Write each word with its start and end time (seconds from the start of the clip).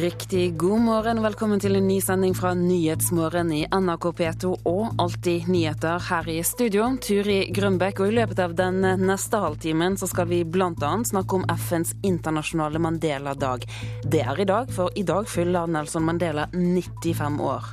Riktig 0.00 0.56
god 0.56 0.80
morgen 0.80 1.18
og 1.20 1.24
velkommen 1.26 1.60
til 1.60 1.74
en 1.76 1.84
ny 1.84 1.98
sending 2.00 2.32
fra 2.32 2.54
Nyhetsmorgen 2.56 3.50
i 3.52 3.58
NRK 3.68 4.06
P2 4.16 4.52
og 4.70 4.94
Alltid 5.02 5.50
nyheter 5.50 6.00
her 6.06 6.30
i 6.30 6.38
studio. 6.46 6.86
Turi 7.04 7.50
Grønbekk, 7.52 8.00
og 8.00 8.08
i 8.08 8.14
løpet 8.16 8.40
av 8.40 8.54
den 8.56 8.80
neste 9.02 9.42
halvtimen 9.42 9.98
så 10.00 10.08
skal 10.08 10.30
vi 10.30 10.40
bl.a. 10.48 10.92
snakke 11.04 11.36
om 11.36 11.44
FNs 11.52 11.92
internasjonale 12.06 12.80
Mandela-dag. 12.80 13.66
Det 14.06 14.24
er 14.24 14.40
i 14.40 14.48
dag, 14.48 14.72
for 14.72 14.88
i 14.96 15.04
dag 15.04 15.28
fyller 15.28 15.68
Nelson 15.68 16.08
Mandela 16.08 16.48
95 16.54 17.40
år. 17.50 17.72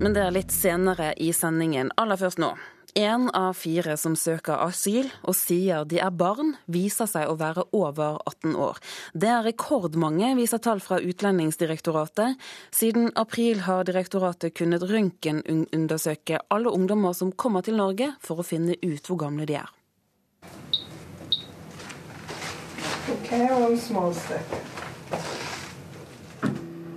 Men 0.00 0.16
det 0.16 0.24
er 0.24 0.38
litt 0.38 0.54
senere 0.54 1.12
i 1.20 1.34
sendingen. 1.36 1.92
Aller 2.00 2.24
først 2.24 2.40
nå. 2.40 2.54
Én 2.94 3.30
av 3.30 3.54
fire 3.56 3.94
som 3.96 4.12
søker 4.20 4.60
asyl 4.66 5.06
og 5.24 5.32
sier 5.32 5.86
de 5.88 5.96
er 6.04 6.12
barn, 6.12 6.50
viser 6.68 7.08
seg 7.08 7.30
å 7.30 7.38
være 7.40 7.64
over 7.72 8.18
18 8.28 8.52
år. 8.60 8.80
Det 9.16 9.30
er 9.32 9.46
rekordmange, 9.46 10.34
viser 10.36 10.60
tall 10.60 10.82
fra 10.84 10.98
Utlendingsdirektoratet. 11.00 12.36
Siden 12.68 13.08
april 13.16 13.64
har 13.64 13.88
direktoratet 13.88 14.52
kunnet 14.60 14.84
røntgenundersøke 14.84 16.42
alle 16.52 16.68
ungdommer 16.68 17.16
som 17.16 17.32
kommer 17.32 17.64
til 17.64 17.80
Norge, 17.80 18.12
for 18.20 18.44
å 18.44 18.44
finne 18.44 18.76
ut 18.76 19.08
hvor 19.08 19.22
gamle 19.24 19.48
de 19.48 19.56
er. 19.62 19.72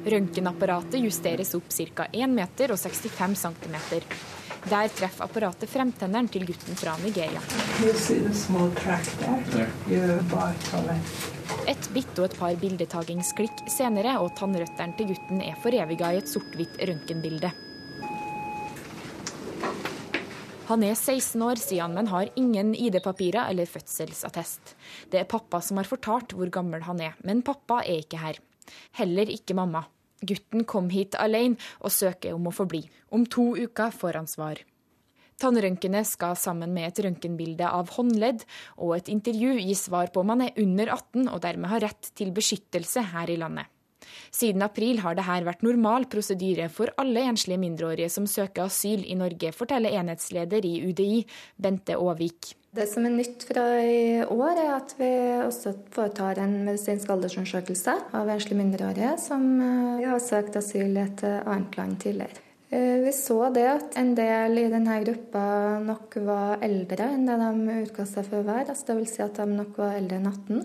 Røntgenapparatet 0.05 0.99
justeres 1.07 1.55
opp 1.55 1.71
ca. 1.71 2.11
1 2.11 2.35
meter 2.35 2.75
og 2.75 2.83
65 2.83 3.39
cm. 3.47 3.77
Der 4.65 4.89
treffer 4.89 5.27
apparatet 5.27 5.69
fremtenneren 5.69 6.27
til 6.33 6.47
gutten 6.49 6.77
fra 6.79 6.95
Nigeria. 7.03 7.41
Et 11.69 11.89
bitt 11.93 12.17
og 12.17 12.25
et 12.25 12.37
par 12.39 12.57
bildetagingsklikk 12.61 13.61
senere, 13.69 14.17
og 14.23 14.33
tannrøttene 14.39 14.97
til 14.97 15.11
gutten 15.13 15.45
er 15.45 15.61
foreviga 15.61 16.11
i 16.15 16.19
et 16.23 16.31
sort-hvitt 16.31 16.81
røntgenbilde. 16.81 17.53
Han 20.65 20.81
er 20.81 20.95
16 20.97 21.43
år, 21.45 21.61
sier 21.61 21.85
han, 21.85 21.93
men 21.93 22.09
har 22.09 22.31
ingen 22.41 22.73
ID-papirer 22.73 23.51
eller 23.51 23.69
fødselsattest. 23.69 24.73
Det 25.13 25.21
er 25.21 25.29
pappa 25.29 25.61
som 25.61 25.77
har 25.77 25.85
fortalt 25.85 26.33
hvor 26.33 26.49
gammel 26.49 26.81
han 26.87 27.03
er, 27.05 27.13
men 27.21 27.45
pappa 27.45 27.83
er 27.83 28.01
ikke 28.01 28.17
her. 28.17 28.41
Heller 28.97 29.29
ikke 29.29 29.53
mamma. 29.53 29.85
Gutten 30.27 30.65
kom 30.67 30.89
hit 30.93 31.17
alene 31.19 31.59
og 31.81 31.93
søker 31.93 32.35
om 32.35 32.49
å 32.49 32.55
få 32.55 32.67
bli. 32.69 32.83
Om 33.13 33.27
to 33.31 33.51
uker 33.57 33.93
får 33.95 34.19
han 34.21 34.29
svar. 34.29 34.61
Tannrøntgenet 35.41 36.07
skal 36.07 36.37
sammen 36.39 36.71
med 36.71 36.87
et 36.87 37.01
røntgenbilde 37.03 37.67
av 37.67 37.91
håndledd 37.97 38.45
og 38.77 38.95
et 38.95 39.09
intervju 39.11 39.57
gi 39.59 39.75
svar 39.75 40.13
på 40.13 40.23
om 40.23 40.31
han 40.31 40.45
er 40.47 40.59
under 40.63 40.93
18 40.95 41.27
og 41.27 41.41
dermed 41.43 41.73
har 41.73 41.83
rett 41.89 42.11
til 42.15 42.31
beskyttelse 42.35 43.03
her 43.11 43.31
i 43.31 43.39
landet. 43.41 43.67
Siden 44.31 44.63
april 44.63 45.01
har 45.03 45.17
dette 45.17 45.43
vært 45.47 45.63
normal 45.65 46.07
prosedyre 46.11 46.69
for 46.71 46.91
alle 47.01 47.25
enslige 47.27 47.59
mindreårige 47.59 48.11
som 48.13 48.27
søker 48.29 48.69
asyl 48.69 49.03
i 49.03 49.17
Norge, 49.17 49.51
forteller 49.55 49.95
enhetsleder 49.99 50.67
i 50.67 50.77
UDI, 50.85 51.25
Bente 51.57 51.97
Aavik. 51.97 52.53
Det 52.75 52.85
som 52.91 53.05
er 53.07 53.13
nytt 53.13 53.45
fra 53.47 53.63
i 53.79 54.23
år, 54.23 54.57
er 54.59 54.71
at 54.75 54.95
vi 54.99 55.07
også 55.45 55.71
foretar 55.95 56.41
en 56.43 56.57
medisinsk 56.65 57.11
aldersundersøkelse 57.13 57.93
av 58.17 58.31
enslige 58.33 58.59
mindreårige 58.59 59.13
som 59.21 59.45
eh, 59.63 60.03
har 60.09 60.19
søkt 60.19 60.57
asyl 60.59 60.91
i 60.97 61.05
et 61.05 61.23
eh, 61.23 61.37
annet 61.47 61.77
land 61.79 61.95
tidligere. 62.03 62.43
Eh, 62.75 62.97
vi 63.05 63.13
så 63.15 63.37
det 63.55 63.65
at 63.69 63.95
en 64.01 64.11
del 64.17 64.59
i 64.59 64.67
denne 64.73 64.99
gruppa 65.05 65.45
nok 65.85 66.19
var 66.27 66.65
eldre 66.67 67.07
enn 67.15 67.23
det 67.29 67.39
de 67.39 67.79
utga 67.85 68.07
seg 68.09 68.27
for 68.27 68.41
å 68.41 68.49
være. 68.49 68.67
Altså 68.73 68.91
Dvs. 68.91 69.13
Si 69.13 69.23
at 69.23 69.39
de 69.39 69.47
nok 69.53 69.79
var 69.79 69.95
eldre 70.01 70.19
enn 70.19 70.31
18. 70.33 70.63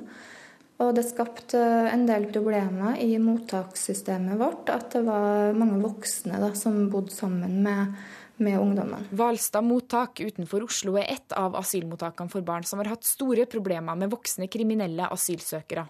Og 0.80 0.94
det 0.96 1.04
skapte 1.06 1.60
en 1.92 2.06
del 2.08 2.26
problemer 2.32 2.98
i 3.04 3.20
mottakssystemet 3.22 4.40
vårt 4.40 4.72
at 4.72 4.96
det 4.96 5.04
var 5.06 5.54
mange 5.54 5.78
voksne 5.84 6.40
da, 6.42 6.50
som 6.58 6.88
bodde 6.90 7.14
sammen 7.14 7.60
med 7.62 8.00
med 8.40 8.58
ungdommen. 8.60 9.06
Hvalstad 9.14 9.64
mottak 9.66 10.20
utenfor 10.20 10.66
Oslo 10.66 10.96
er 11.00 11.12
ett 11.14 11.36
av 11.36 11.56
asylmottakene 11.60 12.32
for 12.32 12.46
barn 12.46 12.66
som 12.66 12.82
har 12.82 12.92
hatt 12.94 13.08
store 13.08 13.46
problemer 13.50 13.98
med 13.98 14.12
voksne 14.12 14.48
kriminelle 14.50 15.08
asylsøkere. 15.12 15.86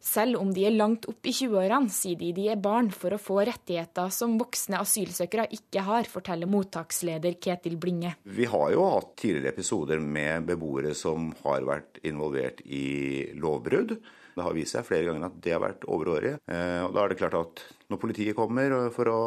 Selv 0.00 0.40
om 0.40 0.52
de 0.54 0.64
er 0.64 0.72
langt 0.72 1.04
opp 1.10 1.28
i 1.28 1.32
20-årene, 1.36 1.92
sier 1.92 2.16
de 2.18 2.30
de 2.34 2.46
er 2.50 2.60
barn 2.60 2.88
for 2.94 3.12
å 3.12 3.20
få 3.20 3.42
rettigheter 3.44 4.08
som 4.14 4.38
voksne 4.40 4.80
asylsøkere 4.80 5.44
ikke 5.54 5.84
har, 5.84 6.08
forteller 6.08 6.48
mottaksleder 6.50 7.36
Ketil 7.42 7.76
Blinge. 7.80 8.14
Vi 8.24 8.48
har 8.48 8.72
jo 8.72 8.86
hatt 8.94 9.12
tidligere 9.20 9.52
episoder 9.52 10.00
med 10.00 10.48
beboere 10.48 10.94
som 10.96 11.30
har 11.44 11.68
vært 11.68 12.00
involvert 12.08 12.64
i 12.64 13.28
lovbrudd. 13.36 13.98
Det 14.36 14.46
har 14.46 14.56
vist 14.56 14.76
seg 14.76 14.86
flere 14.86 15.08
ganger 15.08 15.28
at 15.28 15.40
det 15.44 15.54
har 15.54 15.62
vært 15.62 15.86
overårige. 15.90 16.38
Eh, 16.50 16.80
og 16.86 16.94
da 16.96 17.04
er 17.04 17.12
det 17.12 17.20
klart 17.20 17.38
at 17.40 17.64
når 17.90 18.02
politiet 18.02 18.38
kommer 18.38 18.76
for 18.94 19.10
å 19.10 19.20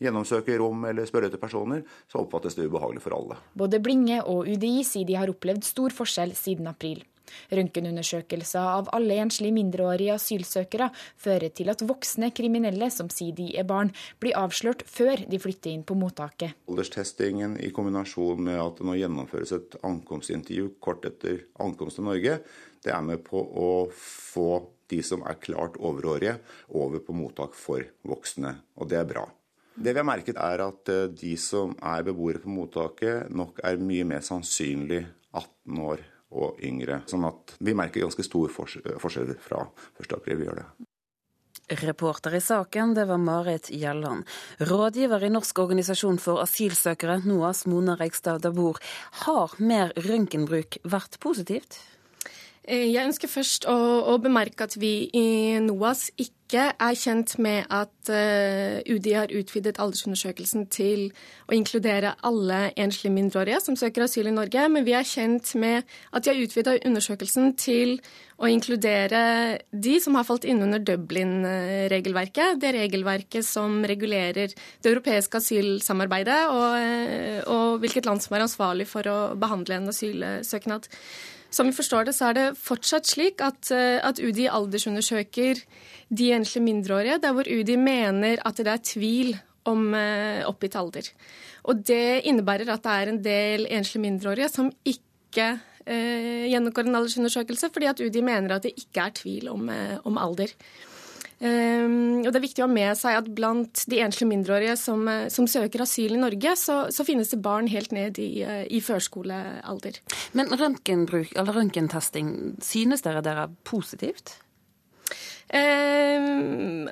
gjennomsøke 0.00 0.56
rom 0.60 0.88
eller 0.88 1.08
spørre 1.08 1.28
etter 1.28 1.42
personer, 1.42 1.84
så 2.08 2.22
oppfattes 2.22 2.56
det 2.56 2.68
ubehagelig 2.68 3.04
for 3.04 3.18
alle. 3.18 3.38
Både 3.58 3.82
Blinge 3.84 4.22
og 4.24 4.48
UDI 4.48 4.80
sier 4.86 5.08
de 5.08 5.18
har 5.20 5.30
opplevd 5.30 5.66
stor 5.68 5.94
forskjell 5.94 6.34
siden 6.38 6.70
april. 6.70 7.04
Røntgenundersøkelser 7.52 8.68
av 8.78 8.90
alle 8.96 9.18
enslige 9.22 9.54
mindreårige 9.56 10.16
asylsøkere 10.16 10.90
fører 11.20 11.52
til 11.54 11.72
at 11.72 11.84
voksne 11.86 12.30
kriminelle 12.36 12.90
som 12.94 13.10
sier 13.12 13.36
de 13.36 13.50
er 13.58 13.66
barn, 13.68 13.92
blir 14.22 14.36
avslørt 14.38 14.84
før 14.88 15.24
de 15.28 15.40
flytter 15.42 15.74
inn 15.74 15.84
på 15.86 15.96
mottaket. 15.98 16.56
Alderstestingen 16.70 17.58
i 17.64 17.72
kombinasjon 17.74 18.42
med 18.48 18.60
at 18.62 18.80
det 18.80 18.88
nå 18.88 18.96
gjennomføres 18.98 19.54
et 19.56 19.78
ankomstintervju 19.86 20.74
kort 20.84 21.06
etter 21.08 21.44
ankomst 21.62 22.00
til 22.00 22.08
Norge, 22.08 22.38
det 22.84 22.92
er 22.94 23.04
med 23.04 23.24
på 23.26 23.40
å 23.40 23.70
få 23.94 24.50
de 24.88 25.02
som 25.04 25.24
er 25.28 25.40
klart 25.42 25.76
overårige, 25.76 26.38
over 26.80 27.02
på 27.04 27.16
mottak 27.16 27.56
for 27.56 27.84
voksne. 28.08 28.54
Og 28.80 28.88
det 28.88 29.00
er 29.00 29.08
bra. 29.08 29.26
Det 29.78 29.92
vi 29.92 30.00
har 30.00 30.06
merket 30.08 30.38
er 30.42 30.64
at 30.64 30.90
eh, 30.90 31.06
de 31.14 31.36
som 31.38 31.74
er 31.86 32.06
beboere 32.06 32.40
på 32.42 32.50
mottaket, 32.50 33.28
nok 33.30 33.60
er 33.62 33.78
mye 33.78 34.06
mer 34.08 34.24
sannsynlig 34.26 35.04
18 35.30 35.82
år 35.84 36.02
og 36.34 36.58
yngre. 36.64 37.02
Sånn 37.08 37.26
at 37.28 37.54
vi 37.62 37.76
merker 37.78 38.02
ganske 38.02 38.26
stor 38.26 38.50
forskjell 38.52 39.36
fra 39.44 39.62
1.4. 40.02 40.34
Vi 40.34 40.48
gjør 40.48 40.62
det. 40.62 40.68
Reporter 41.68 42.34
i 42.34 42.40
saken, 42.40 42.94
det 42.96 43.04
var 43.04 43.20
Marit 43.20 43.68
Gjelland. 43.70 44.24
Rådgiver 44.58 45.24
i 45.24 45.30
Norsk 45.30 45.58
organisasjon 45.60 46.18
for 46.22 46.40
asylsøkere, 46.40 47.20
NOAS, 47.28 47.66
Mona 47.68 47.94
Reigstad 48.00 48.40
Dabor. 48.46 48.80
Har 49.26 49.54
mer 49.60 49.92
røntgenbruk 50.08 50.80
vært 50.88 51.20
positivt? 51.20 51.76
Eh, 52.68 52.90
jeg 52.92 53.08
ønsker 53.08 53.30
først 53.32 53.64
å, 53.70 53.74
å, 54.12 54.18
bemerke 54.20 54.66
at 54.66 54.74
vi 54.76 55.08
i 55.16 55.56
NOAS 55.64 56.10
ikke 56.20 56.66
er 56.76 56.96
kjent 56.96 57.34
med 57.44 57.64
at 57.72 58.08
uh, 58.12 58.80
UDI 58.88 59.14
har 59.16 59.32
utvidet 59.36 59.76
aldersundersøkelsen 59.80 60.66
til 60.72 61.06
å 61.48 61.56
inkludere 61.56 62.14
alle 62.24 62.70
enslige 62.80 63.12
mindreårige 63.12 63.60
som 63.64 63.76
søker 63.76 64.04
asyl 64.04 64.28
i 64.30 64.34
Norge, 64.36 64.64
men 64.72 64.84
vi 64.84 64.94
er 64.96 65.08
kjent 65.08 65.54
med 65.60 65.84
at 66.12 66.24
de 66.24 66.32
har 66.32 66.40
utvida 66.40 66.76
undersøkelsen 66.88 67.54
til 67.60 67.94
å 68.40 68.48
inkludere 68.52 69.22
de 69.72 69.96
som 70.00 70.16
har 70.16 70.28
falt 70.28 70.44
inn 70.48 70.60
under 70.64 70.80
Dublin-regelverket. 70.80 72.60
Det 72.60 72.74
regelverket 72.76 73.48
som 73.48 73.80
regulerer 73.88 74.52
det 74.52 74.92
europeiske 74.92 75.40
asylsamarbeidet 75.40 76.42
og, 76.52 76.68
eh, 76.80 77.40
og 77.48 77.80
hvilket 77.84 78.08
land 78.08 78.24
som 78.24 78.36
er 78.36 78.48
ansvarlig 78.48 78.88
for 78.88 79.08
å 79.08 79.18
behandle 79.40 79.80
en 79.80 79.92
asylsøknad. 79.92 80.88
Som 81.50 81.70
vi 81.70 81.76
forstår 81.76 82.08
det, 82.08 82.14
så 82.16 82.28
er 82.28 82.36
det 82.36 82.46
fortsatt 82.60 83.08
slik 83.08 83.40
at, 83.44 83.70
eh, 83.72 83.98
at 84.04 84.20
UDI 84.20 84.48
aldersundersøker 84.52 85.62
de 86.08 86.32
enslige 86.36 86.64
mindreårige 86.64 87.20
der 87.22 87.32
hvor 87.36 87.48
UDI 87.48 87.76
mener 87.80 88.42
at 88.44 88.60
det 88.60 88.72
er 88.72 88.84
tvil 88.84 89.36
om 89.68 89.92
uh, 89.92 90.44
oppgitt 90.48 90.76
alder. 90.80 91.08
Og 91.68 91.82
det 91.84 92.24
innebærer 92.28 92.70
at 92.72 92.84
det 92.84 92.92
er 92.92 93.10
en 93.10 93.22
del 93.24 93.66
enslige 93.68 94.04
mindreårige 94.06 94.48
som 94.48 94.70
ikke 94.80 95.48
eh, 95.84 96.46
gjennomgår 96.48 96.88
en 96.88 96.96
aldersundersøkelse, 97.00 97.68
fordi 97.74 97.90
at 97.90 98.00
UDI 98.00 98.22
mener 98.24 98.54
at 98.56 98.64
det 98.64 98.72
ikke 98.80 99.04
er 99.04 99.16
tvil 99.18 99.50
om, 99.52 99.68
uh, 99.68 99.98
om 100.08 100.16
alder. 100.20 100.54
Um, 101.38 102.24
og 102.24 102.32
det 102.32 102.38
er 102.40 102.42
viktig 102.42 102.62
å 102.64 102.66
ha 102.66 102.72
med 102.72 102.98
seg 102.98 103.20
at 103.20 103.28
blant 103.30 103.84
de 103.86 104.00
enslige 104.02 104.32
mindreårige 104.32 104.74
som, 104.80 105.04
eh, 105.06 105.28
som 105.30 105.46
søker 105.46 105.84
asyl 105.84 106.16
i 106.16 106.18
Norge, 106.18 106.56
så, 106.58 106.78
så, 106.90 107.06
finnes 107.06 107.30
det 107.30 107.38
barn 107.44 107.70
helt 107.70 107.94
ned 107.94 108.18
i, 108.18 108.42
eh, 108.42 108.64
i 108.66 108.80
førskolealder. 108.82 110.00
Men 110.34 110.50
røntgentesting, 110.50 112.34
synes 112.64 113.06
dere 113.06 113.22
det 113.22 113.36
er 113.38 113.54
positivt? 113.68 114.40
Ehm, 115.48 116.88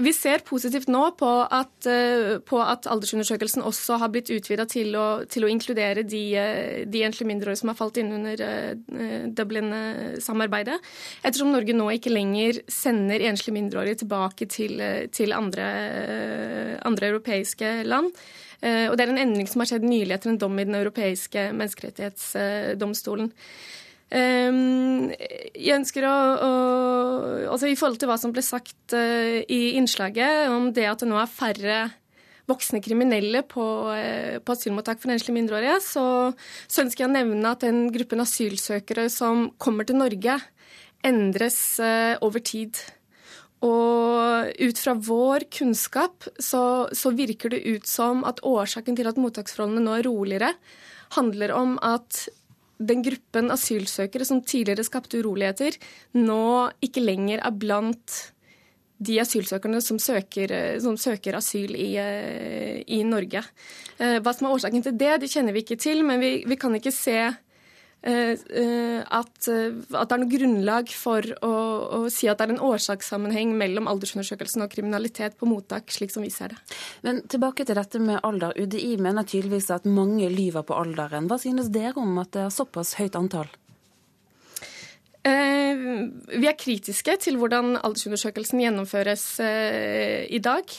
vi 0.00 0.12
ser 0.16 0.40
positivt 0.46 0.88
nå 0.88 1.02
på 1.20 1.28
at, 1.44 1.86
eh, 1.86 2.38
på 2.40 2.60
at 2.64 2.86
aldersundersøkelsen 2.88 3.62
også 3.62 3.98
har 4.00 4.08
blitt 4.08 4.30
utvida 4.32 4.64
til, 4.64 4.96
til, 5.28 5.44
å 5.44 5.50
inkludere 5.52 6.04
de, 6.08 6.22
eh, 6.36 6.84
de 6.88 7.02
enslige 7.04 7.28
mindreårige 7.28 7.60
som 7.60 7.72
har 7.72 7.76
falt 7.76 8.00
inn 8.00 8.12
under 8.16 8.40
eh, 8.40 9.26
Dublin-samarbeidet. 9.36 10.78
Ettersom 11.22 11.52
Norge 11.52 11.76
nå 11.76 11.90
ikke 11.92 12.14
lenger 12.14 12.62
sender 12.72 13.20
enslige 13.28 13.58
mindreårige 13.58 14.00
tilbake 14.04 14.48
til, 14.48 14.80
til 15.12 15.36
andre, 15.36 16.78
andre 16.88 17.12
europeiske 17.12 17.82
land. 17.84 18.14
Og 18.60 18.92
det 18.92 19.04
er 19.06 19.08
en 19.08 19.22
endring 19.22 19.48
som 19.48 19.62
har 19.62 19.70
skjedd 19.70 19.86
nylig 19.88 20.12
etter 20.12 20.28
en 20.34 20.38
dom 20.40 20.58
i 20.60 20.66
Den 20.68 20.76
europeiske 20.76 21.46
menneskerettighetsdomstolen. 21.56 23.30
Um, 24.10 25.12
jeg 25.54 25.76
ønsker 25.76 26.02
å, 26.02 26.14
å, 26.42 26.50
altså 27.52 27.68
I 27.70 27.76
forhold 27.78 28.00
til 28.02 28.08
hva 28.10 28.16
som 28.18 28.32
ble 28.34 28.42
sagt 28.42 28.94
uh, 28.96 29.38
i 29.46 29.76
innslaget 29.78 30.50
om 30.50 30.72
det 30.74 30.88
at 30.90 31.04
det 31.04 31.06
nå 31.06 31.18
er 31.20 31.30
færre 31.30 31.76
voksne 32.50 32.80
kriminelle 32.82 33.44
på, 33.46 33.66
uh, 33.94 34.40
på 34.42 34.56
asylmottak 34.56 34.98
for 34.98 35.14
enslige 35.14 35.36
mindreårige, 35.36 35.76
så, 35.86 36.06
så, 36.66 36.82
ønsker 36.82 37.04
jeg 37.04 37.10
å 37.10 37.14
nevne 37.20 37.52
at 37.54 37.62
den 37.62 37.84
gruppen 37.94 38.24
asylsøkere 38.24 39.06
som 39.14 39.52
kommer 39.62 39.86
til 39.86 40.00
Norge, 40.02 40.40
endres 41.06 41.60
uh, 41.78 42.18
over 42.26 42.42
tid. 42.42 42.82
Og 43.62 44.50
ut 44.58 44.82
fra 44.82 44.96
vår 44.96 45.46
kunnskap 45.54 46.26
så, 46.40 46.64
så, 46.96 47.14
virker 47.14 47.54
det 47.54 47.62
ut 47.62 47.86
som 47.86 48.26
at 48.26 48.42
årsaken 48.42 48.98
til 48.98 49.06
at 49.06 49.22
mottaksforholdene 49.22 49.86
nå 49.86 49.98
er 50.00 50.06
roligere, 50.08 50.52
handler 51.14 51.54
om 51.54 51.78
at 51.84 52.24
den 52.80 53.04
gruppen 53.04 53.52
asylsøkere 53.52 54.26
som 54.26 54.40
tidligere 54.40 54.86
skapte 54.86 55.20
uroligheter, 55.20 55.76
nå 56.16 56.70
ikke 56.84 57.04
lenger 57.04 57.42
er 57.44 57.56
blant 57.60 58.16
de 59.00 59.16
asylsøkerne 59.22 59.80
som 59.84 60.00
søker, 60.00 60.52
som 60.80 60.96
søker 61.00 61.38
asyl 61.38 61.72
i, 61.76 61.92
i, 62.84 62.98
Norge. 63.08 63.40
Eh, 63.96 64.18
hva 64.20 64.34
som 64.36 64.48
er 64.48 64.56
årsaken 64.56 64.84
til 64.84 64.98
det, 65.00 65.14
det 65.22 65.30
kjenner 65.32 65.56
vi 65.56 65.62
ikke 65.64 65.78
til, 65.80 66.02
men 66.04 66.20
vi, 66.20 66.32
vi 66.48 66.58
kan 66.60 66.76
ikke 66.76 66.92
se 66.92 67.16
Eh, 67.22 67.28
eh, 67.30 67.48
at, 68.00 68.44
eh, 68.56 69.02
at, 69.04 70.08
det 70.08 70.14
er 70.14 70.20
noe 70.22 70.30
grunnlag 70.32 70.92
for 70.96 71.26
å, 71.44 71.52
å, 71.98 72.00
si 72.12 72.30
at 72.30 72.40
det 72.40 72.46
er 72.46 72.54
en 72.54 72.62
årsakssammenheng 72.70 73.52
mellom 73.60 73.90
aldersundersøkelsen 73.92 74.64
og 74.64 74.72
kriminalitet 74.72 75.36
på 75.36 75.48
mottak, 75.50 75.92
slik 75.92 76.14
som 76.14 76.24
vi 76.24 76.32
ser 76.32 76.54
det. 76.54 76.60
Men 77.04 77.20
tilbake 77.28 77.66
til 77.68 77.76
dette 77.76 78.00
med 78.00 78.22
alder. 78.24 78.56
UDI 78.56 78.96
mener 79.02 79.28
tydeligvis 79.28 79.68
at 79.76 79.88
mange 79.88 80.30
lyver 80.32 80.64
på 80.64 80.78
alderen. 80.80 81.28
Hva 81.28 81.40
synes 81.42 81.68
dere 81.74 82.00
om 82.00 82.16
at 82.22 82.32
det 82.36 82.46
er 82.46 82.54
såpass 82.54 82.96
høyt 83.00 83.18
antall? 83.20 83.50
vi 85.20 86.46
er 86.48 86.56
kritiske 86.56 87.12
til 87.20 87.36
hvordan 87.36 87.74
aldersundersøkelsen 87.76 88.62
gjennomføres 88.62 89.24
i 90.32 90.38
dag 90.40 90.72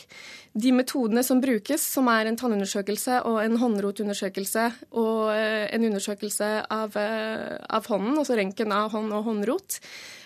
de 0.54 0.72
metodene 0.76 1.24
som 1.24 1.40
brukes, 1.40 1.84
som 1.94 2.10
er 2.12 2.28
en 2.28 2.38
tannundersøkelse 2.40 3.22
og 3.30 3.38
en 3.40 3.58
håndrotundersøkelse 3.62 4.66
og 5.00 5.32
eh, 5.32 5.68
en 5.72 5.86
undersøkelse 5.88 6.50
av, 6.68 6.98
eh, 7.00 7.56
av 7.72 7.88
hånden, 7.88 8.18
altså 8.20 8.36
røntgen 8.40 8.74
av 8.76 8.92
hånd 8.92 9.16
og 9.16 9.30
håndrot, 9.30 9.80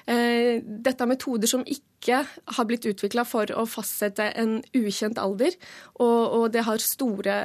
eh, 0.09 0.63
dette 0.65 1.05
er 1.05 1.11
metoder 1.11 1.51
som 1.51 1.65
ikke 1.69 2.23
har 2.25 2.69
blitt 2.69 2.87
utvikla 2.89 3.25
for 3.27 3.53
å 3.53 3.67
fastsette 3.69 4.31
en 4.41 4.57
ukjent 4.77 5.21
alder, 5.21 5.53
og, 5.99 6.21
og 6.39 6.47
det 6.53 6.65
har 6.65 6.81
store, 6.81 7.37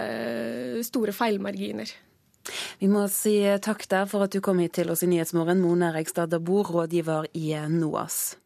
store 0.86 1.16
feilmarginer. 1.16 1.92
Vi 2.80 2.88
må 2.88 3.04
si 3.12 3.36
takk 3.60 3.84
der 3.92 4.06
for 4.08 4.24
at 4.24 4.32
du 4.32 4.40
kom 4.44 4.62
hit 4.64 4.78
til 4.78 4.88
oss 4.92 5.04
i 5.04 5.10
Nyhetsmorgen, 5.10 5.60
Mone 5.60 5.92
Regstad 5.92 6.32
Dabor, 6.32 6.72
rådgiver 6.72 7.28
i 7.36 7.52
NOAS. 7.68 8.38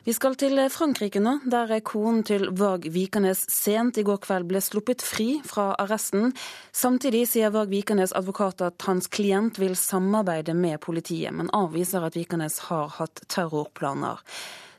Vi 0.00 0.14
skal 0.16 0.32
til 0.40 0.56
Frankrike 0.72 1.20
nå, 1.20 1.34
der 1.52 1.74
konen 1.84 2.22
til 2.24 2.46
Varg 2.56 2.86
Vikanes 2.88 3.42
sent 3.52 3.98
i 4.00 4.04
går 4.06 4.22
kveld 4.24 4.46
ble 4.48 4.62
sluppet 4.64 5.02
fri 5.04 5.42
fra 5.44 5.74
arresten. 5.82 6.32
Samtidig 6.72 7.26
sier 7.28 7.52
Varg 7.52 7.68
Vikanes 7.68 8.14
advokat 8.16 8.64
at 8.64 8.80
hans 8.88 9.10
klient 9.12 9.60
vil 9.60 9.76
samarbeide 9.76 10.54
med 10.56 10.80
politiet, 10.80 11.34
men 11.36 11.52
avviser 11.52 12.06
at 12.06 12.16
Vikanes 12.16 12.56
har 12.70 12.88
hatt 12.96 13.20
terrorplaner. 13.28 14.24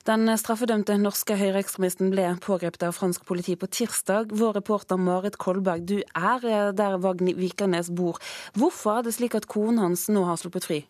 Den 0.09 0.25
straffedømte 0.41 0.95
norske 0.97 1.35
høyreekstremisten 1.37 2.09
ble 2.09 2.25
pågrepet 2.41 2.87
av 2.87 2.95
fransk 2.97 3.21
politi 3.29 3.53
på 3.53 3.69
tirsdag. 3.69 4.33
Vår 4.33 4.57
reporter 4.57 4.97
Marit 4.97 5.37
Kolberg, 5.37 5.85
du 5.85 5.99
er 6.01 6.73
der 6.73 6.97
Varg 7.03 7.21
Vikernes 7.37 7.93
bor. 7.93 8.17
Hvorfor 8.57 8.97
er 8.97 9.05
det 9.05 9.13
slik 9.19 9.37
at 9.37 9.45
konen 9.45 9.83
hans 9.85 10.07
nå 10.09 10.25
har 10.25 10.41
sluppet 10.41 10.65
fri? 10.65 10.81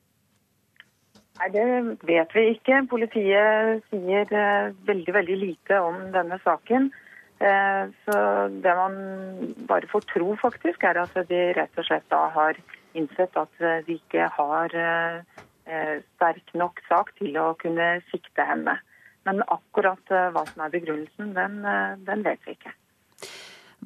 Nei, 1.42 1.50
Det 1.50 1.98
vet 2.06 2.34
vi 2.36 2.42
ikke. 2.54 2.84
Politiet 2.90 3.86
sier 3.90 4.30
eh, 4.30 4.74
veldig 4.86 5.14
veldig 5.16 5.38
lite 5.42 5.80
om 5.82 5.98
denne 6.14 6.38
saken. 6.44 6.92
Eh, 7.42 7.86
så 8.06 8.18
det 8.62 8.76
man 8.78 8.98
bare 9.66 9.90
får 9.90 10.06
tro, 10.14 10.36
faktisk, 10.38 10.84
er 10.86 11.02
at 11.02 11.18
de 11.32 11.42
rett 11.58 11.82
og 11.82 11.88
slett 11.88 12.06
da 12.14 12.28
har 12.36 12.60
innsett 12.94 13.34
at 13.42 13.64
eh, 13.64 13.82
de 13.88 13.98
ikke 13.98 14.30
har 14.38 14.78
sterk 15.72 16.50
nok 16.58 16.82
sak 16.90 17.14
til 17.16 17.38
å 17.40 17.52
kunne 17.56 18.02
sikte 18.12 18.44
henne. 18.44 18.74
Men 19.24 19.44
akkurat 19.46 20.02
hva 20.10 20.42
som 20.50 20.64
er 20.66 20.74
begrunnelsen, 20.74 21.30
den, 21.38 21.62
den 22.04 22.26
vet 22.26 22.42
vi 22.44 22.58
ikke. 22.58 22.74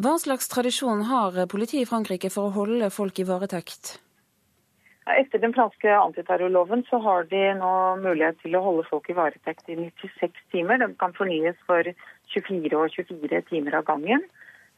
Hva 0.01 0.15
slags 0.23 0.47
tradisjon 0.49 1.03
har 1.11 1.37
politiet 1.51 1.83
i 1.83 1.89
Frankrike 1.89 2.31
for 2.33 2.47
å 2.47 2.55
holde 2.55 2.89
folk 2.95 3.19
i 3.21 3.27
varetekt? 3.27 3.97
Etter 5.05 5.37
den 5.37 5.53
franske 5.53 5.91
antiterrorloven 5.93 6.81
så 6.89 6.97
har 6.97 7.27
de 7.29 7.41
nå 7.59 7.71
mulighet 8.01 8.39
til 8.41 8.55
å 8.57 8.63
holde 8.65 8.87
folk 8.89 9.05
i 9.11 9.15
varetekt 9.17 9.67
i 9.69 9.75
96 9.77 10.39
timer. 10.49 10.79
De 10.81 10.87
kan 10.97 11.13
fornyes 11.13 11.59
for 11.67 11.85
24 12.33 12.79
og 12.79 12.95
24 12.95 13.41
timer 13.51 13.77
av 13.77 13.85
gangen. 13.85 14.23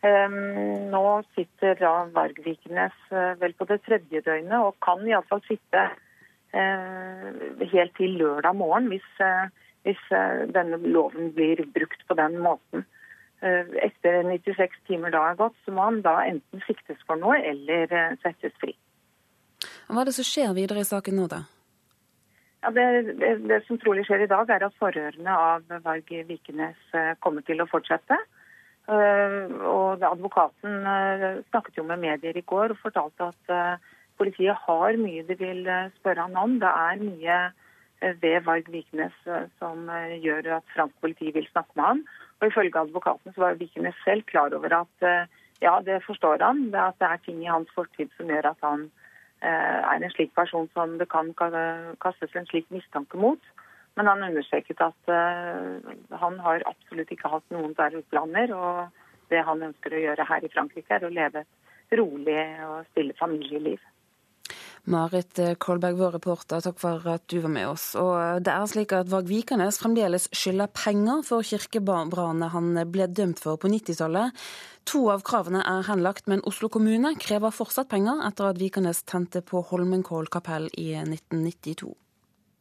Um, 0.03 0.91
nå 0.91 1.03
sitter 1.33 1.79
da 1.79 1.93
Vargvikenes 2.13 2.97
uh, 3.09 3.39
vel 3.39 3.55
på 3.57 3.65
det 3.71 3.79
tredje 3.87 4.21
døgnet 4.21 4.59
og 4.59 4.75
kan 4.85 4.99
iallfall 5.07 5.41
sitte 5.47 5.85
uh, 6.53 7.29
helt 7.71 7.95
til 7.97 8.19
lørdag 8.19 8.59
morgen 8.59 8.91
hvis, 8.91 9.07
uh, 9.23 9.47
hvis 9.87 10.03
denne 10.53 10.77
loven 10.83 11.31
blir 11.33 11.63
brukt 11.73 12.03
på 12.07 12.19
den 12.19 12.37
måten. 12.43 12.83
Etter 13.39 14.23
96 14.25 14.73
timer 14.89 15.13
da 15.13 15.21
er 15.29 15.35
gått, 15.37 15.53
så 15.63 15.71
må 15.71 15.83
han 15.85 15.99
da 16.01 16.15
enten 16.25 16.63
siktes 16.65 16.97
for 17.05 17.21
noe 17.21 17.37
eller 17.45 17.93
settes 18.23 18.55
fri. 18.57 18.73
Hva 19.87 20.01
er 20.01 20.09
det 20.09 20.17
som 20.17 20.27
skjer 20.27 20.55
videre 20.55 20.83
i 20.83 20.87
saken 20.87 21.15
nå, 21.15 21.27
da? 21.31 21.45
Ja, 22.65 22.71
det, 22.75 23.13
det, 23.21 23.29
det, 23.47 23.59
som 23.67 23.77
trolig 23.79 24.03
skjer 24.07 24.25
i 24.25 24.31
dag, 24.31 24.49
er 24.51 24.65
at 24.65 24.75
forhørene 24.81 25.35
av 25.51 25.69
Varg 25.85 26.09
Vikenes 26.27 26.79
eh, 26.97 27.13
kommer 27.23 27.45
til 27.47 27.63
å 27.63 27.69
fortsette. 27.69 28.17
Uh, 28.87 29.51
og 29.67 30.03
Advokaten 30.07 30.85
uh, 30.87 31.41
snakket 31.49 31.75
jo 31.75 31.83
med 31.89 31.99
medier 31.99 32.37
i 32.39 32.43
går 32.47 32.71
og 32.71 32.79
fortalte 32.79 33.33
at 33.33 33.81
politiet 34.15 34.55
har 34.63 34.95
mye 34.95 35.25
de 35.27 35.35
vil 35.39 35.65
spørre 35.99 36.23
han 36.23 36.37
om. 36.39 36.55
Det 36.59 36.71
er 36.71 37.01
mye 37.03 37.39
ved 38.23 38.45
Varg 38.45 38.69
Vikenes 38.71 39.15
som 39.59 39.89
gjør 40.23 40.47
at 40.57 40.71
fransk 40.73 40.95
politi 41.03 41.33
vil 41.35 41.45
snakke 41.51 41.75
med 41.75 41.85
han. 41.85 42.01
Og 42.39 42.47
Ifølge 42.47 42.79
advokaten 42.79 43.35
så 43.35 43.43
var 43.43 43.59
Vikenes 43.59 43.99
selv 44.05 44.25
klar 44.31 44.55
over 44.55 44.73
at 44.79 45.07
ja, 45.61 45.75
det 45.85 45.99
forstår 46.05 46.41
han, 46.45 46.69
det 46.73 46.81
at 46.81 46.97
det 47.01 47.11
er 47.11 47.21
ting 47.25 47.43
i 47.43 47.51
hans 47.51 47.69
fortid 47.75 48.09
som 48.17 48.31
gjør 48.31 48.51
at 48.55 48.65
han 48.65 48.87
Eh, 48.87 49.06
er 49.45 50.01
en 50.01 50.13
slik 50.13 50.33
person 50.35 50.69
som 50.73 50.97
det 50.97 51.09
kan 51.11 51.33
kastes 52.01 52.35
en 52.35 52.47
slik 52.49 52.69
mistanke 52.73 53.17
mot. 53.17 53.41
Men 53.97 54.07
han 54.11 54.23
understreket 54.23 54.81
at 54.81 55.09
eh, 55.09 55.93
han 56.21 56.39
har 56.45 56.65
absolutt 56.69 57.11
ikke 57.13 57.31
hatt 57.33 57.45
noen 57.53 57.73
terrorplaner. 57.77 58.53
Og 58.53 59.31
det 59.33 59.41
han 59.43 59.63
ønsker 59.69 59.95
å 59.95 60.03
gjøre 60.03 60.27
her 60.29 60.45
i 60.45 60.51
Frankrike, 60.53 60.93
er 60.93 61.07
å 61.07 61.13
leve 61.13 61.43
et 61.43 61.97
rolig 61.97 62.37
og 62.67 62.85
stille 62.91 63.17
familieliv. 63.17 63.81
Marit 64.87 65.39
Kolberg, 65.59 65.97
vår 65.99 66.13
reporter, 66.15 66.61
takk 66.63 66.79
for 66.79 67.03
at 67.11 67.25
du 67.27 67.41
var 67.43 67.51
med 67.51 67.67
oss. 67.67 67.89
Og 67.99 68.39
det 68.45 68.53
er 68.53 68.69
slik 68.71 68.95
at 68.95 69.11
Varg 69.11 69.27
Vikernes 69.27 69.81
fremdeles 69.81 70.29
skylder 70.31 70.71
penger 70.71 71.25
for 71.27 71.43
kirkebrannene 71.43 72.51
han 72.53 72.71
ble 72.93 73.09
dømt 73.11 73.43
for 73.43 73.59
på 73.59 73.71
90-tallet. 73.73 74.47
To 74.87 75.03
av 75.11 75.27
kravene 75.27 75.65
er 75.67 75.83
henlagt, 75.89 76.29
men 76.31 76.43
Oslo 76.47 76.71
kommune 76.71 77.11
krever 77.19 77.51
fortsatt 77.51 77.91
penger 77.91 78.23
etter 78.29 78.47
at 78.47 78.61
Vikernes 78.63 79.03
tente 79.03 79.43
på 79.43 79.65
Holmenkoll 79.67 80.31
kapell 80.31 80.71
i 80.79 80.93
1992. 81.03 81.91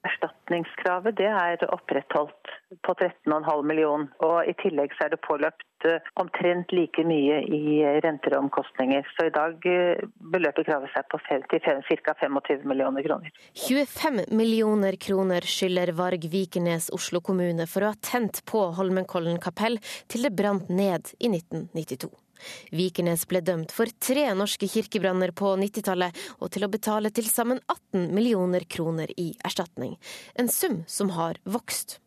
Erstatningskravet 0.07 1.17
det 1.19 1.29
er 1.29 1.65
opprettholdt 1.73 2.53
på 2.87 2.95
13,5 2.95 3.63
millioner. 3.67 4.09
Og 4.27 4.49
I 4.49 4.55
tillegg 4.63 4.95
så 4.97 5.07
er 5.07 5.15
det 5.15 5.21
påløpt 5.27 5.87
eh, 5.89 6.11
omtrent 6.21 6.73
like 6.75 7.05
mye 7.07 7.41
i 7.47 7.63
renter 8.05 8.37
og 8.37 8.47
omkostninger. 8.47 9.07
Så 9.17 9.29
i 9.29 9.35
dag 9.35 9.69
eh, 9.71 10.03
beløper 10.35 10.67
kravet 10.69 10.93
seg 10.95 11.09
på 11.13 11.21
ca. 11.27 12.15
25 12.27 12.67
millioner 12.69 13.07
kroner. 13.07 13.33
25 13.67 14.23
millioner 14.35 14.99
kroner 15.01 15.47
skylder 15.47 15.95
Varg 15.97 16.29
Vikenes 16.33 16.91
Oslo 16.95 17.23
kommune 17.25 17.69
for 17.71 17.87
å 17.87 17.95
ha 17.95 18.01
tent 18.13 18.45
på 18.51 18.69
Holmenkollen 18.79 19.41
kapell 19.43 19.81
til 20.11 20.29
det 20.29 20.37
brant 20.37 20.71
ned 20.71 21.15
i 21.19 21.33
1992. 21.33 22.13
Vikenes 22.75 23.27
ble 23.31 23.43
dømt 23.45 23.75
for 23.75 23.91
tre 24.01 24.29
norske 24.39 24.69
kirkebranner 24.71 25.35
på 25.37 25.55
90-tallet, 25.61 26.17
og 26.41 26.53
til 26.55 26.67
å 26.67 26.73
betale 26.73 27.13
til 27.15 27.29
sammen 27.31 27.61
18 27.67 28.11
millioner 28.17 28.67
kroner 28.69 29.13
i 29.21 29.33
erstatning. 29.47 29.97
En 30.35 30.51
sum 30.53 30.83
som 30.91 31.15
har 31.17 31.41
vokst. 31.45 31.99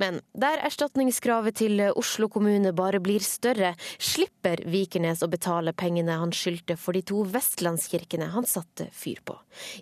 Men 0.00 0.20
der 0.32 0.62
erstatningskravet 0.66 1.60
til 1.60 1.82
Oslo 1.90 2.28
kommune 2.32 2.72
bare 2.76 3.00
blir 3.02 3.22
større, 3.24 3.74
slipper 3.98 4.62
Vikernes 4.70 5.24
å 5.24 5.30
betale 5.30 5.74
pengene 5.76 6.18
han 6.20 6.34
skyldte 6.34 6.76
for 6.80 6.96
de 6.96 7.04
to 7.06 7.24
vestlandskirkene 7.30 8.30
han 8.34 8.48
satte 8.48 8.88
fyr 8.96 9.22
på. 9.24 9.36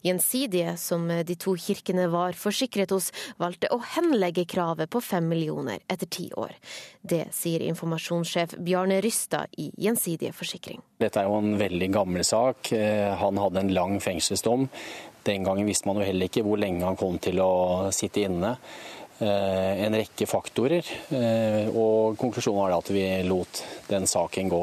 Gjensidige, 0.04 0.76
som 0.80 1.07
de 1.09 1.37
to 1.38 1.54
kirkene 1.61 2.09
var 2.12 2.37
forsikret 2.38 2.92
hos, 2.95 3.11
valgte 3.40 3.71
å 3.75 3.80
henlegge 3.95 4.47
kravet 4.49 4.90
på 4.90 5.02
fem 5.04 5.28
millioner 5.28 5.83
etter 5.88 6.09
ti 6.11 6.28
år. 6.37 6.54
Det 7.02 7.28
sier 7.37 7.64
informasjonssjef 7.68 8.57
Bjarne 8.64 9.00
Rystad 9.04 9.54
i 9.59 9.71
Gjensidige 9.78 10.35
forsikring. 10.37 10.83
Dette 10.99 11.23
er 11.23 11.28
jo 11.28 11.38
en 11.38 11.59
veldig 11.61 11.90
gammel 11.95 12.25
sak. 12.26 12.73
Eh, 12.75 13.14
han 13.21 13.38
hadde 13.38 13.62
en 13.62 13.75
lang 13.75 13.99
fengselsdom. 14.02 14.68
Den 15.28 15.45
gangen 15.45 15.68
visste 15.68 15.88
man 15.88 16.00
jo 16.00 16.07
heller 16.09 16.30
ikke 16.30 16.45
hvor 16.47 16.61
lenge 16.61 16.87
han 16.87 16.99
kom 16.99 17.18
til 17.23 17.40
å 17.45 17.90
sitte 17.95 18.25
inne. 18.26 18.57
Eh, 19.18 19.84
en 19.84 19.94
rekke 19.98 20.26
faktorer. 20.30 20.87
Eh, 21.10 21.66
og 21.75 22.18
konklusjonen 22.20 22.60
var 22.60 22.76
at 22.76 22.90
vi 22.94 23.06
lot 23.26 23.64
den 23.88 24.06
saken 24.06 24.52
gå. 24.52 24.62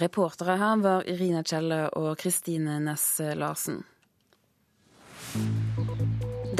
Reportere 0.00 0.58
her 0.60 0.82
var 0.84 1.08
Irina 1.08 1.40
Kjelle 1.42 1.86
og 1.98 2.12
Kristine 2.20 2.78
Næss 2.84 3.16
Larsen. 3.34 3.80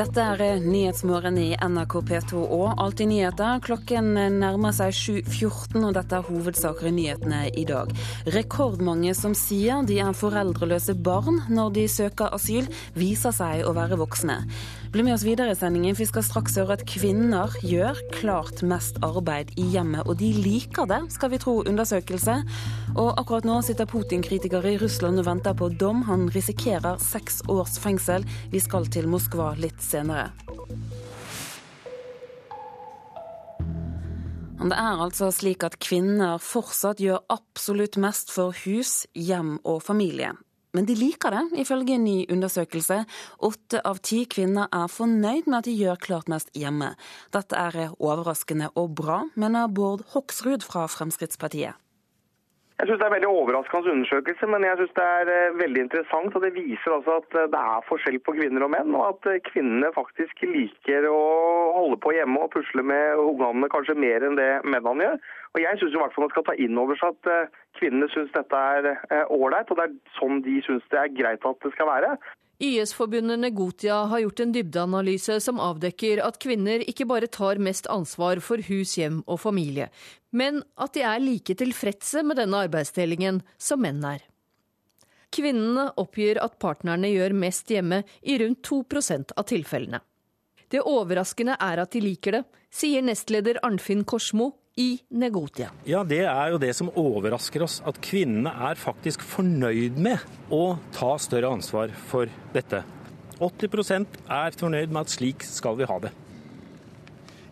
Dette 0.01 0.23
er 0.23 0.63
Nyhetsmorgen 0.65 1.37
i 1.37 1.51
NRK 1.59 1.95
P2 2.09 2.41
og 2.41 2.81
Alltid 2.81 3.11
nyheter. 3.11 3.59
Klokken 3.61 4.15
nærmer 4.41 4.73
seg 4.73 4.95
7.14, 4.97 5.83
og 5.83 5.93
dette 5.99 6.17
er 6.17 6.29
hovedsaker 6.31 6.89
i 6.89 6.95
nyhetene 6.97 7.41
i 7.53 7.67
dag. 7.69 7.93
Rekordmange 8.33 9.13
som 9.19 9.35
sier 9.37 9.85
de 9.85 9.99
er 10.01 10.17
foreldreløse 10.17 10.95
barn 10.97 11.43
når 11.53 11.75
de 11.77 11.89
søker 11.93 12.33
asyl, 12.33 12.71
viser 12.97 13.35
seg 13.37 13.67
å 13.67 13.75
være 13.77 14.01
voksne. 14.01 14.41
Bli 14.91 15.05
med 15.07 15.15
oss 15.15 15.23
videre 15.23 15.53
i 15.53 15.55
sendingen, 15.55 15.95
for 15.95 16.03
vi 16.03 16.09
skal 16.09 16.25
straks 16.27 16.57
høre 16.59 16.75
at 16.75 16.81
kvinner 16.91 17.53
gjør 17.63 17.95
klart 18.11 18.65
mest 18.67 18.97
arbeid 19.07 19.53
i 19.55 19.69
hjemmet. 19.71 20.03
Og 20.11 20.19
de 20.19 20.33
liker 20.35 20.89
det, 20.91 20.99
skal 21.15 21.31
vi 21.31 21.39
tro 21.39 21.61
undersøkelse. 21.63 22.35
Og 22.97 23.13
akkurat 23.15 23.47
nå 23.47 23.61
sitter 23.63 23.87
Putin-kritiker 23.87 24.67
i 24.67 24.75
Russland 24.83 25.23
og 25.23 25.29
venter 25.29 25.55
på 25.55 25.71
dom. 25.79 26.03
Han 26.11 26.27
risikerer 26.35 26.99
seks 26.99 27.39
års 27.47 27.79
fengsel. 27.79 28.27
Vi 28.51 28.59
skal 28.59 28.91
til 28.91 29.07
Moskva 29.07 29.53
litt 29.63 29.79
senere. 29.79 30.33
Det 34.61 34.75
er 34.75 35.07
altså 35.07 35.31
slik 35.31 35.63
at 35.71 35.79
kvinner 35.79 36.43
fortsatt 36.43 36.99
gjør 36.99 37.23
absolutt 37.31 37.95
mest 38.03 38.35
for 38.35 38.59
hus, 38.67 39.05
hjem 39.15 39.61
og 39.63 39.85
familie. 39.87 40.35
Men 40.77 40.87
de 40.87 40.95
liker 40.95 41.35
det, 41.35 41.45
ifølge 41.65 41.97
en 41.99 42.05
ny 42.07 42.17
undersøkelse. 42.31 43.03
Åtte 43.47 43.83
av 43.87 43.99
ti 44.07 44.23
kvinner 44.31 44.71
er 44.73 44.91
fornøyd 44.93 45.49
med 45.51 45.59
at 45.61 45.69
de 45.69 45.75
gjør 45.75 45.99
klart 46.07 46.31
mest 46.31 46.53
hjemme. 46.55 46.93
Dette 47.35 47.59
er 47.59 47.95
overraskende 47.99 48.71
og 48.79 48.95
bra, 49.03 49.25
mener 49.35 49.71
Bård 49.71 50.07
Hoksrud 50.15 50.67
fra 50.67 50.87
Fremskrittspartiet. 50.91 51.75
Jeg 52.81 52.87
synes 52.89 53.01
Det 53.01 53.07
er 53.07 53.13
veldig 53.13 53.29
overraskende 53.29 53.93
undersøkelse, 53.95 54.47
men 54.53 54.63
jeg 54.65 54.77
synes 54.77 54.95
det 54.99 55.07
er 55.17 55.31
eh, 55.33 55.57
veldig 55.63 55.81
interessant. 55.85 56.37
og 56.37 56.43
Det 56.43 56.53
viser 56.55 56.95
altså 56.97 57.17
at 57.21 57.35
eh, 57.41 57.51
det 57.55 57.61
er 57.73 57.85
forskjell 57.89 58.17
på 58.25 58.33
kvinner 58.39 58.65
og 58.65 58.71
menn, 58.73 58.95
og 58.97 59.05
at 59.09 59.29
eh, 59.33 59.43
kvinnene 59.51 59.91
faktisk 59.93 60.41
liker 60.55 61.09
å 61.11 61.19
holde 61.77 61.99
på 62.01 62.15
hjemme 62.17 62.41
og 62.41 62.49
pusle 62.55 62.85
med 62.93 63.21
ungene 63.21 63.69
kanskje 63.75 63.99
mer 64.05 64.25
enn 64.25 64.41
det 64.41 64.49
mennene 64.65 65.11
gjør. 65.11 65.21
Og 65.53 65.61
Jeg 65.61 65.81
fall 65.83 66.25
man 66.25 66.33
skal 66.33 66.47
ta 66.49 66.57
inn 66.57 66.81
over 66.81 66.97
seg 66.97 67.13
at 67.21 67.53
kvinnene 67.77 68.09
syns 68.15 68.33
dette 68.33 68.65
er 68.73 69.29
ålreit, 69.29 69.69
og 69.69 69.77
det 69.77 69.85
er 69.91 70.17
sånn 70.17 70.41
de 70.49 70.57
syns 70.65 70.89
det 70.89 71.03
er 71.03 71.17
greit 71.21 71.45
at 71.45 71.61
det 71.61 71.75
skal 71.77 71.91
være. 71.91 72.17
YS-forbundet 72.61 73.39
Negotia 73.39 73.95
har 73.95 74.19
gjort 74.19 74.41
en 74.41 74.51
dybdeanalyse 74.53 75.39
som 75.41 75.61
avdekker 75.65 76.21
at 76.21 76.37
kvinner 76.43 76.83
ikke 76.85 77.07
bare 77.09 77.31
tar 77.33 77.57
mest 77.57 77.87
ansvar 77.89 78.43
for 78.45 78.61
hus, 78.67 78.99
hjem 79.01 79.23
og 79.25 79.41
familie, 79.41 79.87
men 80.37 80.61
at 80.77 80.93
de 80.93 81.07
er 81.09 81.23
like 81.25 81.57
tilfredse 81.57 82.21
med 82.21 82.37
denne 82.37 82.61
arbeidsdelingen 82.67 83.41
som 83.57 83.81
menn 83.81 84.05
er. 84.05 84.21
Kvinnene 85.33 85.87
oppgir 86.03 86.43
at 86.45 86.59
partnerne 86.61 87.09
gjør 87.09 87.33
mest 87.47 87.73
hjemme 87.73 88.03
i 88.21 88.37
rundt 88.43 88.61
2% 88.69 89.33
av 89.41 89.49
tilfellene. 89.49 90.03
Det 90.69 90.85
overraskende 90.85 91.57
er 91.57 91.81
at 91.81 91.97
de 91.97 92.05
liker 92.05 92.37
det, 92.37 92.45
sier 92.69 93.01
nestleder 93.03 93.57
Arnfinn 93.65 94.05
Korsmo 94.05 94.53
i 94.77 95.01
Negotia. 95.11 95.71
Ja, 95.85 96.05
Det 96.05 96.23
er 96.25 96.51
jo 96.53 96.59
det 96.59 96.75
som 96.77 96.91
overrasker 96.95 97.63
oss. 97.63 97.81
At 97.87 98.01
kvinnene 98.01 98.53
er 98.71 98.79
faktisk 98.79 99.23
fornøyd 99.23 99.99
med 99.99 100.19
å 100.51 100.79
ta 100.93 101.17
større 101.19 101.51
ansvar 101.51 101.93
for 102.11 102.31
dette. 102.55 102.85
80% 103.41 104.21
er 104.29 104.57
fornøyd 104.57 104.93
med 104.93 105.01
at 105.01 105.15
slik 105.15 105.43
skal 105.47 105.79
vi 105.79 105.89
ha 105.89 105.99
det. 105.99 106.13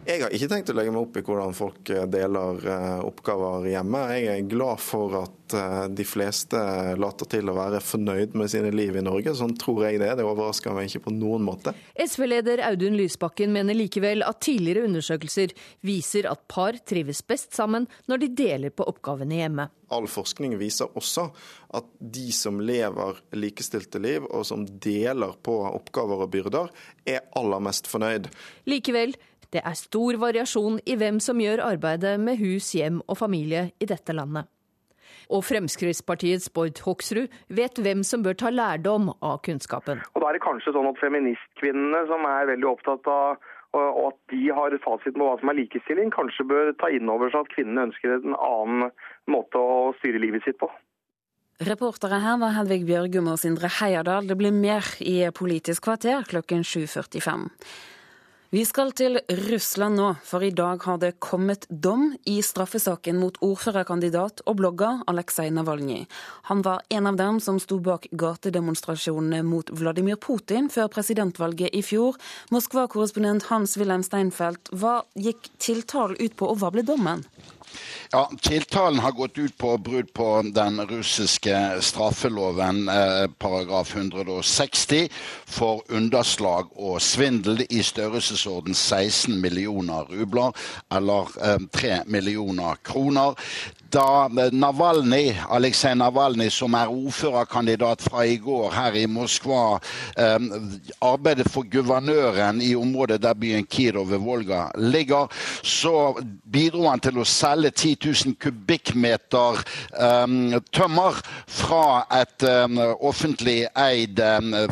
Jeg 0.09 0.23
har 0.23 0.33
ikke 0.33 0.47
tenkt 0.49 0.71
å 0.73 0.75
legge 0.79 0.93
meg 0.95 1.03
opp 1.05 1.17
i 1.21 1.23
hvordan 1.27 1.51
folk 1.53 1.91
eh, 1.93 2.07
deler 2.09 2.63
eh, 2.65 3.01
oppgaver 3.05 3.67
hjemme. 3.69 3.99
Jeg 4.17 4.31
er 4.33 4.47
glad 4.49 4.81
for 4.81 5.13
at 5.19 5.57
eh, 5.59 5.83
de 5.93 6.07
fleste 6.09 6.63
later 6.97 7.29
til 7.29 7.53
å 7.53 7.57
være 7.59 7.83
fornøyd 7.85 8.33
med 8.41 8.49
sine 8.49 8.71
liv 8.73 8.97
i 8.97 9.03
Norge. 9.05 9.37
Sånn 9.37 9.53
tror 9.61 9.85
jeg 9.85 10.01
det. 10.01 10.15
Det 10.17 10.25
overrasker 10.25 10.73
meg 10.73 10.89
ikke 10.89 11.11
på 11.11 11.13
noen 11.13 11.45
måte. 11.45 11.77
SV-leder 12.01 12.65
Audun 12.71 12.97
Lysbakken 12.97 13.53
mener 13.53 13.77
likevel 13.77 14.25
at 14.25 14.41
tidligere 14.49 14.89
undersøkelser 14.89 15.53
viser 15.85 16.33
at 16.33 16.47
par 16.49 16.81
trives 16.89 17.21
best 17.29 17.53
sammen 17.53 17.85
når 18.09 18.25
de 18.25 18.33
deler 18.41 18.73
på 18.73 18.89
oppgavene 18.89 19.43
hjemme. 19.43 19.69
All 19.93 20.09
forskning 20.09 20.57
viser 20.61 20.89
også 20.97 21.29
at 21.77 21.89
de 22.01 22.31
som 22.33 22.65
lever 22.65 23.21
likestilte 23.37 24.01
liv, 24.01 24.25
og 24.25 24.49
som 24.49 24.65
deler 24.65 25.37
på 25.45 25.61
oppgaver 25.69 26.25
og 26.25 26.33
byrder, 26.33 26.73
er 27.09 27.27
aller 27.37 27.61
mest 27.65 27.89
fornøyd. 27.89 28.33
Likevel 28.69 29.17
det 29.55 29.63
er 29.65 29.77
stor 29.79 30.19
variasjon 30.21 30.79
i 30.85 30.97
hvem 31.01 31.21
som 31.25 31.41
gjør 31.41 31.65
arbeidet 31.65 32.19
med 32.21 32.41
hus, 32.43 32.75
hjem 32.77 33.03
og 33.07 33.19
familie 33.21 33.71
i 33.81 33.89
dette 33.89 34.13
landet. 34.13 34.49
Og 35.29 35.45
Fremskrittspartiets 35.45 36.49
Bård 36.53 36.81
Hoksrud 36.85 37.29
vet 37.53 37.81
hvem 37.85 38.03
som 38.05 38.25
bør 38.25 38.37
ta 38.41 38.53
lærdom 38.53 39.11
av 39.21 39.41
kunnskapen. 39.45 40.01
Og 40.15 40.21
Da 40.23 40.31
er 40.31 40.39
det 40.39 40.45
kanskje 40.45 40.73
sånn 40.73 40.89
at 40.89 41.01
feministkvinnene, 41.01 42.07
som 42.09 42.25
er 42.29 42.53
veldig 42.55 42.69
opptatt 42.77 43.09
av 43.13 43.39
og 43.77 43.99
at 44.09 44.17
de 44.33 44.47
har 44.49 44.73
fasiten 44.81 45.21
på 45.21 45.27
hva 45.29 45.37
som 45.41 45.51
er 45.53 45.59
likestilling, 45.59 46.09
kanskje 46.15 46.47
bør 46.49 46.71
ta 46.81 46.89
inn 46.89 47.11
over 47.13 47.29
seg 47.29 47.45
at 47.45 47.51
kvinnene 47.53 47.89
ønsker 47.91 48.15
en 48.15 48.37
annen 48.39 48.89
måte 49.29 49.61
å 49.61 49.93
styre 49.99 50.23
livet 50.23 50.47
sitt 50.47 50.57
på. 50.61 50.71
Reportere 51.69 52.21
her 52.23 52.39
var 52.41 52.55
Hedvig 52.55 52.87
Bjørgum 52.89 53.29
og 53.33 53.41
Sindre 53.43 53.69
Heierdal. 53.81 54.29
Det 54.31 54.39
blir 54.39 54.55
mer 54.55 54.87
i 55.05 55.21
Politisk 55.35 55.85
kvarter 55.85 56.25
klokken 56.31 56.63
7.45. 56.65 57.49
Vi 58.49 58.63
skal 58.65 58.95
til 58.97 59.19
Russland 59.29 59.99
nå, 60.01 60.07
for 60.25 60.41
i 60.41 60.49
dag 60.57 60.81
har 60.81 60.97
det 61.03 61.19
kommet 61.21 61.67
dom 61.69 62.15
i 62.25 62.39
straffesaken 62.41 63.19
mot 63.21 63.37
ordførerkandidat 63.45 64.41
og 64.49 64.57
blogger 64.57 65.03
Aleksej 65.13 65.51
Navalnyj. 65.53 66.07
Han 66.49 66.63
var 66.65 66.81
en 66.89 67.11
av 67.11 67.19
dem 67.21 67.43
som 67.45 67.59
sto 67.61 67.77
bak 67.85 68.09
gatedemonstrasjonene 68.09 69.43
mot 69.45 69.69
Vladimir 69.69 70.17
Putin 70.17 70.71
før 70.73 70.89
presidentvalget 70.97 71.77
i 71.77 71.85
fjor. 71.85 72.17
Moskva-korrespondent 72.49 73.51
Hans-Wilhelm 73.51 74.07
Steinfeld, 74.09 74.73
hva 74.73 75.03
gikk 75.13 75.53
tiltalen 75.61 76.17
ut 76.17 76.41
på, 76.41 76.49
og 76.49 76.63
hva 76.63 76.73
ble 76.73 76.89
dommen? 76.89 77.29
Ja, 78.13 78.31
Tiltalen 78.43 78.99
har 78.99 79.13
gått 79.13 79.39
ut 79.39 79.59
på 79.59 79.79
brudd 79.79 80.13
på 80.13 80.43
den 80.55 80.81
russiske 80.89 81.83
straffeloven 81.85 82.89
eh, 82.89 83.27
paragraf 83.39 83.97
160 83.97 85.09
for 85.47 85.83
underslag 85.89 86.71
og 86.77 87.03
svindel 87.05 87.67
i 87.69 87.83
størrelsesorden 87.85 88.75
16 88.75 89.41
millioner 89.41 90.09
rubler, 90.09 90.57
eller 90.95 91.29
eh, 91.45 91.59
3 91.73 92.03
millioner 92.07 92.81
kroner 92.83 93.37
da 93.91 94.29
Navalny, 94.53 95.33
Aleksej 95.49 95.95
Navalny, 95.95 96.51
som 96.51 96.75
er 96.77 96.91
ordførerkandidat 96.93 98.03
fra 98.05 98.25
i 98.27 98.37
går 98.37 98.71
her 98.75 98.97
i 99.01 99.07
Moskva, 99.07 99.81
eh, 100.17 100.37
arbeidet 101.01 101.49
for 101.51 101.65
guvernøren 101.65 102.61
i 102.63 102.75
området 102.77 103.23
der 103.23 103.35
byen 103.35 103.67
Kirov 103.67 104.11
ved 104.11 104.19
Volga 104.19 104.69
ligger, 104.77 105.29
så 105.63 106.15
bidro 106.53 106.89
han 106.89 107.01
til 107.01 107.19
å 107.19 107.25
selge 107.25 107.71
10 107.71 107.97
000 108.05 108.37
kubikkmeter 108.41 109.63
eh, 109.97 110.61
tømmer 110.73 111.21
fra 111.47 112.05
et 112.21 112.45
eh, 112.45 112.85
offentlig 113.01 113.59
eid 113.75 114.21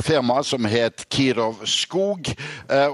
firma 0.04 0.42
som 0.44 0.64
het 0.68 1.06
Kirov 1.10 1.62
Skog. 1.64 2.28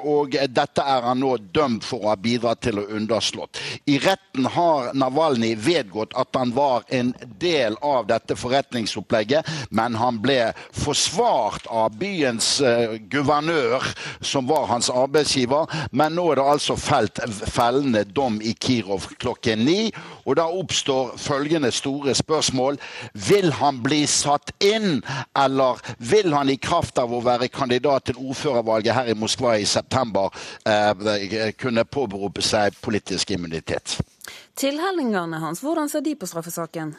Og 0.05 0.35
dette 0.53 0.83
er 0.85 1.05
han 1.07 1.21
nå 1.23 1.37
dømt 1.55 1.85
for 1.87 2.05
å 2.05 2.13
ha 2.13 2.17
bidratt 2.21 2.63
til 2.67 2.79
å 2.81 2.87
underslått. 2.95 3.59
I 3.89 3.99
retten 4.03 4.47
har 4.55 4.93
Navalny 4.95 5.55
vedgått 5.57 6.12
at 6.19 6.37
han 6.37 6.53
var 6.55 6.85
en 6.89 7.13
del 7.41 7.77
av 7.83 8.07
dette 8.11 8.37
forretningsopplegget, 8.39 9.49
men 9.71 9.97
han 9.99 10.21
ble 10.23 10.53
forsvart 10.77 11.67
av 11.71 11.97
byens 12.01 12.55
uh, 12.65 12.97
guvernør, 13.13 13.87
som 14.21 14.47
var 14.51 14.69
hans 14.71 14.91
arbeidsgiver. 14.91 15.71
Men 15.91 16.17
nå 16.17 16.29
er 16.33 16.41
det 16.41 16.49
altså 16.55 16.77
felt 16.81 17.21
fellende 17.53 18.05
dom 18.05 18.41
i 18.43 18.55
Kirov 18.55 19.09
klokken 19.23 19.65
ni. 19.67 19.91
Og 20.25 20.37
da 20.39 20.47
oppstår 20.47 21.17
følgende 21.21 21.73
store 21.75 22.15
spørsmål. 22.15 22.79
Vil 23.29 23.53
han 23.59 23.83
bli 23.83 24.05
satt 24.11 24.55
inn, 24.63 25.03
eller 25.39 25.83
vil 25.99 26.33
han 26.35 26.53
i 26.53 26.61
kraft 26.63 26.99
av 27.03 27.13
å 27.13 27.23
være 27.25 27.51
kandidat 27.53 28.11
til 28.11 28.21
ordførervalget 28.23 28.97
her 28.97 29.13
i 29.13 29.19
Moskva 29.19 29.57
i 29.59 29.69
september 29.69 30.33
uh, 30.69 31.53
kunne 31.59 31.87
påberope 31.89 32.45
seg 32.45 32.79
politisk 32.83 33.35
immunitet? 33.35 33.99
Tilhellingerne 34.55 35.37
hans, 35.41 35.63
hvordan 35.65 35.89
ser 35.89 36.01
de 36.01 36.15
på 36.17 36.27
straffesaken? 36.27 36.95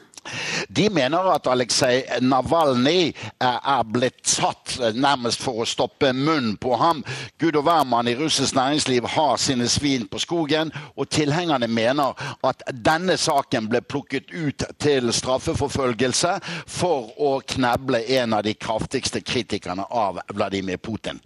De 0.67 0.89
mener 0.89 1.27
at 1.33 1.47
Aleksej 1.47 2.21
Navalnyj 2.23 3.11
er 3.43 3.83
blitt 3.91 4.23
satt 4.27 4.77
nærmest 4.95 5.41
for 5.43 5.61
å 5.61 5.67
stoppe 5.67 6.13
munnen 6.15 6.55
på 6.57 6.77
ham. 6.79 7.03
Gud 7.37 7.59
og 7.59 7.67
hvermann 7.67 8.07
i 8.09 8.15
russisk 8.17 8.55
næringsliv 8.57 9.05
har 9.15 9.37
sine 9.37 9.67
svin 9.69 10.07
på 10.07 10.21
skogen, 10.23 10.71
og 10.95 11.11
tilhengerne 11.13 11.67
mener 11.67 12.15
at 12.41 12.63
denne 12.73 13.17
saken 13.19 13.67
ble 13.69 13.83
plukket 13.83 14.31
ut 14.31 14.65
til 14.81 15.11
straffeforfølgelse 15.13 16.37
for 16.79 17.11
å 17.19 17.35
kneble 17.55 18.01
en 18.17 18.39
av 18.39 18.47
de 18.47 18.55
kraftigste 18.55 19.21
kritikerne 19.21 19.85
av 19.91 20.23
Vladimir 20.33 20.79
Putin. 20.81 21.21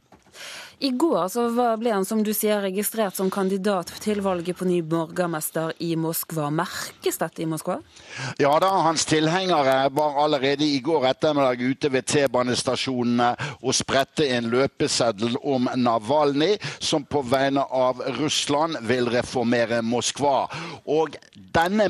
I 0.80 0.90
går 0.90 1.28
så 1.34 1.48
ble 1.82 1.90
han 1.90 2.06
som 2.06 2.20
du 2.22 2.30
sier, 2.38 2.60
registrert 2.62 3.16
som 3.18 3.32
kandidat 3.34 3.90
til 4.04 4.20
valget 4.22 4.60
på 4.60 4.66
ny 4.70 4.84
borgermester 4.86 5.72
i 5.82 5.96
Moskva. 5.98 6.52
Merkes 6.54 7.18
dette 7.18 7.42
i 7.42 7.48
Moskva? 7.50 7.80
Ja 8.38 8.52
da, 8.62 8.70
hans 8.86 9.08
tilhengere 9.10 9.88
var 9.98 10.20
allerede 10.22 10.68
i 10.68 10.78
går 10.86 11.08
ettermiddag 11.10 11.64
ute 11.66 11.90
ved 11.96 12.06
T-banestasjonene 12.12 13.32
og 13.58 13.74
spredte 13.74 14.28
en 14.36 14.52
løpeseddel 14.54 15.40
om 15.42 15.66
Navalny, 15.82 16.52
som 16.78 17.08
på 17.10 17.24
vegne 17.26 17.66
av 17.66 18.04
Russland 18.20 18.78
vil 18.86 19.10
reformere 19.10 19.82
Moskva. 19.82 20.44
Og 20.86 21.18
denne, 21.58 21.90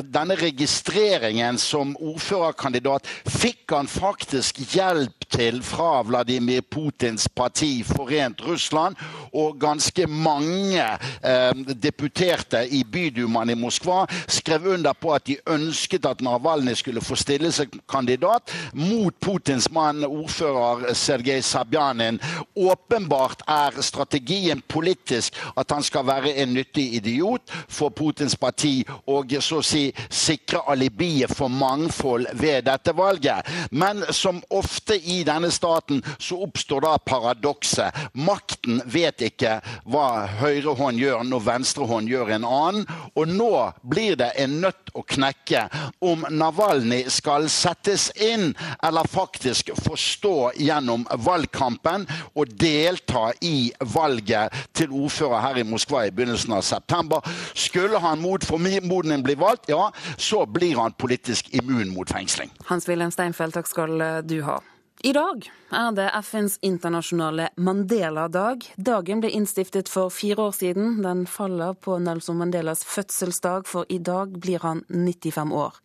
denne 0.00 0.38
registreringen 0.40 1.60
som 1.60 1.92
ordførerkandidat 2.00 3.04
fikk 3.28 3.76
han 3.76 3.90
faktisk 3.90 4.64
hjelp 4.72 5.28
til 5.34 5.60
fra 5.66 6.00
Vladimir 6.08 6.64
Putins 6.64 7.28
parti. 7.28 7.82
for 7.84 8.13
Forent 8.14 8.42
Russland, 8.46 8.96
og 9.34 9.58
ganske 9.60 10.06
mange 10.06 10.82
eh, 11.24 11.52
deputerte 11.82 12.62
i 12.70 12.84
bydumaen 12.84 13.50
i 13.50 13.56
Moskva 13.58 14.04
skrev 14.30 14.68
under 14.74 14.94
på 14.94 15.14
at 15.14 15.26
de 15.26 15.36
ønsket 15.50 16.06
at 16.06 16.22
Navalnyj 16.22 16.78
skulle 16.78 17.02
få 17.02 17.18
stille 17.18 17.50
seg 17.54 17.74
kandidat 17.90 18.52
mot 18.78 19.14
Putins 19.20 19.66
mann, 19.74 20.04
ordfører 20.04 20.94
Sergej 20.94 21.42
Sabjanin. 21.42 22.20
Åpenbart 22.54 23.42
er 23.50 23.80
strategien 23.82 24.62
politisk 24.68 25.34
at 25.58 25.74
han 25.74 25.82
skal 25.82 26.06
være 26.06 26.36
en 26.42 26.54
nyttig 26.54 26.86
idiot 27.00 27.50
for 27.68 27.90
Putins 27.90 28.36
parti 28.38 28.76
og 29.10 29.34
så 29.40 29.58
å 29.58 29.66
si 29.66 29.88
sikre 30.10 30.62
alibiet 30.70 31.34
for 31.34 31.50
mangfold 31.50 32.30
ved 32.38 32.68
dette 32.68 32.94
valget. 32.94 33.42
Men 33.70 34.04
som 34.14 34.40
ofte 34.54 34.96
i 34.98 35.22
denne 35.26 35.50
staten 35.54 36.02
så 36.18 36.38
oppstår 36.46 36.84
da 36.86 36.94
paradokset. 37.02 38.03
Makten 38.12 38.82
vet 38.86 39.22
ikke 39.24 39.58
hva 39.88 40.26
høyre 40.40 40.74
hånd 40.78 41.00
gjør 41.00 41.24
når 41.26 41.44
venstre 41.46 41.86
hånd 41.88 42.10
gjør 42.10 42.34
en 42.36 42.46
annen. 42.48 42.86
Og 43.14 43.30
nå 43.30 43.52
blir 43.82 44.18
det 44.20 44.32
en 44.40 44.58
nøtt 44.64 44.92
å 44.94 45.02
knekke 45.06 45.66
om 46.04 46.26
Navalny 46.30 47.04
skal 47.12 47.48
settes 47.52 48.10
inn, 48.20 48.52
eller 48.84 49.08
faktisk 49.10 49.72
forstå 49.84 50.54
gjennom 50.62 51.06
valgkampen 51.24 52.06
og 52.34 52.52
delta 52.60 53.30
i 53.44 53.72
valget 53.94 54.54
til 54.76 54.94
ordfører 54.94 55.42
her 55.44 55.62
i 55.62 55.66
Moskva 55.68 56.04
i 56.06 56.12
begynnelsen 56.14 56.54
av 56.58 56.64
september. 56.66 57.24
Skulle 57.54 58.00
han 58.02 58.22
mot 58.22 58.44
formodning 58.44 59.24
bli 59.24 59.38
valgt, 59.40 59.70
ja, 59.72 59.88
så 60.16 60.44
blir 60.46 60.78
han 60.80 60.94
politisk 60.98 61.50
immun 61.54 61.90
mot 61.94 62.10
fengsling. 62.10 62.52
Hans-Wilhelm 62.68 63.14
Steinfeld, 63.14 63.56
takk 63.56 63.70
skal 63.70 63.98
du 64.26 64.40
ha. 64.46 64.60
I 65.04 65.10
dag 65.12 65.44
er 65.68 65.90
det 65.92 66.06
FNs 66.24 66.54
internasjonale 66.64 67.50
Mandela-dag. 67.60 68.62
Dagen 68.80 69.20
ble 69.20 69.28
innstiftet 69.36 69.90
for 69.92 70.08
fire 70.08 70.46
år 70.46 70.54
siden. 70.56 71.02
Den 71.04 71.26
faller 71.28 71.76
på 71.76 71.98
Nelson 72.00 72.38
Mandelas 72.40 72.86
fødselsdag, 72.88 73.68
for 73.68 73.84
i 73.92 73.98
dag 74.00 74.38
blir 74.40 74.64
han 74.64 74.80
95 74.88 75.52
år. 75.52 75.76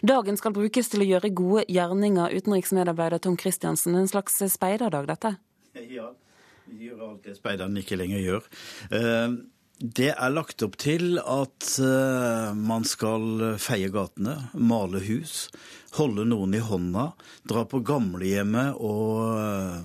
Dagen 0.00 0.40
skal 0.40 0.56
brukes 0.56 0.88
til 0.88 1.04
å 1.04 1.10
gjøre 1.10 1.34
gode 1.36 1.66
gjerninger, 1.68 2.32
utenriksmedarbeider 2.32 3.20
Tom 3.20 3.36
Christiansen. 3.36 3.98
En 4.00 4.08
slags 4.08 4.40
speiderdag, 4.54 5.04
dette? 5.12 5.34
Ja, 5.92 6.08
vi 6.64 6.88
gjør 6.88 7.10
alt 7.10 7.28
det 7.28 7.36
speiderne 7.42 7.84
ikke 7.84 8.00
lenger 8.00 8.24
gjør. 8.24 8.54
Uh... 8.88 9.42
Det 9.78 10.12
er 10.12 10.34
lagt 10.34 10.62
opp 10.62 10.76
til 10.78 11.16
at 11.18 11.70
uh, 11.82 12.52
man 12.54 12.84
skal 12.86 13.56
feie 13.62 13.88
gatene, 13.90 14.36
male 14.54 15.00
hus, 15.02 15.48
holde 15.96 16.26
noen 16.28 16.54
i 16.54 16.62
hånda, 16.62 17.08
dra 17.48 17.64
på 17.66 17.80
gamlehjemmet 17.86 18.78
og 18.78 19.32
uh, 19.38 19.80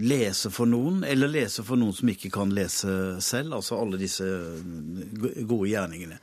lese 0.00 0.48
for 0.48 0.64
noen, 0.64 1.02
eller 1.04 1.28
lese 1.28 1.64
for 1.66 1.76
noen 1.76 1.92
som 1.92 2.08
ikke 2.08 2.30
kan 2.32 2.52
lese 2.54 3.20
selv. 3.24 3.58
Altså 3.58 3.76
alle 3.76 3.98
disse 4.00 4.24
gode 5.44 5.68
gjerningene. 5.68 6.16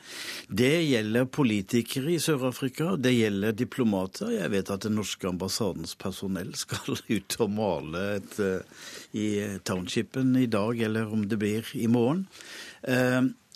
Det 0.49 0.73
gjelder 0.87 1.29
politikere 1.29 2.15
i 2.15 2.21
Sør-Afrika, 2.21 2.95
det 2.97 3.13
gjelder 3.13 3.53
diplomater. 3.57 4.33
Jeg 4.33 4.53
vet 4.55 4.71
at 4.73 4.87
den 4.87 4.97
norske 4.97 5.29
ambassadens 5.29 5.93
personell 6.01 6.55
skal 6.63 6.97
ut 6.97 7.37
og 7.39 7.53
male 7.53 8.07
et 8.17 8.39
uh, 8.41 8.87
i 9.13 9.27
townshipen 9.67 10.33
i 10.39 10.49
dag, 10.49 10.81
eller 10.89 11.13
om 11.13 11.27
det 11.29 11.37
blir 11.41 11.75
i 11.77 11.87
morgen. 11.91 12.25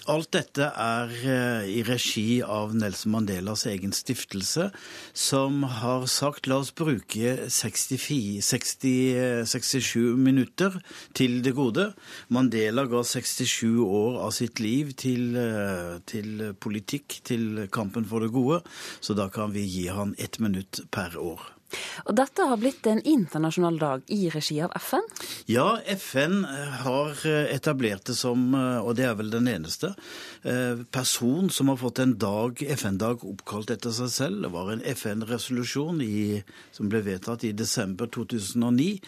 Alt 0.05 0.35
dette 0.35 0.67
er 0.69 1.13
eh, 1.25 1.63
i 1.65 1.81
regi 1.81 2.37
av 2.45 2.75
Nelson 2.77 3.09
Mandelas 3.15 3.63
egen 3.65 3.89
stiftelse, 3.95 4.67
som 5.17 5.63
har 5.79 6.05
sagt 6.11 6.45
la 6.45 6.59
oss 6.61 6.69
bruke 6.77 7.31
64, 7.49 8.37
60, 8.45 9.47
67 9.49 9.97
minutter 10.21 10.77
til 11.17 11.39
det 11.41 11.55
gode. 11.57 11.87
Mandela 12.29 12.85
ga 12.91 13.01
67 13.01 13.81
år 13.81 14.21
av 14.27 14.37
sitt 14.37 14.61
liv 14.61 14.93
til, 14.93 15.33
eh, 15.41 15.97
til 16.05 16.51
politikk, 16.53 17.23
til 17.25 17.65
kampen 17.73 18.05
for 18.05 18.21
det 18.21 18.29
gode, 18.35 18.61
så 19.01 19.17
da 19.17 19.25
kan 19.33 19.57
vi 19.57 19.65
gi 19.65 19.87
han 19.89 20.13
ett 20.21 20.37
minutt 20.37 20.85
per 20.93 21.17
år. 21.17 21.54
Og 22.05 22.15
dette 22.17 22.45
har 22.45 22.59
blitt 22.61 22.85
en 22.89 23.01
internasjonal 23.01 23.77
dag 23.81 24.03
i 24.13 24.29
regi 24.33 24.59
av 24.61 24.73
FN? 24.77 25.05
Ja, 25.49 25.79
FN 25.95 26.43
har 26.83 27.25
eh, 27.25 27.49
etablert 27.55 28.05
det 28.09 28.17
som, 28.19 28.47
eh, 28.53 28.79
og 28.79 28.95
det 28.99 29.07
er 29.07 29.15
vel 29.17 29.31
den 29.33 29.49
eneste, 29.49 29.93
eh, 30.43 30.83
person 30.93 31.49
som 31.49 31.71
har 31.71 31.79
fått 31.81 32.01
en 32.03 32.15
dag, 32.21 32.61
FN-dag 32.77 33.25
oppkalt 33.25 33.73
etter 33.73 33.95
seg 33.95 34.11
selv. 34.13 34.41
Det 34.45 34.53
var 34.53 34.71
en 34.73 34.85
FN-resolusjon 34.95 36.03
som 36.75 36.89
ble 36.91 37.01
vedtatt 37.05 37.45
i 37.47 37.53
desember 37.55 38.09
2009 38.11 38.99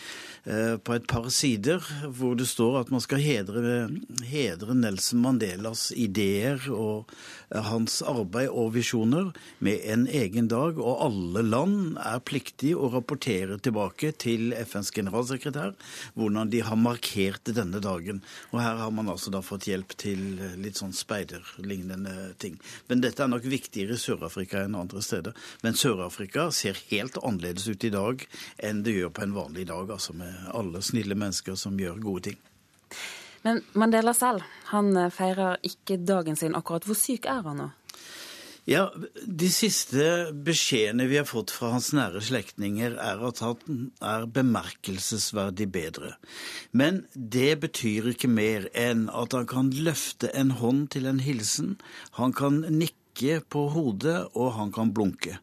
på 0.47 0.93
et 0.95 1.07
par 1.09 1.25
sider, 1.33 1.83
hvor 2.15 2.37
det 2.39 2.47
står 2.47 2.77
at 2.79 2.91
man 2.93 3.01
skal 3.03 3.19
hedre, 3.19 3.89
hedre 4.23 4.75
Nelson 4.77 5.19
Mandelas 5.19 5.89
ideer 5.91 6.61
og 6.71 7.11
hans 7.51 7.99
arbeid 8.07 8.47
og 8.47 8.71
visjoner 8.77 9.33
med 9.59 9.83
en 9.83 10.05
egen 10.07 10.47
dag, 10.51 10.79
og 10.79 11.03
alle 11.03 11.43
land 11.43 11.97
er 11.99 12.23
pliktige 12.23 12.56
å 12.77 12.89
rapportere 12.89 13.59
tilbake 13.61 14.11
til 14.17 14.53
FNs 14.57 14.89
generalsekretær 14.95 15.75
hvordan 16.17 16.49
de 16.49 16.61
har 16.65 16.79
markert 16.79 17.51
denne 17.53 17.81
dagen. 17.83 18.23
Og 18.51 18.61
her 18.63 18.79
har 18.81 18.91
man 18.91 19.11
altså 19.13 19.31
da 19.33 19.43
fått 19.45 19.67
hjelp 19.69 19.93
til 19.99 20.41
litt 20.57 20.79
sånn 20.81 20.95
speiderlignende 20.97 22.33
ting. 22.41 22.57
Men 22.89 23.03
dette 23.05 23.23
er 23.23 23.31
nok 23.31 23.45
viktigere 23.45 23.93
i 23.93 24.01
Sør-Afrika 24.01 24.63
enn 24.65 24.77
andre 24.79 25.03
steder. 25.05 25.37
Men 25.61 25.77
Sør-Afrika 25.77 26.49
ser 26.55 26.81
helt 26.89 27.19
annerledes 27.21 27.69
ut 27.69 27.85
i 27.85 27.93
dag 27.93 28.25
enn 28.57 28.83
det 28.83 28.97
gjør 28.97 29.13
på 29.13 29.27
en 29.27 29.37
vanlig 29.37 29.67
dag, 29.69 29.91
altså 29.93 30.17
med 30.17 30.51
alle 30.57 30.81
snille 30.81 31.17
mennesker 31.17 31.57
som 31.59 31.77
gjør 31.79 32.01
gode 32.01 32.31
ting. 32.31 32.41
Men 33.45 33.61
Mandela 33.77 34.11
selv, 34.17 34.43
han 34.73 34.91
feirer 35.13 35.61
ikke 35.63 36.01
dagen 36.01 36.35
sin 36.35 36.57
akkurat. 36.57 36.87
Hvor 36.87 36.97
syk 36.97 37.29
er 37.29 37.45
han 37.45 37.61
nå? 37.61 37.69
Ja, 38.67 38.89
De 39.23 39.47
siste 39.47 40.27
beskjedene 40.43 41.05
vi 41.07 41.15
har 41.21 41.27
fått 41.29 41.53
fra 41.55 41.69
hans 41.71 41.93
nære 41.95 42.19
slektninger, 42.27 42.97
er 42.99 43.21
at 43.23 43.39
han 43.39 43.85
er 44.03 44.25
bemerkelsesverdig 44.27 45.69
bedre. 45.71 46.17
Men 46.75 47.05
det 47.15 47.61
betyr 47.63 48.11
ikke 48.11 48.27
mer 48.27 48.67
enn 48.75 49.07
at 49.07 49.37
han 49.37 49.47
kan 49.47 49.71
løfte 49.71 50.33
en 50.35 50.51
hånd 50.59 50.89
til 50.97 51.07
en 51.07 51.23
hilsen. 51.23 51.77
Han 52.19 52.35
kan 52.35 52.65
nikke 52.67 53.39
på 53.47 53.69
hodet, 53.71 54.25
og 54.35 54.57
han 54.59 54.75
kan 54.75 54.91
blunke 54.91 55.39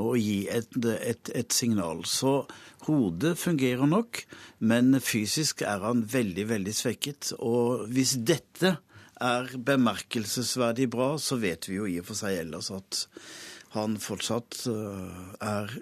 og 0.00 0.16
gi 0.16 0.46
et, 0.48 0.72
et, 1.04 1.28
et 1.36 1.52
signal. 1.52 2.06
Så 2.08 2.46
Hodet 2.82 3.36
fungerer 3.38 3.86
nok, 3.86 4.24
men 4.58 4.96
fysisk 4.98 5.62
er 5.62 5.84
han 5.84 6.00
veldig, 6.10 6.48
veldig 6.50 6.72
svekket. 6.74 7.28
Og 7.38 7.84
hvis 7.94 8.16
dette 8.18 8.72
er 9.22 9.56
bemerkelsesverdig 9.70 10.88
bra, 10.92 11.14
så 11.18 11.38
vet 11.42 11.68
vi 11.70 11.78
jo 11.80 11.88
i 11.88 11.98
og 12.02 12.08
for 12.10 12.18
seg 12.18 12.42
ellers 12.44 12.70
at 12.74 13.06
han 13.72 13.96
fortsatt 14.02 14.66
eh, 14.68 15.20
er 15.40 15.76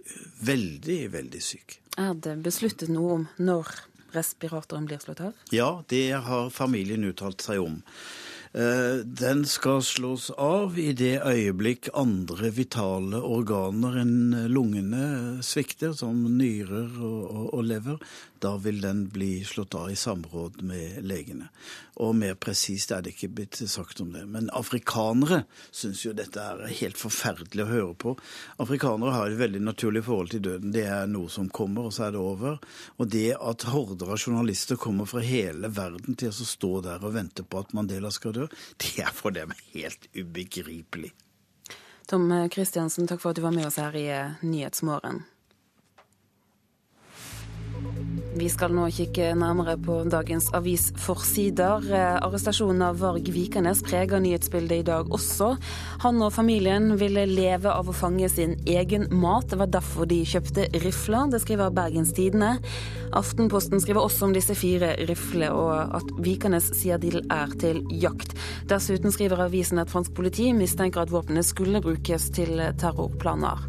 veldig, 0.46 1.00
veldig 1.14 1.42
syk. 1.42 1.80
Er 1.98 2.14
det 2.14 2.36
besluttet 2.44 2.92
noe 2.92 3.16
om 3.18 3.28
når 3.42 3.72
respiratoren 4.14 4.86
blir 4.86 5.00
slått 5.02 5.22
av? 5.26 5.46
Ja, 5.54 5.82
det 5.90 6.10
har 6.26 6.52
familien 6.54 7.06
uttalt 7.08 7.42
seg 7.42 7.62
om. 7.62 7.80
Eh, 8.52 9.02
den 9.06 9.44
skal 9.46 9.82
slås 9.86 10.30
av 10.30 10.78
i 10.78 10.90
det 10.98 11.20
øyeblikk 11.22 11.90
andre 11.94 12.50
vitale 12.54 13.20
organer 13.22 14.00
enn 14.02 14.48
lungene 14.50 15.42
svikter, 15.46 15.94
som 15.94 16.24
nyrer 16.34 16.96
og, 16.98 17.20
og, 17.30 17.44
og 17.54 17.68
lever. 17.68 18.00
Da 18.40 18.56
vil 18.56 18.80
den 18.80 19.04
bli 19.12 19.44
slått 19.44 19.74
av 19.74 19.90
i 19.92 19.96
samråd 19.96 20.62
med 20.66 21.04
legene. 21.04 21.50
Og 22.00 22.14
mer 22.16 22.34
presist 22.40 22.92
er 22.94 23.04
det 23.04 23.12
ikke 23.14 23.28
blitt 23.36 23.60
sagt 23.68 24.00
om 24.00 24.12
det. 24.14 24.24
Men 24.26 24.48
afrikanere 24.56 25.42
syns 25.70 26.04
jo 26.06 26.14
dette 26.16 26.40
er 26.40 26.64
helt 26.80 27.00
forferdelig 27.00 27.66
å 27.66 27.70
høre 27.70 27.94
på. 28.00 28.14
Afrikanere 28.64 29.14
har 29.16 29.30
et 29.30 29.40
veldig 29.40 29.60
naturlig 29.66 30.04
forhold 30.06 30.32
til 30.32 30.44
døden. 30.46 30.72
Det 30.72 30.86
er 30.88 31.10
noe 31.10 31.28
som 31.32 31.50
kommer, 31.52 31.88
og 31.88 31.96
så 31.96 32.08
er 32.08 32.16
det 32.16 32.22
over. 32.24 32.60
Og 32.96 33.10
det 33.12 33.34
at 33.36 33.66
horder 33.70 34.14
av 34.14 34.20
journalister 34.20 34.80
kommer 34.80 35.08
fra 35.10 35.24
hele 35.24 35.68
verden 35.76 36.16
til 36.16 36.32
å 36.32 36.52
stå 36.52 36.72
der 36.88 37.04
og 37.04 37.16
vente 37.18 37.44
på 37.44 37.60
at 37.60 37.74
Mandela 37.76 38.12
skal 38.14 38.36
dø, 38.36 38.46
det 38.80 38.94
er 39.04 39.12
for 39.14 39.36
dem 39.36 39.52
helt 39.74 40.08
ubegripelig. 40.16 41.12
Tom 42.10 42.32
Kristiansen, 42.50 43.06
takk 43.06 43.20
for 43.22 43.30
at 43.30 43.38
du 43.38 43.44
var 43.44 43.54
med 43.54 43.68
oss 43.68 43.78
her 43.78 43.94
i 43.94 44.08
Nyhetsmorgen. 44.42 45.22
Vi 48.30 48.46
skal 48.46 48.70
nå 48.70 48.84
kikke 48.94 49.32
nærmere 49.34 49.72
på 49.82 49.96
dagens 50.06 50.52
avisforsider. 50.54 51.88
Arrestasjonen 52.22 52.84
av 52.86 53.00
Varg 53.02 53.26
Vikernes 53.34 53.80
preger 53.82 54.22
nyhetsbildet 54.22 54.84
i 54.84 54.86
dag 54.86 55.10
også. 55.10 55.48
Han 56.04 56.22
og 56.22 56.30
familien 56.36 56.92
ville 57.00 57.24
leve 57.26 57.72
av 57.72 57.90
å 57.90 57.94
fange 57.96 58.28
sin 58.30 58.54
egen 58.70 59.08
mat. 59.10 59.48
Det 59.50 59.58
var 59.58 59.72
derfor 59.74 60.06
de 60.06 60.20
kjøpte 60.22 60.68
rifler. 60.84 61.32
Det 61.32 61.42
skriver 61.42 61.74
Bergens 61.74 62.14
Tidende. 62.14 62.52
Aftenposten 63.18 63.82
skriver 63.82 64.06
også 64.06 64.28
om 64.28 64.36
disse 64.36 64.54
fire 64.54 64.92
riflene, 65.10 65.50
og 65.50 65.96
at 65.98 66.12
Vikernes 66.22 66.70
sier 66.78 67.02
de 67.02 67.10
er 67.18 67.56
til 67.58 67.82
jakt. 67.90 68.36
Dessuten 68.70 69.10
skriver 69.10 69.42
avisen 69.48 69.82
at 69.82 69.90
fransk 69.90 70.14
politi 70.14 70.52
mistenker 70.54 71.02
at 71.02 71.10
våpenet 71.10 71.50
skulle 71.50 71.82
brukes 71.82 72.30
til 72.38 72.62
terrorplaner. 72.78 73.66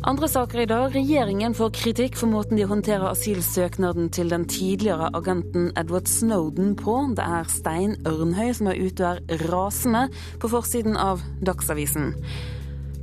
Andre 0.00 0.28
saker 0.28 0.62
i 0.62 0.64
dag. 0.64 0.94
Regjeringen 0.94 1.52
får 1.52 1.74
kritikk 1.76 2.14
for 2.16 2.32
måten 2.32 2.56
de 2.56 2.64
håndterer 2.64 3.10
asylsøknaden 3.10 4.06
til 4.08 4.30
den 4.32 4.46
tidligere 4.48 5.10
agenten 5.12 5.66
Edward 5.76 6.08
Snowden 6.08 6.72
på. 6.78 6.94
Det 7.18 7.26
er 7.26 7.50
Stein 7.52 7.98
Ørnhøy 8.08 8.54
som 8.56 8.70
er 8.72 8.80
ute 8.80 9.04
og 9.04 9.20
er 9.28 9.44
rasende 9.52 10.06
på 10.40 10.48
forsiden 10.54 10.96
av 10.96 11.20
Dagsavisen. 11.44 12.14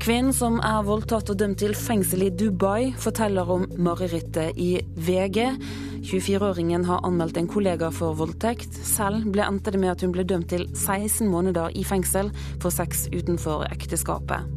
Kvinnen 0.02 0.34
som 0.34 0.58
er 0.66 0.82
voldtatt 0.90 1.30
og 1.30 1.38
dømt 1.38 1.62
til 1.62 1.78
fengsel 1.78 2.26
i 2.26 2.34
Dubai, 2.34 2.90
forteller 2.98 3.46
om 3.46 3.70
marerittet 3.78 4.58
i 4.58 4.80
VG. 4.98 5.54
24-åringen 6.02 6.86
har 6.90 7.06
anmeldt 7.06 7.38
en 7.38 7.50
kollega 7.52 7.92
for 7.94 8.18
voldtekt. 8.18 8.74
Selv 8.74 9.30
ble 9.30 9.46
endte 9.46 9.74
det 9.74 9.86
med 9.86 9.94
at 9.94 10.06
hun 10.06 10.18
ble 10.18 10.26
dømt 10.26 10.50
til 10.50 10.66
16 10.74 11.30
måneder 11.30 11.78
i 11.78 11.86
fengsel 11.86 12.34
for 12.58 12.74
sex 12.74 13.06
utenfor 13.14 13.70
ekteskapet. 13.70 14.57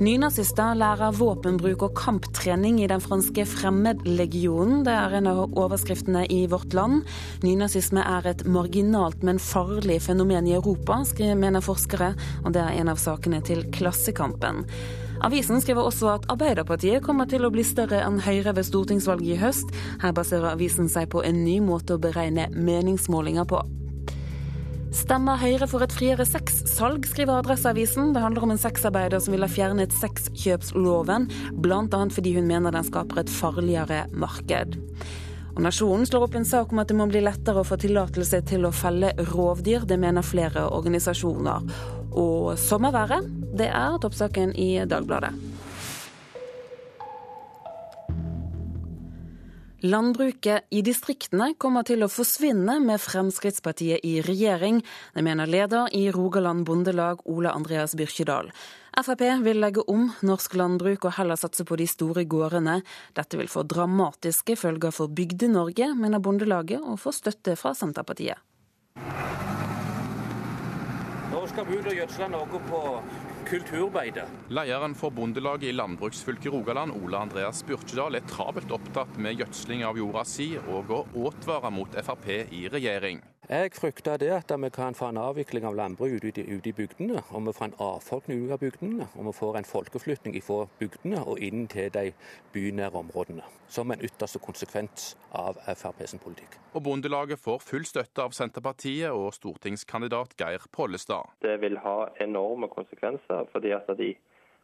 Nynazister 0.00 0.72
lærer 0.78 1.12
våpenbruk 1.12 1.82
og 1.84 1.92
kamptrening 1.98 2.78
i 2.80 2.86
den 2.88 3.02
franske 3.02 3.44
Fremmedlegionen. 3.44 4.80
Det 4.86 4.94
er 4.96 5.18
en 5.18 5.28
av 5.28 5.42
overskriftene 5.58 6.22
i 6.32 6.46
Vårt 6.48 6.72
Land. 6.72 7.02
Nynazisme 7.44 8.00
er 8.00 8.30
et 8.30 8.46
marginalt, 8.48 9.20
men 9.22 9.42
farlig 9.42 10.00
fenomen 10.06 10.48
i 10.48 10.54
Europa, 10.56 11.02
mener 11.36 11.60
forskere, 11.60 12.14
og 12.44 12.52
det 12.52 12.62
er 12.62 12.80
en 12.80 12.88
av 12.88 12.96
sakene 12.96 13.42
til 13.44 13.66
Klassekampen. 13.70 14.64
Avisen 15.22 15.60
skriver 15.60 15.84
også 15.84 16.08
at 16.14 16.26
Arbeiderpartiet 16.32 17.04
kommer 17.04 17.28
til 17.30 17.44
å 17.44 17.52
bli 17.52 17.62
større 17.62 18.00
enn 18.02 18.18
Høyre 18.24 18.56
ved 18.56 18.66
stortingsvalget 18.66 19.36
i 19.36 19.38
høst. 19.44 19.76
Her 20.02 20.16
baserer 20.16 20.54
avisen 20.54 20.88
seg 20.88 21.12
på 21.12 21.22
en 21.22 21.44
ny 21.44 21.60
måte 21.60 21.94
å 21.94 22.02
beregne 22.02 22.48
meningsmålinger 22.56 23.46
på. 23.46 23.62
Stemmer 24.92 25.40
Høyre 25.40 25.64
for 25.70 25.80
et 25.80 25.92
friere 25.96 26.24
sexsalg, 26.28 27.06
skriver 27.08 27.38
Adresseavisen. 27.40 28.10
Det 28.12 28.20
handler 28.20 28.44
om 28.44 28.50
en 28.52 28.60
sexarbeider 28.60 29.22
som 29.24 29.32
vil 29.32 29.44
ha 29.44 29.48
fjernet 29.48 29.94
sexkjøpsloven, 29.96 31.30
bl.a. 31.64 32.00
fordi 32.12 32.34
hun 32.36 32.50
mener 32.50 32.74
den 32.76 32.84
skaper 32.84 33.22
et 33.22 33.32
farligere 33.32 34.02
marked. 34.12 34.76
Og 35.54 35.62
Nasjonen 35.64 36.04
slår 36.08 36.26
opp 36.26 36.36
en 36.36 36.48
sak 36.48 36.72
om 36.72 36.82
at 36.82 36.92
det 36.92 36.96
må 36.98 37.06
bli 37.08 37.24
lettere 37.24 37.60
å 37.60 37.66
få 37.66 37.80
tillatelse 37.80 38.42
til 38.52 38.68
å 38.68 38.74
felle 38.76 39.14
rovdyr. 39.32 39.88
Det 39.88 39.96
mener 40.00 40.24
flere 40.24 40.68
organisasjoner. 40.68 41.72
Og 42.12 42.52
sommerværet, 42.60 43.32
det 43.56 43.72
er 43.72 43.96
toppsaken 44.04 44.52
i 44.60 44.74
Dagbladet. 44.88 45.51
Landbruket 49.82 50.68
i 50.70 50.78
distriktene 50.86 51.56
kommer 51.58 51.82
til 51.82 52.04
å 52.06 52.08
forsvinne 52.10 52.76
med 52.84 53.00
Fremskrittspartiet 53.02 54.04
i 54.06 54.20
regjering. 54.22 54.78
Det 55.10 55.24
mener 55.26 55.50
leder 55.50 55.90
i 55.98 56.04
Rogaland 56.14 56.62
Bondelag, 56.68 57.24
Ole 57.26 57.50
Andreas 57.50 57.96
Byrkjedal. 57.98 58.52
Frp 59.02 59.24
vil 59.42 59.58
legge 59.58 59.82
om 59.90 60.04
norsk 60.22 60.54
landbruk 60.54 61.08
og 61.08 61.16
heller 61.16 61.40
satse 61.40 61.66
på 61.66 61.80
de 61.80 61.88
store 61.90 62.22
gårdene. 62.30 62.78
Dette 63.18 63.40
vil 63.40 63.50
få 63.50 63.66
dramatiske 63.66 64.54
følger 64.60 64.94
for 64.94 65.10
Bygde-Norge, 65.10 65.90
mener 65.98 66.22
Bondelaget, 66.22 66.78
og 66.78 67.02
få 67.02 67.10
støtte 67.10 67.58
fra 67.58 67.74
Senterpartiet. 67.74 68.38
Nå 71.32 71.42
skal 71.50 71.66
vi 71.66 71.82
ut 71.82 71.90
og 71.90 71.98
gjødsle 71.98 72.30
noe 72.30 72.62
på 72.70 72.86
kulturbeite. 73.52 74.24
Lederen 74.48 74.94
for 74.96 75.12
Bondelaget 75.12 75.68
i 75.68 75.74
landbruksfylket 75.76 76.52
Rogaland, 76.52 76.96
Ole 76.96 77.20
Andreas 77.20 77.60
Byrkjedal, 77.68 78.16
er 78.16 78.28
travelt 78.30 78.72
opptatt 78.72 79.18
med 79.20 79.40
gjødsling 79.40 79.84
av 79.84 80.00
jorda 80.00 80.24
si 80.28 80.54
og 80.62 80.92
å 80.96 81.04
advare 81.28 81.72
mot 81.74 82.00
Frp 82.00 82.32
i 82.48 82.64
regjering. 82.72 83.20
Jeg 83.50 83.72
frykter 83.74 84.20
det 84.22 84.28
at 84.30 84.52
vi 84.54 84.68
kan 84.70 84.94
få 84.94 85.08
en 85.10 85.16
avvikling 85.18 85.64
av 85.66 85.74
landbruk 85.74 86.22
ute, 86.22 86.44
ute 86.46 86.68
i 86.70 86.72
bygdene, 86.72 87.24
og 87.34 87.46
vi 87.48 87.52
får 87.56 87.64
en 87.64 87.74
avfolkning 87.82 88.44
ut 88.44 88.52
av 88.54 88.60
bygdene, 88.62 89.08
og 89.18 89.26
vi 89.26 89.32
får 89.34 89.58
en 89.58 89.66
folkeflytning 89.66 90.36
fra 90.46 90.68
bygdene 90.78 91.24
og 91.26 91.42
inn 91.42 91.66
til 91.66 91.90
de 91.90 92.12
bynære 92.54 92.94
områdene. 93.02 93.42
Som 93.66 93.90
en 93.90 93.98
ytterste 93.98 94.38
konsekvens 94.38 95.16
av 95.34 95.58
FrPs 95.66 96.14
politikk. 96.22 96.54
Og 96.78 96.84
Bondelaget 96.86 97.42
får 97.42 97.58
full 97.66 97.84
støtte 97.84 98.22
av 98.22 98.30
Senterpartiet 98.30 99.10
og 99.10 99.34
stortingskandidat 99.34 100.38
Geir 100.38 100.62
Pollestad. 100.70 101.34
Det 101.42 101.58
vil 101.60 101.80
ha 101.82 102.12
enorme 102.22 102.70
konsekvenser, 102.70 103.50
fordi 103.50 103.74
at 103.74 103.90
de 103.98 104.14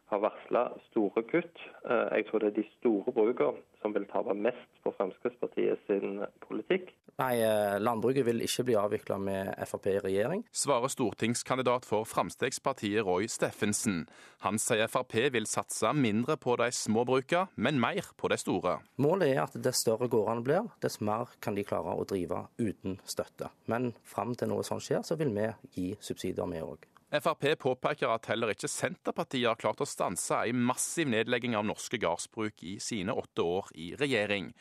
har 0.09 0.23
varsla 0.23 0.65
store 0.89 1.23
kutt. 1.29 1.61
Jeg 1.85 2.25
tror 2.29 2.41
det 2.41 2.51
er 2.51 2.57
de 2.61 2.67
store 2.79 3.13
brukene 3.13 3.61
som 3.79 3.93
vil 3.95 4.07
tape 4.09 4.33
mest 4.35 4.81
på 4.83 4.91
Fremskrittspartiet 4.97 5.79
sin 5.87 6.19
politikk. 6.43 6.91
Nei, 7.19 7.35
landbruket 7.83 8.25
vil 8.27 8.43
ikke 8.43 8.63
bli 8.67 8.75
avvikla 8.79 9.17
med 9.19 9.51
Frp 9.67 9.87
i 9.91 9.95
regjering. 10.03 10.43
Svarer 10.55 10.91
stortingskandidat 10.91 11.87
for 11.87 12.07
Fremskrittspartiet 12.07 13.03
Roy 13.07 13.27
Steffensen. 13.31 14.05
Han 14.45 14.59
sier 14.59 14.87
Frp 14.91 15.17
vil 15.35 15.47
satse 15.49 15.91
mindre 15.95 16.37
på 16.39 16.55
de 16.59 16.69
små 16.75 17.03
brukene, 17.07 17.47
men 17.55 17.79
mer 17.79 18.11
på 18.19 18.31
de 18.31 18.39
store. 18.39 18.77
Målet 19.03 19.33
er 19.33 19.43
at 19.45 19.57
dess 19.59 19.83
større 19.83 20.07
gårdene 20.11 20.43
blir, 20.47 20.69
dess 20.83 20.99
mer 21.03 21.35
kan 21.43 21.59
de 21.59 21.67
klare 21.67 21.95
å 21.95 22.07
drive 22.07 22.45
uten 22.59 22.99
støtte. 23.07 23.51
Men 23.71 23.91
fram 24.07 24.35
til 24.39 24.51
noe 24.51 24.63
sånt 24.67 24.87
skjer, 24.87 25.03
så 25.03 25.19
vil 25.19 25.35
vi 25.35 25.51
gi 25.75 25.91
subsidier, 25.99 26.47
vi 26.49 26.63
òg. 26.63 26.87
Frp 27.09 27.55
påpeker 27.57 28.11
at 28.13 28.27
heller 28.29 28.51
ikke 28.53 28.69
Senterpartiet 28.69 29.47
har 29.49 29.57
klart 29.57 29.79
å 29.81 29.87
stanse 29.89 30.43
en 30.45 30.59
massiv 30.61 31.09
nedlegging 31.09 31.55
av 31.57 31.65
norske 31.65 31.97
gardsbruk 31.97 32.61
i 32.61 32.75
sine 32.77 33.15
åtte 33.17 33.41
år 33.41 33.71
i 33.73 33.95
regjering. 33.97 34.51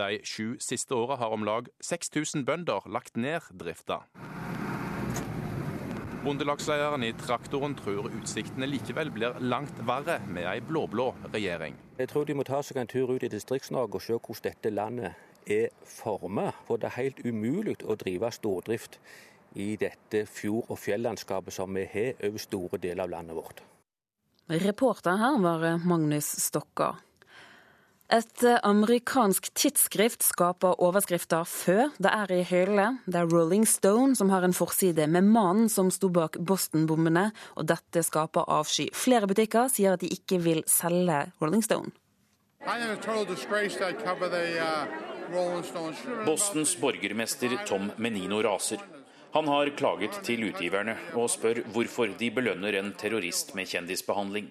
De 0.00 0.22
sju 0.24 0.56
siste 0.62 0.96
åra 0.96 1.18
har 1.20 1.36
om 1.36 1.44
lag 1.44 1.68
6000 1.84 2.46
bønder 2.48 2.88
lagt 2.88 3.20
ned 3.20 3.44
drifta. 3.52 4.06
Bondelagslederen 6.24 7.04
i 7.04 7.12
Traktoren 7.12 7.76
tror 7.76 8.08
utsiktene 8.08 8.66
likevel 8.72 9.12
blir 9.12 9.36
langt 9.44 9.76
verre 9.84 10.22
med 10.32 10.48
ei 10.48 10.58
blå-blå 10.64 11.10
regjering. 11.28 11.76
Jeg 12.00 12.08
tror 12.08 12.24
de 12.24 12.40
må 12.40 12.48
ta 12.48 12.64
seg 12.64 12.80
en 12.80 12.88
tur 12.88 13.12
ut 13.12 13.24
i 13.24 13.30
Distrikts-Norge 13.36 14.00
og 14.00 14.06
se 14.06 14.16
hvordan 14.16 14.48
dette 14.48 14.72
landet 14.72 15.12
er 15.44 15.68
formet. 15.84 16.56
For 16.64 16.80
det 16.80 16.88
er 16.88 17.02
helt 17.02 17.20
umulig 17.28 17.82
å 17.84 18.00
drive 18.00 18.32
stordrift 18.32 18.96
i 19.54 19.76
dette 19.80 20.26
fjord- 20.26 20.68
og 20.68 20.78
fjellandskapet 20.78 21.54
som 21.54 21.74
vi 21.74 21.86
har 21.92 22.24
over 22.28 22.38
store 22.42 22.78
deler 22.78 23.04
av 23.04 23.10
landet 23.16 23.36
vårt. 23.36 23.62
Reporter 24.48 25.16
her 25.20 25.38
var 25.44 25.66
Magnus 25.84 26.30
Stokka. 26.40 26.94
Et 28.08 28.44
amerikansk 28.64 29.50
tidsskrift 29.52 30.22
skaper 30.24 30.78
overskrifter 30.80 31.44
før 31.44 31.90
det 32.00 32.08
er 32.08 32.30
i 32.32 32.38
hyllene. 32.48 33.02
Det 33.04 33.20
er 33.20 33.28
Rolling 33.28 33.66
Stone 33.68 34.16
som 34.16 34.30
har 34.32 34.46
en 34.46 34.56
forside 34.56 35.04
med 35.12 35.28
mannen 35.28 35.68
som 35.68 35.90
sto 35.92 36.08
bak 36.08 36.38
Boston-bommene, 36.40 37.26
og 37.60 37.68
dette 37.68 38.00
skaper 38.06 38.48
avsky. 38.48 38.88
Flere 38.96 39.28
butikker 39.28 39.68
sier 39.68 39.98
at 39.98 40.00
de 40.00 40.08
ikke 40.08 40.40
vil 40.40 40.64
selge 40.64 41.26
Rolling 41.42 41.60
Stone. 41.60 41.92
Bostons 46.24 46.78
borgermester 46.80 47.60
Tom 47.68 47.92
Menino 48.00 48.40
raser. 48.40 48.97
Han 49.32 49.48
har 49.48 49.68
klaget 49.76 50.14
til 50.24 50.46
utgiverne 50.48 50.94
og 51.20 51.26
spør 51.28 51.60
hvorfor 51.74 52.14
de 52.20 52.30
belønner 52.32 52.78
en 52.78 52.94
terrorist 52.96 53.52
med 53.58 53.68
kjendisbehandling. 53.68 54.48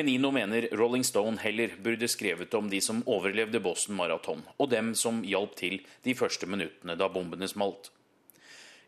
Menino 0.00 0.30
mener 0.32 0.68
Rolling 0.80 1.04
Stone 1.04 1.36
heller 1.42 1.76
burde 1.84 2.08
skrevet 2.08 2.54
om 2.56 2.70
de 2.72 2.80
som 2.80 3.02
overlevde 3.06 3.60
Boston 3.60 4.00
Marathon, 4.00 4.40
og 4.58 4.70
dem 4.72 4.94
som 4.94 5.20
hjalp 5.22 5.54
til 5.60 5.82
de 6.04 6.16
første 6.16 6.48
minuttene 6.48 6.96
da 6.96 7.10
bombene 7.12 7.48
smalt. 7.48 7.92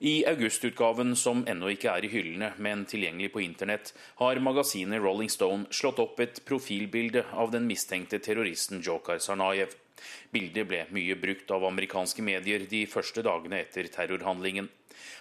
I 0.01 0.25
augustutgaven, 0.25 1.13
som 1.13 1.43
ennå 1.45 1.75
ikke 1.75 1.93
er 1.93 2.07
i 2.07 2.09
hyllene, 2.09 2.55
men 2.57 2.87
tilgjengelig 2.89 3.35
på 3.35 3.43
internett, 3.45 3.93
har 4.17 4.41
magasinet 4.41 5.03
Rolling 5.05 5.29
Stone 5.29 5.69
slått 5.69 6.01
opp 6.01 6.25
et 6.25 6.41
profilbilde 6.49 7.27
av 7.37 7.53
den 7.53 7.69
mistenkte 7.69 8.23
terroristen 8.25 8.81
Jokar 8.81 9.21
Sarnayev. 9.21 9.77
Bildet 10.33 10.69
ble 10.71 10.85
mye 10.95 11.17
brukt 11.21 11.51
av 11.55 11.67
amerikanske 11.69 12.25
medier 12.25 12.67
de 12.71 12.85
første 12.91 13.25
dagene 13.27 13.63
etter 13.65 13.91
terrorhandlingen. 13.93 14.69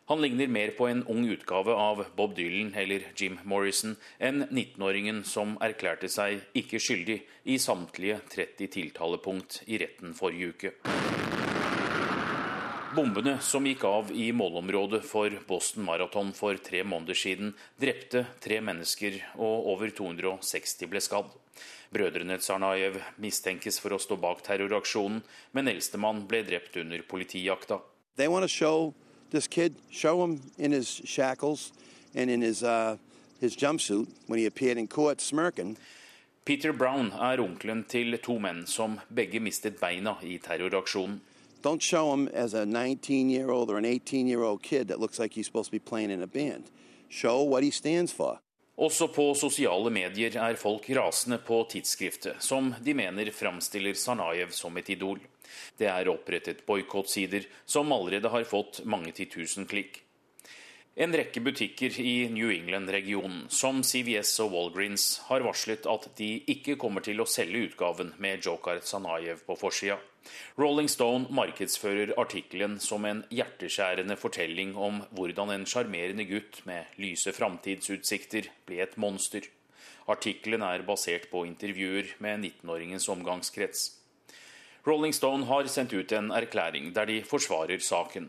Han 0.10 0.22
ligner 0.22 0.50
mer 0.50 0.72
på 0.78 0.88
en 0.90 1.04
ung 1.12 1.28
utgave 1.30 1.72
av 1.72 2.02
Bob 2.18 2.36
Dylan 2.38 2.72
eller 2.76 3.06
Jim 3.16 3.38
Morrison 3.46 3.94
enn 4.18 4.48
19-åringen 4.50 5.22
som 5.24 5.54
erklærte 5.64 6.10
seg 6.12 6.42
ikke 6.58 6.82
skyldig 6.82 7.20
i 7.46 7.60
samtlige 7.62 8.18
30 8.34 8.74
tiltalepunkt 8.76 9.62
i 9.68 9.78
retten 9.84 10.18
forrige 10.18 10.56
uke. 10.56 11.39
Bombene 12.96 13.36
som 13.46 13.66
gikk 13.68 13.84
av 13.86 14.08
i 14.12 14.32
målområdet 14.34 15.04
for 15.06 15.34
Boston 15.48 15.84
Marathon 15.86 16.32
for 16.34 16.58
tre 16.58 16.82
måneder 16.84 17.14
siden, 17.14 17.52
drepte 17.78 18.24
tre 18.42 18.58
mennesker 18.66 19.20
og 19.38 19.68
over 19.76 19.92
260 19.94 20.90
ble 20.90 21.02
skadd. 21.04 21.30
Brødrene 21.94 22.40
Tsarnajev 22.42 22.98
mistenkes 23.22 23.78
for 23.82 23.94
å 23.94 24.02
stå 24.02 24.18
bak 24.18 24.42
terroraksjonen, 24.46 25.22
men 25.54 25.70
eldstemann 25.70 26.24
ble 26.30 26.42
drept 26.48 26.80
under 26.82 27.06
politijakta. 27.06 27.78
They 28.18 28.28
want 28.28 28.44
to 28.44 28.50
show 28.50 28.96
this 29.30 29.48
kid, 29.48 29.76
show 29.92 30.24
him 30.24 30.42
in 30.58 30.72
his 30.72 30.90
shackles 31.06 31.72
his, 32.14 32.64
uh, 32.64 32.98
his 33.40 33.56
jumpsuit 33.56 34.08
when 34.26 34.40
he 34.40 34.48
appeared 34.48 34.78
in 34.78 34.88
court. 34.88 35.22
Peter 36.44 36.74
Brown 36.74 37.12
er 37.12 37.38
onkelen 37.38 37.86
til 37.88 38.18
to 38.18 38.40
menn 38.40 38.66
som 38.66 39.00
begge 39.14 39.40
mistet 39.40 39.80
beina 39.80 40.18
i 40.24 40.40
terroraksjonen. 40.40 41.20
Don't 41.62 41.82
show 41.82 42.14
him 42.14 42.28
as 42.30 42.54
a 42.54 42.66
19 42.66 43.30
year 43.30 43.52
old 43.52 43.70
or 43.70 43.78
an 43.78 43.86
18 43.86 44.28
year 44.28 44.44
old 44.44 44.62
kid 44.62 44.88
that 44.88 45.00
looks 45.00 45.20
like 45.20 45.34
he's 45.34 45.46
supposed 45.46 45.68
to 45.68 45.72
be 45.72 45.80
playing 45.80 46.12
in 46.12 46.22
a 46.22 46.28
band. 46.28 46.72
Show 47.10 47.44
what 47.44 47.64
he 47.64 47.72
stands 47.72 48.14
for. 48.14 48.40
Også 48.78 49.08
på 49.08 49.34
sosiale 49.36 49.90
medier 49.92 50.38
er 50.40 50.56
folk 50.56 50.86
rasende 50.90 51.38
på 51.38 51.66
tidsskriftet, 51.70 52.40
som 52.40 52.76
de 52.80 52.94
mener 52.94 53.32
framstiller 53.36 53.94
Sanayev 53.94 54.54
som 54.56 54.78
et 54.78 54.90
idol. 54.90 55.20
Det 55.76 55.90
er 55.92 56.08
opprettet 56.08 56.64
boikottsider 56.66 57.44
som 57.66 57.92
allerede 57.92 58.32
har 58.32 58.48
fått 58.48 58.86
mange 58.86 59.12
titusen 59.12 59.68
klikk. 59.68 60.00
En 60.96 61.14
rekke 61.14 61.40
butikker 61.40 62.00
i 62.02 62.30
New 62.34 62.50
England-regionen, 62.52 63.44
som 63.54 63.84
CVS 63.86 64.32
og 64.44 64.56
Walgreens, 64.56 65.20
har 65.30 65.46
varslet 65.46 65.86
at 65.88 66.08
de 66.18 66.30
ikke 66.50 66.76
kommer 66.82 67.06
til 67.06 67.22
å 67.22 67.28
selge 67.30 67.70
utgaven 67.70 68.16
med 68.18 68.42
Jokar 68.44 68.82
Sanayev 68.84 69.44
på 69.46 69.56
forsida. 69.60 70.00
Rolling 70.60 70.90
Stone 70.92 71.30
markedsfører 71.32 72.16
artikkelen 72.20 72.80
som 72.84 73.06
en 73.08 73.22
hjerteskjærende 73.32 74.18
fortelling 74.20 74.74
om 74.76 75.00
hvordan 75.16 75.54
en 75.54 75.70
sjarmerende 75.70 76.26
gutt 76.28 76.60
med 76.68 77.00
lyse 77.00 77.32
framtidsutsikter 77.38 78.50
ble 78.68 78.82
et 78.84 78.98
monster. 79.00 79.46
Artikkelen 80.10 80.66
er 80.66 80.84
basert 80.88 81.30
på 81.30 81.46
intervjuer 81.46 82.16
med 82.20 82.42
19-åringens 82.50 83.08
omgangskrets. 83.14 83.99
Rolling 84.90 85.14
Stone 85.14 85.46
har 85.46 85.68
sendt 85.70 85.94
ut 85.94 86.12
en 86.18 86.32
erklæring 86.34 86.88
der 86.96 87.06
de 87.06 87.20
forsvarer 87.22 87.82
saken. 87.86 88.24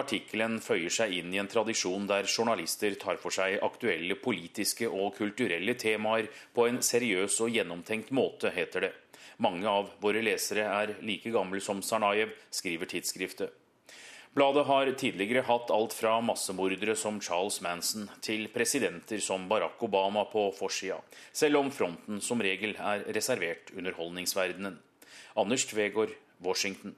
Artikkelen 0.00 0.54
føyer 0.64 0.94
seg 0.94 1.12
inn 1.12 1.34
i 1.34 1.40
en 1.42 1.50
tradisjon 1.52 2.06
der 2.08 2.24
journalister 2.24 2.96
tar 2.96 3.18
for 3.20 3.34
seg 3.36 3.58
aktuelle 3.66 4.16
politiske 4.16 4.88
og 4.88 5.18
kulturelle 5.18 5.74
temaer 5.76 6.30
på 6.56 6.64
en 6.70 6.80
seriøs 6.80 7.36
og 7.44 7.52
gjennomtenkt 7.52 8.14
måte, 8.16 8.48
heter 8.54 8.86
det. 8.86 8.92
Mange 9.44 9.68
av 9.68 9.92
våre 10.00 10.24
lesere 10.24 10.64
er 10.64 10.94
like 11.04 11.34
gamle 11.34 11.60
som 11.60 11.84
Sarnajev, 11.84 12.32
skriver 12.48 12.88
tidsskriftet. 12.94 13.52
Bladet 14.32 14.64
har 14.70 14.94
tidligere 14.96 15.44
hatt 15.44 15.68
alt 15.72 15.92
fra 16.00 16.16
massemordere 16.24 16.96
som 16.96 17.20
Charles 17.20 17.60
Manson 17.60 18.08
til 18.24 18.48
presidenter 18.56 19.20
som 19.20 19.44
Barack 19.52 19.84
Obama 19.84 20.24
på 20.32 20.48
forsida, 20.56 20.96
selv 21.32 21.60
om 21.60 21.70
fronten 21.72 22.24
som 22.24 22.40
regel 22.40 22.72
er 22.80 23.04
reservert 23.12 23.76
underholdningsverdenen. 23.76 24.80
Anders 25.36 25.66
Tvegård, 25.68 26.14
Washington. 26.44 26.94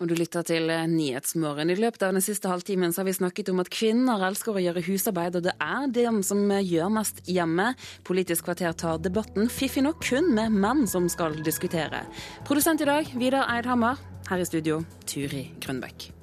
Og 0.00 0.08
du 0.08 0.14
lytter 0.16 0.40
til 0.48 0.70
Nyhetsmorgen. 0.88 1.68
I 1.68 1.76
løpet 1.76 2.02
av 2.06 2.14
den 2.16 2.24
siste 2.24 2.48
halvtimen 2.48 2.94
har 2.96 3.04
vi 3.04 3.12
snakket 3.12 3.50
om 3.52 3.60
at 3.60 3.68
kvinner 3.72 4.24
elsker 4.24 4.56
å 4.56 4.62
gjøre 4.64 4.84
husarbeid, 4.86 5.36
og 5.36 5.44
det 5.44 5.52
er 5.60 5.90
dem 5.92 6.22
som 6.24 6.40
gjør 6.48 6.88
mest 6.96 7.20
hjemme. 7.28 7.74
Politisk 8.08 8.48
kvarter 8.48 8.72
tar 8.72 9.02
debatten 9.04 9.52
fiffig 9.52 9.84
nok 9.84 10.00
kun 10.08 10.32
med 10.32 10.56
menn 10.64 10.86
som 10.88 11.10
skal 11.12 11.36
diskutere. 11.44 12.06
Produsent 12.48 12.80
i 12.80 12.88
dag, 12.88 13.12
Vidar 13.20 13.52
Eidhammer. 13.52 14.00
Her 14.32 14.40
i 14.40 14.48
studio, 14.48 14.80
Turi 15.04 15.50
Grønbekk. 15.60 16.21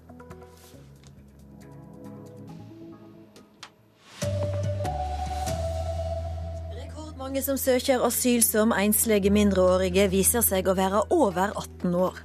Mange 7.29 7.43
som 7.45 7.59
søker 7.61 8.01
asyl 8.01 8.39
som 8.41 8.71
enslige 8.73 9.29
mindreårige, 9.29 10.07
viser 10.09 10.41
seg 10.41 10.65
å 10.65 10.73
være 10.73 11.03
over 11.13 11.51
18 11.51 11.91
år. 11.93 12.15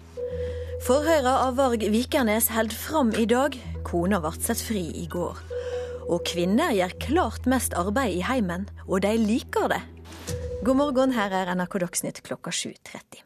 Forhøret 0.86 1.28
av 1.28 1.58
Varg 1.58 1.84
Vikernes 1.92 2.48
held 2.48 2.72
fram 2.72 3.10
i 3.20 3.26
dag. 3.28 3.52
Kona 3.84 4.22
ble 4.24 4.32
satt 4.40 4.62
fri 4.64 4.86
i 4.96 5.04
går. 5.12 5.42
Og 6.08 6.24
kvinner 6.24 6.72
gjør 6.72 6.96
klart 7.04 7.44
mest 7.44 7.76
arbeid 7.76 8.16
i 8.16 8.24
heimen, 8.24 8.64
og 8.88 9.04
de 9.04 9.12
liker 9.20 9.68
det. 9.74 9.82
God 10.64 10.80
morgen, 10.80 11.12
her 11.12 11.36
er 11.36 11.52
NRK 11.52 11.82
Dagsnytt 11.84 12.24
klokka 12.24 12.56
7.30. 12.64 13.20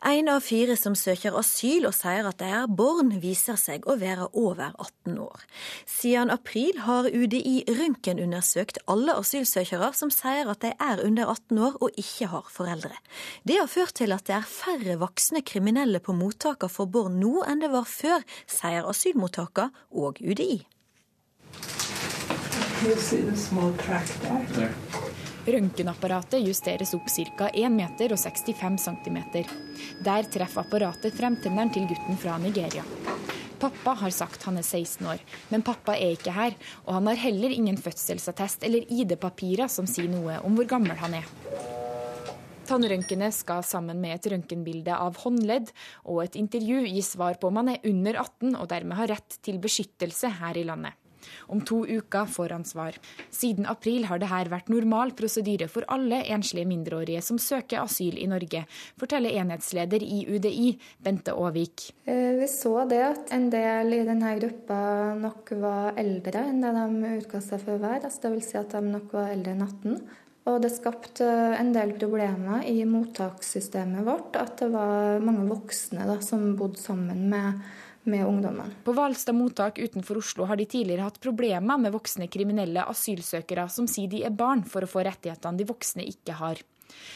En 0.00 0.30
av 0.32 0.40
fire 0.40 0.76
som 0.80 0.94
søker 0.96 1.34
asyl 1.36 1.84
og 1.84 1.92
sier 1.92 2.24
at 2.24 2.38
de 2.40 2.46
er 2.48 2.70
barn, 2.72 3.10
viser 3.20 3.58
seg 3.60 3.84
å 3.84 3.98
være 4.00 4.30
over 4.32 4.72
18 4.72 5.18
år. 5.20 5.44
Siden 5.84 6.32
april 6.32 6.78
har 6.86 7.10
UDI 7.10 7.66
røntgenundersøkt 7.68 8.80
alle 8.88 9.18
asylsøkere 9.20 9.92
som 9.98 10.12
sier 10.14 10.48
at 10.48 10.64
de 10.64 10.72
er 10.72 11.04
under 11.04 11.28
18 11.34 11.60
år 11.68 11.76
og 11.84 12.00
ikke 12.00 12.30
har 12.32 12.48
foreldre. 12.48 12.96
Det 13.44 13.60
har 13.60 13.68
ført 13.68 13.98
til 14.00 14.16
at 14.16 14.24
det 14.24 14.38
er 14.38 14.48
færre 14.48 14.96
voksne 15.04 15.44
kriminelle 15.44 16.00
på 16.00 16.16
mottakene 16.16 16.72
for 16.72 16.88
barn 16.88 17.20
nå 17.20 17.44
enn 17.44 17.60
det 17.60 17.72
var 17.74 17.84
før, 17.84 18.24
sier 18.48 18.88
asylmottakene 18.88 19.68
og 19.92 20.16
UDI. 20.24 20.62
You 22.80 22.96
see 22.96 23.20
the 23.20 23.36
small 23.36 23.74
track 23.74 24.06
there? 24.22 24.46
there. 24.54 25.19
Røntgenapparatet 25.46 26.42
justeres 26.44 26.92
opp 26.92 27.06
ca. 27.08 27.48
1 27.48 27.72
meter 27.72 28.12
og 28.12 28.20
65 28.20 28.76
cm. 28.84 29.18
Der 30.04 30.28
treffer 30.28 30.66
apparatet 30.66 31.16
fremtenneren 31.16 31.72
til 31.72 31.86
gutten 31.88 32.18
fra 32.20 32.36
Nigeria. 32.42 32.84
Pappa 33.60 33.94
har 34.02 34.12
sagt 34.12 34.44
han 34.48 34.56
er 34.60 34.64
16 34.64 35.06
år, 35.08 35.20
men 35.52 35.64
pappa 35.64 35.96
er 35.96 36.14
ikke 36.16 36.32
her. 36.36 36.54
Og 36.86 36.94
han 36.96 37.08
har 37.08 37.24
heller 37.24 37.52
ingen 37.56 37.80
fødselsattest 37.80 38.64
eller 38.68 38.84
ID-papirer 38.88 39.68
som 39.68 39.88
sier 39.88 40.12
noe 40.12 40.38
om 40.44 40.56
hvor 40.56 40.68
gammel 40.68 40.96
han 41.00 41.18
er. 41.22 41.28
Tannrøntgenet 42.68 43.34
skal 43.34 43.64
sammen 43.66 43.98
med 44.00 44.18
et 44.18 44.30
røntgenbilde 44.30 44.94
av 44.94 45.16
håndledd 45.24 45.72
og 46.04 46.22
et 46.22 46.36
intervju 46.38 46.84
gi 46.84 47.02
svar 47.02 47.40
på 47.40 47.48
om 47.48 47.62
han 47.62 47.72
er 47.72 47.88
under 47.90 48.20
18 48.22 48.54
og 48.54 48.68
dermed 48.70 49.00
har 49.00 49.16
rett 49.16 49.40
til 49.42 49.58
beskyttelse 49.60 50.36
her 50.38 50.60
i 50.60 50.68
landet. 50.68 50.99
Om 51.50 51.64
to 51.66 51.82
uker 51.88 52.28
får 52.30 52.54
han 52.56 52.66
svar. 52.68 52.98
Siden 53.30 53.68
april 53.70 54.06
har 54.10 54.22
dette 54.22 54.52
vært 54.52 54.70
normal 54.72 55.14
prosedyre 55.18 55.68
for 55.70 55.86
alle 55.92 56.22
enslige 56.32 56.68
mindreårige 56.68 57.22
som 57.24 57.40
søker 57.40 57.82
asyl 57.82 58.18
i 58.20 58.28
Norge, 58.30 58.64
forteller 59.00 59.36
enhetsleder 59.40 60.02
i 60.04 60.22
UDI, 60.28 60.72
Bente 61.02 61.34
Aavik. 61.34 61.90
Vi 62.06 62.48
så 62.50 62.84
det 62.90 63.02
at 63.04 63.34
en 63.36 63.50
del 63.52 63.94
i 63.96 64.04
denne 64.06 64.34
gruppa 64.38 64.80
nok 65.18 65.52
var 65.60 66.00
eldre 66.00 66.46
enn 66.48 66.62
det 66.64 66.72
de 66.76 67.14
utga 67.20 67.42
seg 67.44 67.62
for 67.64 67.76
å 67.76 67.82
være. 67.82 68.04
Altså 68.08 68.26
Dvs. 68.28 68.50
Si 68.50 68.58
at 68.60 68.74
de 68.74 68.82
nok 68.86 69.14
var 69.16 69.32
eldre 69.34 69.54
enn 69.54 69.66
18. 69.66 70.00
Og 70.48 70.56
det 70.64 70.70
skapte 70.72 71.26
en 71.60 71.70
del 71.74 71.92
problemer 72.00 72.64
i 72.66 72.80
mottakssystemet 72.88 74.06
vårt. 74.06 74.38
At 74.40 74.56
det 74.62 74.70
var 74.72 75.20
mange 75.24 75.44
voksne 75.50 76.06
da, 76.08 76.16
som 76.24 76.54
bodde 76.58 76.80
sammen 76.80 77.28
med 77.30 77.60
med 78.08 78.26
ungdommen. 78.26 78.74
På 78.84 78.94
Hvalstad 78.96 79.36
mottak 79.36 79.78
utenfor 79.78 80.20
Oslo 80.20 80.46
har 80.48 80.56
de 80.56 80.66
tidligere 80.66 81.08
hatt 81.08 81.20
problemer 81.20 81.78
med 81.80 81.94
voksne 81.94 82.28
kriminelle 82.32 82.84
asylsøkere 82.88 83.68
som 83.72 83.88
sier 83.90 84.10
de 84.10 84.24
er 84.26 84.34
barn, 84.34 84.64
for 84.64 84.84
å 84.84 84.90
få 84.90 85.04
rettighetene 85.06 85.60
de 85.60 85.68
voksne 85.68 86.06
ikke 86.08 86.38
har. 86.40 86.62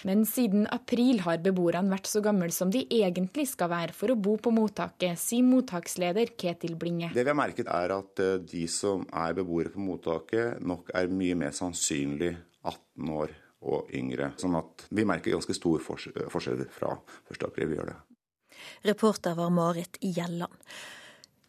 Men 0.06 0.22
siden 0.26 0.68
april 0.70 1.20
har 1.24 1.40
beboerne 1.42 1.90
vært 1.90 2.06
så 2.06 2.22
gamle 2.24 2.50
som 2.54 2.70
de 2.70 2.84
egentlig 2.94 3.48
skal 3.50 3.72
være 3.72 3.96
for 3.96 4.12
å 4.12 4.18
bo 4.18 4.36
på 4.38 4.52
mottaket, 4.54 5.18
sier 5.20 5.46
mottaksleder 5.46 6.34
Ketil 6.38 6.76
Blinge. 6.78 7.10
Det 7.14 7.24
vi 7.24 7.32
har 7.32 7.38
merket 7.38 7.70
er 7.70 7.96
at 7.96 8.22
eh, 8.22 8.36
de 8.38 8.66
som 8.70 9.06
er 9.10 9.34
beboere 9.34 9.72
på 9.74 9.82
mottaket, 9.82 10.60
nok 10.62 10.94
er 10.94 11.10
mye 11.10 11.38
mer 11.38 11.56
sannsynlig 11.56 12.34
18 12.62 13.14
år 13.18 13.34
og 13.64 13.94
yngre. 13.96 14.34
Sånn 14.40 14.56
at 14.58 14.86
vi 14.94 15.06
merker 15.08 15.34
ganske 15.34 15.56
stor 15.56 15.82
forskjell 15.82 16.66
fra 16.72 16.96
1. 17.32 17.46
april. 17.48 17.72
Vi 17.72 17.80
gjør 17.80 17.94
det. 17.94 18.00
Reporter 18.84 19.34
var 19.34 19.50
Marit 19.50 19.96
Gjelland. 20.00 20.52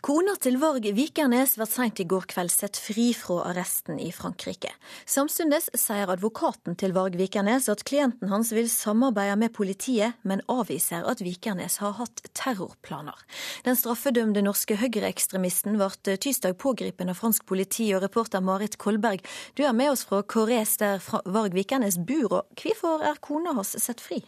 Kona 0.05 0.35
til 0.37 0.59
Varg 0.61 0.83
Vikernes 0.93 1.55
ble 1.57 1.65
seint 1.65 1.97
i 1.97 2.03
går 2.05 2.27
kveld 2.29 2.51
sett 2.53 2.77
fri 2.77 3.07
fra 3.17 3.39
arresten 3.49 3.97
i 3.97 4.11
Frankrike. 4.13 4.69
Samtidig 5.09 5.63
sier 5.73 6.11
advokaten 6.13 6.77
til 6.77 6.93
Varg 6.93 7.17
Vikernes 7.17 7.65
at 7.73 7.81
klienten 7.89 8.29
hans 8.29 8.51
vil 8.53 8.69
samarbeide 8.69 9.39
med 9.41 9.55
politiet, 9.57 10.13
men 10.21 10.45
avviser 10.45 11.09
at 11.09 11.25
Vikernes 11.25 11.79
har 11.81 11.97
hatt 11.97 12.21
terrorplaner. 12.37 13.17
Den 13.65 13.79
straffedømte 13.79 14.45
norske 14.45 14.77
høyreekstremisten 14.77 15.81
ble 15.81 16.17
tirsdag 16.21 16.53
pågrepet 16.61 17.09
av 17.09 17.17
fransk 17.17 17.49
politi, 17.49 17.89
og 17.97 18.05
reporter 18.05 18.45
Marit 18.45 18.77
Kolberg, 18.77 19.25
du 19.57 19.65
er 19.65 19.73
med 19.73 19.95
oss 19.95 20.05
fra 20.05 20.21
Corrèze, 20.21 20.77
der 20.85 21.01
Varg 21.25 21.57
Vikernes 21.57 21.97
bor. 21.97 22.43
Hvorfor 22.61 23.01
er 23.01 23.17
kona 23.25 23.57
hans 23.57 23.73
sett 23.81 24.05
fri? 24.05 24.21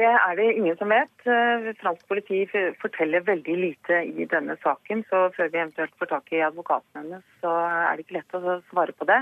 Det 0.00 0.08
er 0.08 0.36
det 0.38 0.46
ingen 0.56 0.76
som 0.80 0.88
vet. 0.88 1.12
Eh, 1.28 1.66
fransk 1.80 2.06
politi 2.08 2.46
forteller 2.80 3.24
veldig 3.26 3.56
lite 3.58 3.98
i 4.08 4.24
denne 4.30 4.56
saken. 4.62 5.02
Så 5.10 5.26
før 5.34 5.50
vi 5.50 5.60
eventuelt 5.60 5.92
får 6.00 6.08
tak 6.14 6.32
i 6.32 6.40
advokaten 6.46 7.02
hennes, 7.02 7.26
så 7.42 7.52
er 7.68 7.98
det 7.98 8.06
ikke 8.06 8.16
lett 8.16 8.38
å 8.38 8.54
svare 8.70 8.94
på 8.96 9.08
det. 9.10 9.18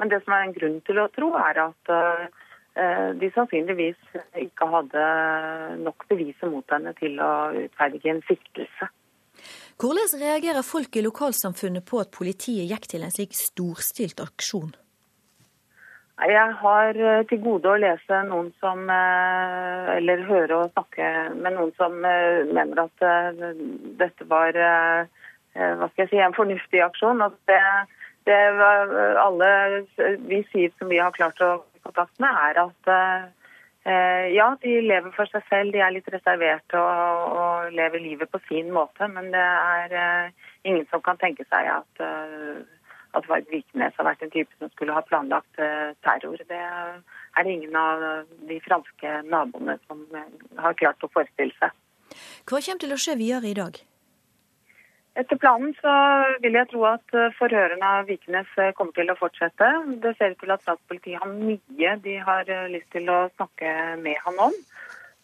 Men 0.00 0.12
det 0.12 0.22
som 0.24 0.32
er 0.32 0.46
en 0.46 0.56
grunn 0.56 0.78
til 0.86 1.02
å 1.02 1.10
tro, 1.12 1.28
er 1.36 1.60
at 1.66 1.92
eh, 1.92 3.10
de 3.20 3.28
sannsynligvis 3.34 4.16
ikke 4.46 4.70
hadde 4.72 5.04
nok 5.82 6.08
beviser 6.08 6.48
mot 6.54 6.72
henne 6.72 6.94
til 6.96 7.20
å 7.20 7.32
utferdige 7.66 8.14
en 8.14 8.24
siktelse. 8.30 8.88
Hvordan 9.82 10.16
reagerer 10.22 10.64
folk 10.64 10.96
i 10.96 11.04
lokalsamfunnet 11.04 11.84
på 11.84 12.00
at 12.00 12.14
politiet 12.14 12.72
gikk 12.72 12.88
til 12.88 13.04
en 13.04 13.12
slik 13.12 13.36
storstilt 13.36 14.24
aksjon? 14.24 14.72
Jeg 16.20 16.52
har 16.60 16.98
eh, 17.00 17.24
til 17.28 17.40
gode 17.40 17.70
å 17.72 17.80
lese 17.80 18.20
noen 18.28 18.50
som 18.60 18.84
eh, 18.92 19.96
Eller 19.96 20.26
høre 20.28 20.58
og 20.60 20.72
snakke 20.74 21.08
med 21.38 21.56
noen 21.56 21.72
som 21.78 22.04
eh, 22.04 22.44
mener 22.52 22.84
at 22.84 23.04
dette 24.00 24.28
var 24.28 24.56
hva 25.52 25.86
skal 25.90 26.06
jeg 26.06 26.08
si, 26.08 26.18
en 26.24 26.32
fornuftig 26.32 26.80
aksjon. 26.80 27.20
At 27.20 27.34
det, 27.44 27.58
det 28.24 28.36
alle 29.20 29.48
vi 30.24 30.38
sier 30.48 30.72
som 30.78 30.88
vi 30.88 31.00
har 31.02 31.12
klart 31.12 31.42
å 31.44 31.58
få 31.60 31.90
kontakt 31.90 32.22
med, 32.22 32.38
er 32.48 32.60
at 32.62 32.88
ja, 34.32 34.46
de 34.62 34.78
lever 34.86 35.12
for 35.12 35.28
seg 35.28 35.44
selv, 35.50 35.74
de 35.74 35.82
er 35.84 35.92
litt 35.92 36.08
reserverte 36.08 36.80
og, 36.80 37.36
og 37.36 37.76
lever 37.76 38.00
livet 38.00 38.32
på 38.32 38.40
sin 38.46 38.72
måte. 38.72 39.10
Men 39.12 39.28
det 39.34 39.44
er 39.44 40.32
ingen 40.64 40.88
som 40.88 41.04
kan 41.04 41.20
tenke 41.20 41.44
seg 41.50 41.68
at 41.74 42.04
at 43.18 43.28
Varg 43.28 43.48
Vikernes 43.52 43.96
har 43.98 44.08
vært 44.08 44.24
en 44.24 44.32
type 44.32 44.58
som 44.58 44.70
skulle 44.72 44.96
ha 44.96 45.04
planlagt 45.04 45.60
eh, 45.60 45.92
terror. 46.04 46.40
Det 46.48 46.60
er 46.60 47.44
det 47.44 47.54
ingen 47.54 47.76
av 47.76 48.04
de 48.48 48.58
franske 48.64 49.14
naboene 49.28 49.76
som 49.86 50.04
eh, 50.16 50.28
har 50.64 50.76
klart 50.80 51.04
å 51.04 51.10
forestille 51.12 51.54
seg. 51.58 51.74
Hva 52.48 52.60
kommer 52.60 52.84
til 52.84 52.94
å 52.94 53.00
skje 53.00 53.16
videre 53.20 53.50
i 53.50 53.56
dag? 53.58 53.80
Etter 55.20 55.36
planen 55.36 55.74
så 55.76 55.92
vil 56.40 56.56
jeg 56.56 56.70
tro 56.70 56.86
at 56.88 57.16
eh, 57.16 57.34
forhørene 57.36 57.90
av 57.98 58.08
Vikenes 58.08 58.48
kommer 58.78 58.96
til 58.96 59.12
å 59.12 59.18
fortsette. 59.20 59.68
Det 60.04 60.14
ser 60.16 60.32
ut 60.32 60.40
til 60.40 60.54
at 60.54 60.64
statspolitiet 60.64 61.20
har 61.20 61.34
mye 61.34 61.96
de 62.06 62.16
har 62.28 62.48
lyst 62.72 62.88
til 62.96 63.12
å 63.12 63.26
snakke 63.36 63.74
med 64.00 64.16
han 64.24 64.40
om. 64.48 64.56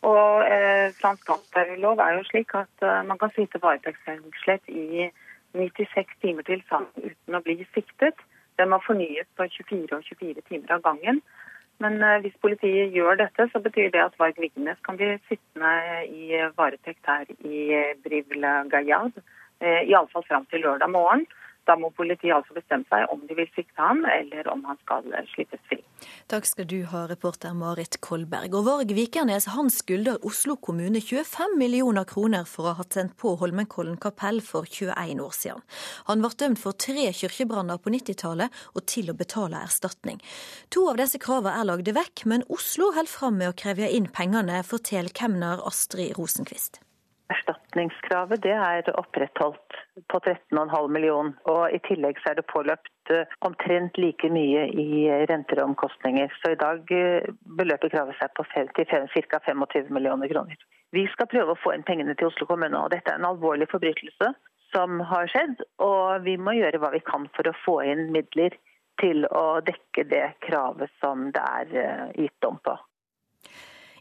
Og 0.08 0.44
eh, 0.44 0.92
fransk 1.00 1.24
statsterrorlov 1.24 2.04
er 2.04 2.18
jo 2.18 2.28
slik 2.28 2.52
at 2.54 2.84
man 3.08 3.18
kan 3.18 3.32
sitte 3.34 3.58
varetektsfengslet 3.64 4.68
i 4.70 5.08
96 5.56 6.16
timer 6.22 6.46
til 6.48 6.62
sammen 6.68 7.10
uten 7.10 7.38
å 7.38 7.42
bli 7.44 7.60
siktet. 7.74 8.18
Den 8.58 8.72
må 8.72 8.80
fornyes 8.84 9.28
på 9.38 9.46
24 9.46 9.96
og 9.96 10.04
24 10.10 10.44
timer 10.50 10.74
av 10.76 10.84
gangen. 10.86 11.22
Men 11.82 12.00
eh, 12.02 12.20
hvis 12.24 12.38
politiet 12.42 12.94
gjør 12.94 13.20
dette, 13.20 13.46
så 13.52 13.62
betyr 13.62 13.92
det 13.94 14.02
at 14.02 14.16
Varg 14.18 14.38
Vignes 14.42 14.80
kan 14.86 14.98
bli 14.98 15.12
sittende 15.30 15.72
i 16.10 16.40
varetekt 16.58 17.06
her 17.06 17.28
i 17.46 17.82
Brivla 18.02 18.64
Gayad. 18.72 19.20
Eh, 19.62 19.84
Iallfall 19.86 20.26
fram 20.26 20.48
til 20.50 20.66
lørdag 20.66 20.90
morgen. 20.90 21.26
Da 21.68 21.76
må 21.76 21.90
politiet 21.92 22.32
altså 22.32 22.56
bestemme 22.56 22.88
seg 22.88 23.10
om 23.12 23.20
de 23.28 23.36
vil 23.36 23.48
sikte 23.52 23.76
ham, 23.76 24.00
eller 24.08 24.48
om 24.48 24.62
han 24.64 24.78
skal 24.86 25.04
slippes 25.34 25.60
fri. 25.68 25.82
Takk 26.30 26.46
skal 26.48 26.68
du 26.70 26.78
ha, 26.88 27.02
reporter 27.10 27.52
Marit 27.56 27.98
Kolberg. 28.04 28.54
Og 28.56 28.64
Varg 28.64 28.94
Vikernes 28.96 29.50
han 29.52 29.68
skylder 29.72 30.24
Oslo 30.28 30.56
kommune 30.56 31.02
25 31.04 31.58
millioner 31.60 32.08
kroner 32.08 32.48
for 32.48 32.70
å 32.70 32.76
ha 32.78 32.88
tent 32.88 33.16
på 33.20 33.34
Holmenkollen 33.40 34.00
kapell 34.00 34.40
for 34.44 34.64
21 34.64 35.20
år 35.24 35.36
siden. 35.36 35.62
Han 36.08 36.24
ble 36.24 36.32
dømt 36.40 36.62
for 36.62 36.78
tre 36.88 37.10
kirkebranner 37.20 37.80
på 37.82 37.92
90-tallet 37.92 38.64
og 38.72 38.88
til 38.88 39.12
å 39.12 39.18
betale 39.18 39.60
erstatning. 39.68 40.22
To 40.72 40.88
av 40.92 41.00
disse 41.02 41.20
kravene 41.20 41.56
er 41.60 41.68
lagde 41.68 41.96
vekk, 41.96 42.24
men 42.32 42.48
Oslo 42.48 42.92
holder 42.96 43.12
fram 43.12 43.40
med 43.42 43.52
å 43.52 43.56
kreve 43.58 43.92
inn 43.92 44.08
pengene, 44.08 44.64
forteller 44.64 45.12
kemner 45.12 45.64
Astrid 45.68 46.16
Rosenkvist. 46.16 46.80
Erstatningskravet 47.28 48.40
det 48.44 48.54
er 48.56 48.88
opprettholdt 48.96 49.76
på 50.08 50.20
13,5 50.24 50.88
millioner. 50.94 51.34
Og 51.52 51.74
I 51.76 51.80
tillegg 51.84 52.20
så 52.22 52.32
er 52.32 52.38
det 52.38 52.46
påløpt 52.48 53.12
eh, 53.12 53.28
omtrent 53.44 54.00
like 54.00 54.30
mye 54.32 54.64
i 54.72 54.88
renter 55.28 55.60
og 55.60 55.74
omkostninger. 55.74 56.32
Så 56.40 56.54
i 56.54 56.60
dag 56.60 56.92
eh, 56.94 57.28
beløper 57.60 57.92
kravet 57.92 58.16
seg 58.20 58.32
på 58.38 58.46
ca. 58.48 59.40
25 59.44 59.92
millioner 59.92 60.32
kroner. 60.32 60.56
Vi 60.96 61.04
skal 61.12 61.28
prøve 61.28 61.52
å 61.52 61.60
få 61.60 61.74
inn 61.76 61.84
pengene 61.84 62.16
til 62.16 62.30
Oslo 62.30 62.48
kommune. 62.48 62.80
og 62.80 62.94
Dette 62.94 63.12
er 63.12 63.20
en 63.20 63.28
alvorlig 63.28 63.68
forbrytelse 63.72 64.32
som 64.72 65.00
har 65.12 65.28
skjedd. 65.28 65.60
Og 65.84 66.24
vi 66.24 66.38
må 66.40 66.56
gjøre 66.56 66.80
hva 66.80 66.94
vi 66.96 67.04
kan 67.04 67.28
for 67.36 67.48
å 67.48 67.56
få 67.64 67.80
inn 67.92 68.08
midler 68.14 68.56
til 69.02 69.28
å 69.30 69.60
dekke 69.66 70.08
det 70.10 70.26
kravet 70.48 70.90
som 71.02 71.28
det 71.34 71.44
er 71.44 71.76
eh, 71.82 72.06
gitt 72.24 72.40
dom 72.44 72.56
på. 72.64 72.74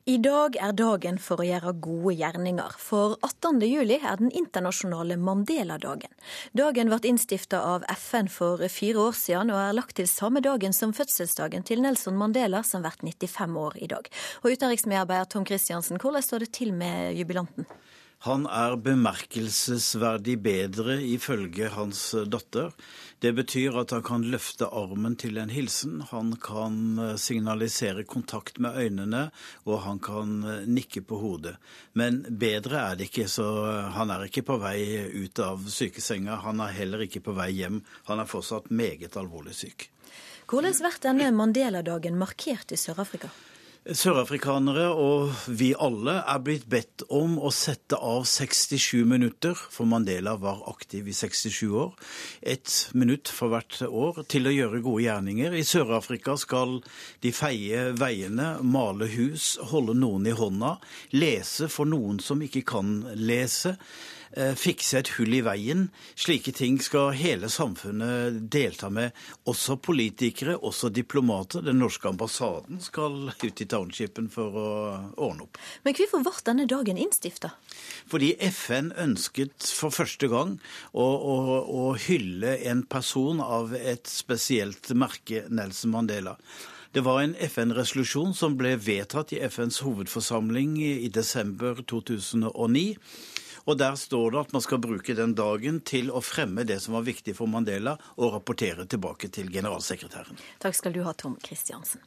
I 0.07 0.15
dag 0.23 0.55
er 0.63 0.71
dagen 0.71 1.17
for 1.19 1.41
å 1.43 1.45
gjøre 1.45 1.73
gode 1.83 2.13
gjerninger, 2.15 2.75
for 2.79 3.17
18. 3.27 3.57
juli 3.67 3.97
er 3.99 4.21
den 4.21 4.29
internasjonale 4.31 5.17
Mandela-dagen. 5.19 6.13
Dagen 6.55 6.87
ble 6.87 7.09
innstifta 7.09 7.59
av 7.73 7.83
FN 7.91 8.31
for 8.31 8.63
fire 8.71 9.03
år 9.09 9.17
siden, 9.19 9.51
og 9.51 9.59
er 9.59 9.75
lagt 9.75 9.97
til 9.99 10.07
samme 10.07 10.39
dagen 10.45 10.71
som 10.71 10.95
fødselsdagen 10.95 11.67
til 11.67 11.83
Nelson 11.83 12.15
Mandela, 12.15 12.63
som 12.63 12.87
blir 12.87 12.95
95 13.03 13.59
år 13.59 13.75
i 13.83 13.91
dag. 13.91 14.07
Og 14.45 14.55
utenriksmedarbeider 14.55 15.27
Tom 15.27 15.49
Christiansen, 15.49 15.99
hvordan 15.99 16.23
står 16.23 16.45
det 16.45 16.53
til 16.55 16.71
med 16.71 17.19
jubilanten? 17.19 17.67
Han 18.25 18.47
er 18.49 18.73
bemerkelsesverdig 18.81 20.39
bedre, 20.41 20.95
ifølge 21.05 21.69
hans 21.75 22.15
datter. 22.25 22.71
Det 23.21 23.31
betyr 23.33 23.75
at 23.81 23.93
han 23.93 24.03
kan 24.05 24.25
løfte 24.29 24.67
armen 24.73 25.15
til 25.17 25.37
en 25.41 25.49
hilsen, 25.53 26.03
han 26.11 26.35
kan 26.41 26.99
eh, 27.01 27.15
signalisere 27.17 28.03
kontakt 28.09 28.59
med 28.61 28.77
øynene, 28.77 29.23
og 29.65 29.81
han 29.85 30.01
kan 30.01 30.35
eh, 30.45 30.67
nikke 30.69 31.01
på 31.01 31.17
hodet. 31.21 31.55
Men 31.97 32.23
bedre 32.29 32.83
er 32.83 32.99
det 32.99 33.09
ikke, 33.09 33.25
så 33.29 33.47
eh, 33.71 33.89
han 33.97 34.13
er 34.13 34.27
ikke 34.27 34.45
på 34.49 34.59
vei 34.61 34.79
ut 35.17 35.41
av 35.41 35.65
sykesenga. 35.65 36.37
Han 36.45 36.61
er 36.61 36.77
heller 36.77 37.05
ikke 37.07 37.23
på 37.25 37.37
vei 37.37 37.51
hjem. 37.57 37.81
Han 38.09 38.21
er 38.21 38.29
fortsatt 38.29 38.69
meget 38.69 39.17
alvorlig 39.17 39.57
syk. 39.57 39.89
Hvordan 40.47 40.77
blir 40.77 41.01
denne 41.03 41.33
Mandela-dagen 41.35 42.17
markert 42.21 42.71
i 42.71 42.77
Sør-Afrika? 42.79 43.33
Sørafrikanere 43.95 44.89
og 44.99 45.29
vi 45.47 45.69
alle 45.79 46.17
er 46.19 46.41
blitt 46.43 46.65
bedt 46.67 47.05
om 47.13 47.37
å 47.39 47.51
sette 47.55 47.95
av 47.95 48.25
67 48.27 49.05
minutter, 49.07 49.55
for 49.55 49.87
Mandela 49.87 50.33
var 50.41 50.65
aktiv 50.67 51.07
i 51.07 51.15
67 51.15 51.71
år, 51.71 51.93
ett 52.41 52.73
minutt 52.99 53.31
for 53.31 53.53
hvert 53.53 53.79
år, 53.87 54.19
til 54.27 54.49
å 54.49 54.55
gjøre 54.55 54.83
gode 54.83 55.05
gjerninger. 55.05 55.55
I 55.55 55.63
Sør-Afrika 55.63 56.35
skal 56.41 56.81
de 57.23 57.31
feie 57.31 57.93
veiene, 57.95 58.57
male 58.59 59.07
hus, 59.13 59.53
holde 59.71 59.95
noen 59.95 60.27
i 60.27 60.35
hånda, 60.35 60.75
lese 61.15 61.71
for 61.71 61.87
noen 61.87 62.19
som 62.23 62.43
ikke 62.43 62.65
kan 62.67 62.99
lese. 63.15 63.77
Eh, 64.35 64.53
fikse 64.59 64.99
et 64.99 65.11
hull 65.15 65.37
i 65.37 65.41
veien. 65.45 65.87
Slike 66.19 66.51
ting 66.55 66.79
skal 66.83 67.13
hele 67.17 67.49
samfunnet 67.51 68.41
delta 68.51 68.89
med. 68.93 69.15
Også 69.47 69.77
politikere, 69.79 70.57
også 70.57 70.91
diplomater. 70.93 71.63
Den 71.65 71.79
norske 71.79 72.09
ambassaden 72.09 72.81
skal 72.83 73.31
ut 73.31 73.61
i 73.63 73.67
townshipen 73.69 74.29
for 74.33 74.57
å 74.59 74.67
ordne 75.15 75.47
opp. 75.47 75.59
Men 75.85 75.95
hvorfor 75.97 76.25
ble 76.25 76.35
denne 76.49 76.67
dagen 76.69 76.99
innstifta? 77.01 77.53
Fordi 78.11 78.33
FN 78.51 78.91
ønsket 78.99 79.69
for 79.77 79.95
første 79.95 80.29
gang 80.31 80.57
å, 80.91 81.05
å, 81.05 81.37
å 81.63 81.85
hylle 82.07 82.57
en 82.67 82.83
person 82.87 83.41
av 83.43 83.75
et 83.77 84.09
spesielt 84.11 84.91
merke, 84.97 85.45
Nelson 85.49 85.93
Mandela. 85.95 86.37
Det 86.95 87.03
var 87.05 87.19
en 87.21 87.35
FN-resolusjon 87.35 88.31
som 88.33 88.55
ble 88.57 88.71
vedtatt 88.79 89.33
i 89.35 89.41
FNs 89.43 89.81
hovedforsamling 89.85 90.77
i 90.81 91.09
desember 91.13 91.83
2009. 91.83 92.95
Og 93.67 93.77
der 93.79 93.95
står 93.99 94.33
det 94.33 94.43
at 94.45 94.53
man 94.55 94.63
skal 94.63 94.81
bruke 94.83 95.15
den 95.17 95.35
dagen 95.37 95.81
til 95.85 96.11
å 96.11 96.23
fremme 96.23 96.63
det 96.67 96.79
som 96.83 96.95
var 96.97 97.07
viktig 97.07 97.35
for 97.37 97.51
Mandela, 97.51 97.97
og 98.15 98.37
rapportere 98.37 98.87
tilbake 98.87 99.29
til 99.33 99.51
generalsekretæren. 99.51 100.39
Takk 100.63 100.77
skal 100.77 100.95
du 100.95 101.03
ha, 101.03 101.13
Tom 101.17 101.35
Kristiansen. 101.43 102.03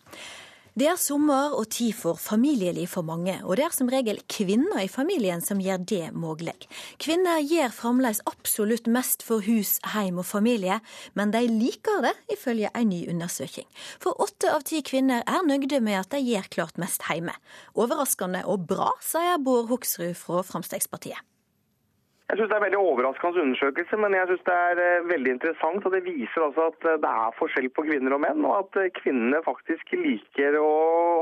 Det 0.79 0.87
er 0.87 0.99
sommer 1.03 1.51
og 1.59 1.66
tid 1.75 1.90
for 1.99 2.14
familieliv 2.14 2.87
for 2.92 3.03
mange, 3.03 3.35
og 3.42 3.59
det 3.59 3.64
er 3.66 3.73
som 3.75 3.88
regel 3.90 4.20
kvinner 4.31 4.79
i 4.85 4.88
familien 4.88 5.42
som 5.42 5.59
gjør 5.61 5.83
det 5.90 6.12
mulig. 6.14 6.55
Kvinner 7.03 7.40
gjør 7.42 7.75
fremdeles 7.75 8.23
absolutt 8.31 8.87
mest 8.87 9.25
for 9.27 9.42
hus, 9.42 9.81
heim 9.96 10.20
og 10.23 10.29
familie, 10.31 10.79
men 11.18 11.35
de 11.35 11.42
liker 11.51 12.05
det, 12.07 12.14
ifølge 12.37 12.70
en 12.70 12.88
ny 12.92 13.03
undersøking. 13.11 13.66
For 14.01 14.14
åtte 14.23 14.55
av 14.55 14.62
ti 14.70 14.79
kvinner 14.87 15.27
er 15.27 15.42
nøyde 15.44 15.83
med 15.83 16.05
at 16.05 16.14
de 16.14 16.23
gjør 16.23 16.46
klart 16.55 16.79
mest 16.81 17.03
hjemme. 17.11 17.35
Overraskende 17.75 18.46
og 18.46 18.68
bra, 18.70 18.92
sier 19.03 19.42
Bård 19.42 19.68
Hoksrud 19.75 20.14
fra 20.22 20.47
Frp. 20.47 21.11
Jeg 22.31 22.39
synes 22.39 22.51
Det 22.51 22.57
er 22.57 22.62
veldig 22.62 22.78
overraskende 22.78 23.43
undersøkelse, 23.43 23.97
men 23.99 24.12
jeg 24.14 24.26
synes 24.28 24.45
det 24.49 24.57
er 24.70 24.81
eh, 24.83 25.07
veldig 25.12 25.31
interessant. 25.35 25.87
og 25.87 25.93
Det 25.93 26.03
viser 26.05 26.45
altså 26.47 26.66
at 26.70 26.85
eh, 26.87 27.01
det 27.05 27.11
er 27.11 27.39
forskjell 27.39 27.66
på 27.74 27.83
kvinner 27.89 28.14
og 28.14 28.20
menn, 28.22 28.45
og 28.47 28.55
at 28.61 28.78
eh, 28.78 28.93
kvinnene 29.01 29.41
faktisk 29.43 29.91
liker 29.99 30.59
å 30.61 30.68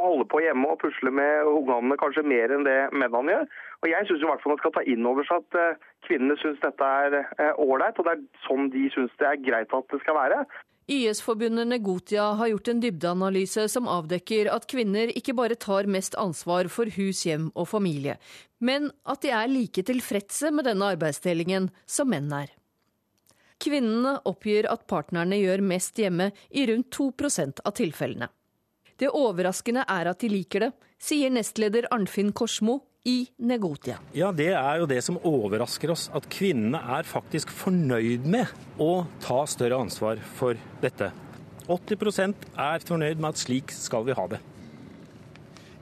holde 0.05 0.27
på 0.29 0.43
hjemme 0.45 0.69
og 0.69 0.77
pusle 0.83 1.13
med 1.21 1.49
ungene 1.49 1.97
kanskje 2.03 2.27
mer 2.29 2.53
enn 2.53 2.69
det 2.69 2.77
mennene 2.93 3.39
gjør. 3.39 3.49
Og 3.79 3.91
Jeg 3.93 4.09
fall 4.11 4.51
man 4.51 4.59
skal 4.59 4.73
ta 4.75 4.83
inn 4.91 5.07
over 5.07 5.27
seg 5.29 5.45
at 5.45 5.85
kvinnene 6.07 6.35
syns 6.41 6.59
dette 6.65 6.83
er 6.83 7.55
ålreit, 7.63 7.99
og 8.01 8.09
det 8.09 8.17
er 8.17 8.25
sånn 8.47 8.73
de 8.75 8.89
syns 8.91 9.13
det 9.21 9.29
er 9.29 9.39
greit 9.45 9.75
at 9.75 9.93
det 9.93 10.01
skal 10.03 10.19
være. 10.19 10.41
YS-forbundet 10.89 11.69
Negotia 11.69 12.31
har 12.41 12.49
gjort 12.49 12.69
en 12.73 12.79
dybdeanalyse 12.81 13.67
som 13.69 13.91
avdekker 13.93 14.49
at 14.49 14.65
kvinner 14.71 15.11
ikke 15.13 15.35
bare 15.37 15.59
tar 15.61 15.85
mest 15.85 16.17
ansvar 16.17 16.71
for 16.73 16.89
hus, 16.95 17.27
hjem 17.29 17.51
og 17.53 17.69
familie, 17.69 18.17
men 18.65 18.89
at 19.05 19.21
de 19.21 19.35
er 19.37 19.53
like 19.53 19.85
tilfredse 19.85 20.49
med 20.49 20.65
denne 20.65 20.89
arbeidsdelingen 20.97 21.69
som 21.85 22.09
menn 22.09 22.33
er. 22.33 22.49
Kvinnene 23.61 24.17
oppgir 24.31 24.71
at 24.73 24.87
partnerne 24.89 25.37
gjør 25.37 25.61
mest 25.67 26.01
hjemme 26.01 26.31
i 26.57 26.65
rundt 26.71 26.89
2% 26.97 27.61
av 27.69 27.77
tilfellene. 27.77 28.31
Det 28.99 29.13
overraskende 29.13 29.85
er 29.85 30.09
at 30.09 30.25
de 30.25 30.33
liker 30.33 30.65
det, 30.65 30.73
sier 30.99 31.31
nestleder 31.31 31.87
Arnfinn 31.93 32.33
Korsmo 32.33 32.81
i 33.05 33.29
Negotia. 33.39 33.99
Ja, 34.13 34.33
Det 34.33 34.51
er 34.53 34.79
jo 34.81 34.87
det 34.87 35.03
som 35.05 35.19
overrasker 35.23 35.91
oss. 35.91 36.09
At 36.15 36.29
kvinnene 36.33 36.81
er 36.99 37.07
faktisk 37.09 37.51
fornøyd 37.51 38.27
med 38.27 38.47
å 38.79 39.07
ta 39.21 39.45
større 39.47 39.79
ansvar 39.81 40.21
for 40.39 40.59
dette. 40.83 41.13
80% 41.69 42.49
er 42.57 42.85
fornøyd 42.85 43.21
med 43.21 43.29
at 43.35 43.41
slik 43.43 43.73
skal 43.75 44.07
vi 44.07 44.17
ha 44.17 44.27
det. 44.27 44.41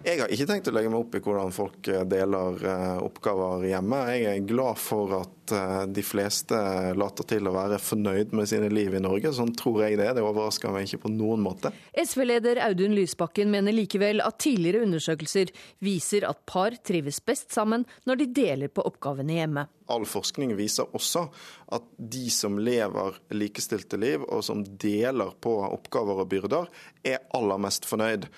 Jeg 0.06 0.20
har 0.20 0.30
ikke 0.30 0.46
tenkt 0.46 0.68
å 0.70 0.72
legge 0.76 0.90
meg 0.92 1.00
opp 1.02 1.16
i 1.18 1.20
hvordan 1.24 1.48
folk 1.50 1.88
eh, 1.90 2.04
deler 2.06 2.60
eh, 2.62 2.98
oppgaver 3.02 3.64
hjemme. 3.66 3.98
Jeg 4.14 4.28
er 4.30 4.44
glad 4.46 4.78
for 4.78 5.16
at 5.16 5.54
eh, 5.56 5.80
de 5.90 6.04
fleste 6.06 6.60
later 6.94 7.26
til 7.26 7.50
å 7.50 7.54
være 7.56 7.80
fornøyd 7.82 8.30
med 8.38 8.46
sine 8.46 8.68
liv 8.70 8.94
i 8.94 9.02
Norge. 9.02 9.34
Sånn 9.34 9.50
tror 9.58 9.82
jeg 9.82 9.98
det. 9.98 10.12
Det 10.14 10.22
overrasker 10.22 10.70
meg 10.70 10.86
ikke 10.86 11.08
på 11.08 11.12
noen 11.16 11.42
måte. 11.42 11.74
SV-leder 11.98 12.62
Audun 12.68 12.94
Lysbakken 12.94 13.50
mener 13.50 13.74
likevel 13.74 14.22
at 14.22 14.38
tidligere 14.46 14.86
undersøkelser 14.86 15.50
viser 15.82 16.30
at 16.30 16.44
par 16.46 16.78
trives 16.86 17.18
best 17.26 17.50
sammen 17.58 17.82
når 18.06 18.22
de 18.22 18.32
deler 18.44 18.70
på 18.70 18.86
oppgavene 18.86 19.40
hjemme. 19.40 19.66
All 19.90 20.06
forskning 20.06 20.54
viser 20.58 20.86
også 20.94 21.26
at 21.74 21.94
de 21.98 22.28
som 22.30 22.62
lever 22.62 23.18
likestilte 23.34 23.98
liv, 23.98 24.22
og 24.22 24.46
som 24.46 24.62
deler 24.62 25.34
på 25.42 25.58
oppgaver 25.66 26.22
og 26.22 26.30
byrder, 26.30 26.70
er 27.02 27.24
aller 27.34 27.66
mest 27.66 27.86
fornøyd. 27.90 28.30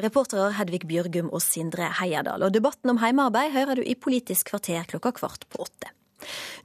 Reportere 0.00 0.54
Hedvig 0.56 0.86
Bjørgum 0.88 1.28
og 1.28 1.42
Sindre 1.44 1.90
Heierdal. 2.00 2.46
Og 2.46 2.54
debatten 2.54 2.92
om 2.92 3.00
heimearbeid 3.02 3.52
hører 3.52 3.78
du 3.78 3.84
i 3.84 3.96
Politisk 3.98 4.54
kvarter 4.54 4.88
klokka 4.88 5.12
kvart 5.20 5.44
på 5.52 5.62
åtte. 5.66 5.92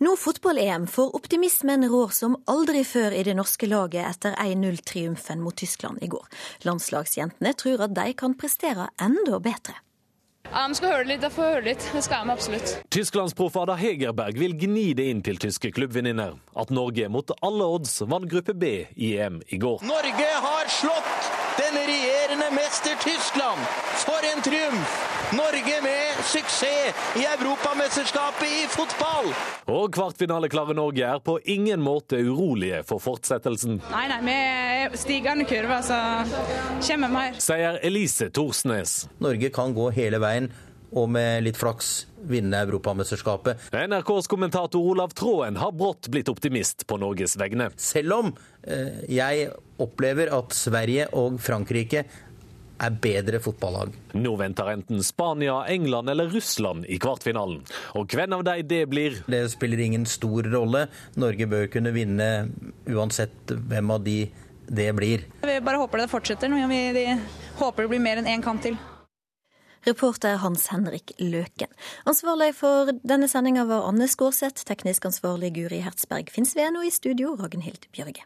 Nå 0.01 0.15
fotball-EM, 0.17 0.87
for 0.89 1.13
optimismen 1.15 1.85
rår 1.91 2.13
som 2.15 2.39
aldri 2.49 2.81
før 2.87 3.13
i 3.13 3.21
det 3.27 3.35
norske 3.37 3.69
laget 3.69 4.07
etter 4.07 4.33
1-0-triumfen 4.41 5.43
mot 5.43 5.55
Tyskland 5.55 6.01
i 6.01 6.09
går. 6.09 6.25
Landslagsjentene 6.65 7.53
tror 7.59 7.85
at 7.85 7.93
de 7.93 8.07
kan 8.17 8.33
prestere 8.39 8.89
enda 9.01 9.39
bedre. 9.39 9.77
Ja, 10.49 10.65
Vi 10.67 10.75
skal 10.75 10.91
høre 10.91 11.05
litt. 11.07 11.23
Jeg 11.23 11.31
får 11.33 11.47
høre 11.49 11.61
litt. 11.65 11.85
Det 11.93 12.01
skal 12.03 12.25
jeg 12.25 12.33
absolutt. 12.33 12.73
Tysklandsproff 12.93 13.55
Ada 13.61 13.77
Hegerberg 13.79 14.37
vil 14.37 14.57
gni 14.59 14.89
det 14.97 15.07
inn 15.11 15.23
til 15.25 15.39
tyske 15.41 15.71
klubbvenninner 15.75 16.35
at 16.59 16.73
Norge 16.73 17.07
mot 17.09 17.31
alle 17.41 17.69
odds 17.77 18.01
vant 18.09 18.27
gruppe 18.29 18.57
B 18.57 18.73
i 18.95 19.15
EM 19.17 19.41
i 19.47 19.61
går. 19.61 19.85
Norge 19.87 20.35
har 20.47 20.69
slått 20.81 21.42
den 21.61 21.75
regjerende 21.87 22.49
mester 22.55 22.95
Tyskland. 23.03 23.61
For 24.05 24.21
en 24.31 24.41
triumf! 24.45 24.93
Norge 25.33 25.75
med 25.81 26.23
suksess 26.23 27.15
i 27.17 27.23
Europamesterskapet 27.25 28.47
i 28.47 28.65
fotball! 28.69 29.31
Og 29.73 29.87
kvartfinaleklare 29.95 30.75
Norge 30.77 31.07
er 31.07 31.21
på 31.23 31.39
ingen 31.49 31.81
måte 31.81 32.19
urolige 32.21 32.83
for 32.87 33.01
fortsettelsen. 33.01 33.79
Nei, 33.93 34.03
nei, 34.11 34.19
vi 34.27 34.35
er 34.35 34.99
stigende 34.99 35.47
kurve, 35.49 35.79
så 35.85 35.97
kommer 36.87 37.13
mer. 37.13 37.41
Sier 37.41 37.79
Elise 37.85 38.29
Thorsnes. 38.33 39.03
Norge 39.23 39.49
kan 39.55 39.73
gå 39.73 39.89
hele 39.95 40.21
veien 40.21 40.51
og 40.93 41.09
med 41.13 41.43
litt 41.45 41.59
flaks 41.59 42.05
vinne 42.29 42.63
Europamesterskapet. 42.63 43.69
NRKs 43.73 44.29
kommentator 44.31 44.81
Olav 44.93 45.15
Tråen 45.17 45.57
har 45.59 45.73
brått 45.75 46.07
blitt 46.13 46.29
optimist 46.31 46.87
på 46.87 46.99
Norges 47.01 47.35
vegne. 47.39 47.71
Selv 47.77 48.19
om 48.19 48.29
eh, 48.63 49.03
jeg 49.11 49.49
opplever 49.81 50.31
at 50.37 50.53
Sverige 50.55 51.09
og 51.17 51.41
Frankrike 51.43 52.05
er 52.83 52.95
bedre 53.03 53.39
fotballag. 53.43 53.93
Nå 54.17 54.33
venter 54.39 54.71
enten 54.73 55.03
Spania, 55.05 55.61
England 55.71 56.09
eller 56.09 56.31
Russland 56.33 56.87
i 56.91 56.97
kvartfinalen. 57.01 57.61
Og 57.99 58.09
hvem 58.11 58.37
av 58.37 58.45
de 58.47 58.61
det 58.67 58.85
blir 58.89 59.21
Det 59.27 59.45
spiller 59.51 59.79
ingen 59.79 60.05
stor 60.09 60.43
rolle. 60.51 60.87
Norge 61.15 61.47
bør 61.47 61.69
kunne 61.71 61.93
vinne 61.95 62.29
uansett 62.89 63.53
hvem 63.53 63.91
av 63.93 64.03
de 64.03 64.17
det 64.67 64.89
blir. 64.95 65.25
Vi 65.43 65.59
bare 65.61 65.77
håper 65.81 66.03
det 66.03 66.09
fortsetter. 66.11 66.49
Vi 66.49 67.05
håper 67.59 67.83
det 67.83 67.91
blir 67.91 68.03
mer 68.03 68.21
enn 68.21 68.31
én 68.31 68.43
kamp 68.43 68.63
til. 68.63 68.77
Reporter 69.85 70.37
Hans 70.39 70.67
Henrik 70.71 71.11
Løken. 71.19 71.71
Ansvarlig 72.07 72.53
for 72.55 72.93
denne 73.03 73.27
sendinga 73.27 73.65
var 73.67 73.87
Anne 73.89 74.07
Skårseth, 74.07 74.63
teknisk 74.67 75.09
ansvarlig 75.09 75.53
Guri 75.57 75.81
Hertzberg 75.83 76.31
Finnsveen, 76.31 76.79
og 76.79 76.87
i 76.87 76.93
studio 76.93 77.35
Ragnhild 77.39 77.89
Bjørge. 77.91 78.23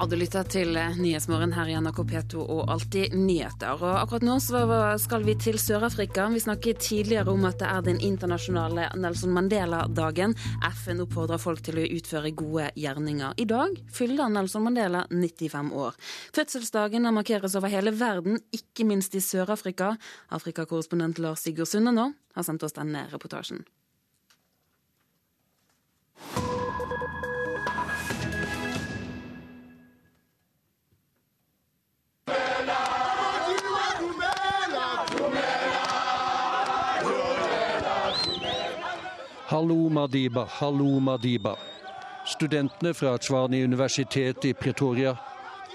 Ja, 0.00 0.06
du 0.08 0.16
lytter 0.16 0.46
til 0.48 0.78
Nyhetsmorgen 0.96 1.50
her 1.52 1.68
i 1.68 1.74
NRK 1.76 1.98
P2 2.08 2.40
og 2.40 2.70
Alltid 2.72 3.12
nyheter. 3.12 3.82
Og 3.84 3.98
akkurat 3.98 4.22
nå 4.24 4.38
skal 4.40 5.26
vi 5.26 5.34
til 5.36 5.58
Sør-Afrika. 5.60 6.24
Vi 6.32 6.40
snakket 6.40 6.78
tidligere 6.80 7.28
om 7.28 7.42
at 7.44 7.58
det 7.60 7.66
er 7.68 7.82
den 7.84 7.98
internasjonale 8.00 8.86
Nelson 8.96 9.34
Mandela-dagen. 9.36 10.32
FN 10.70 11.02
oppfordrer 11.04 11.42
folk 11.42 11.60
til 11.66 11.82
å 11.82 11.84
utføre 11.98 12.32
gode 12.32 12.70
gjerninger. 12.80 13.36
I 13.44 13.46
dag 13.50 13.76
fyller 13.92 14.32
Nelson 14.32 14.64
Mandela 14.64 15.02
95 15.12 15.68
år. 15.82 15.98
Fødselsdagen 16.32 17.10
markeres 17.12 17.58
over 17.60 17.68
hele 17.68 17.92
verden, 17.92 18.40
ikke 18.56 18.88
minst 18.88 19.12
i 19.12 19.20
Sør-Afrika. 19.20 19.98
Afrikakorrespondent 20.32 21.20
Lars 21.20 21.44
Sigurd 21.44 21.68
Sunde 21.68 21.92
nå 21.92 22.08
har 22.38 22.48
sendt 22.48 22.64
oss 22.64 22.78
denne 22.80 23.04
reportasjen. 23.12 23.66
Hallo 39.60 39.90
Madiba, 39.90 40.46
hallo 40.48 41.00
Madiba. 41.00 41.56
Studentene 42.24 42.94
fra 42.94 43.18
Tsvani 43.18 43.64
universitet 43.64 44.44
i 44.44 44.54
Pretoria 44.54 45.18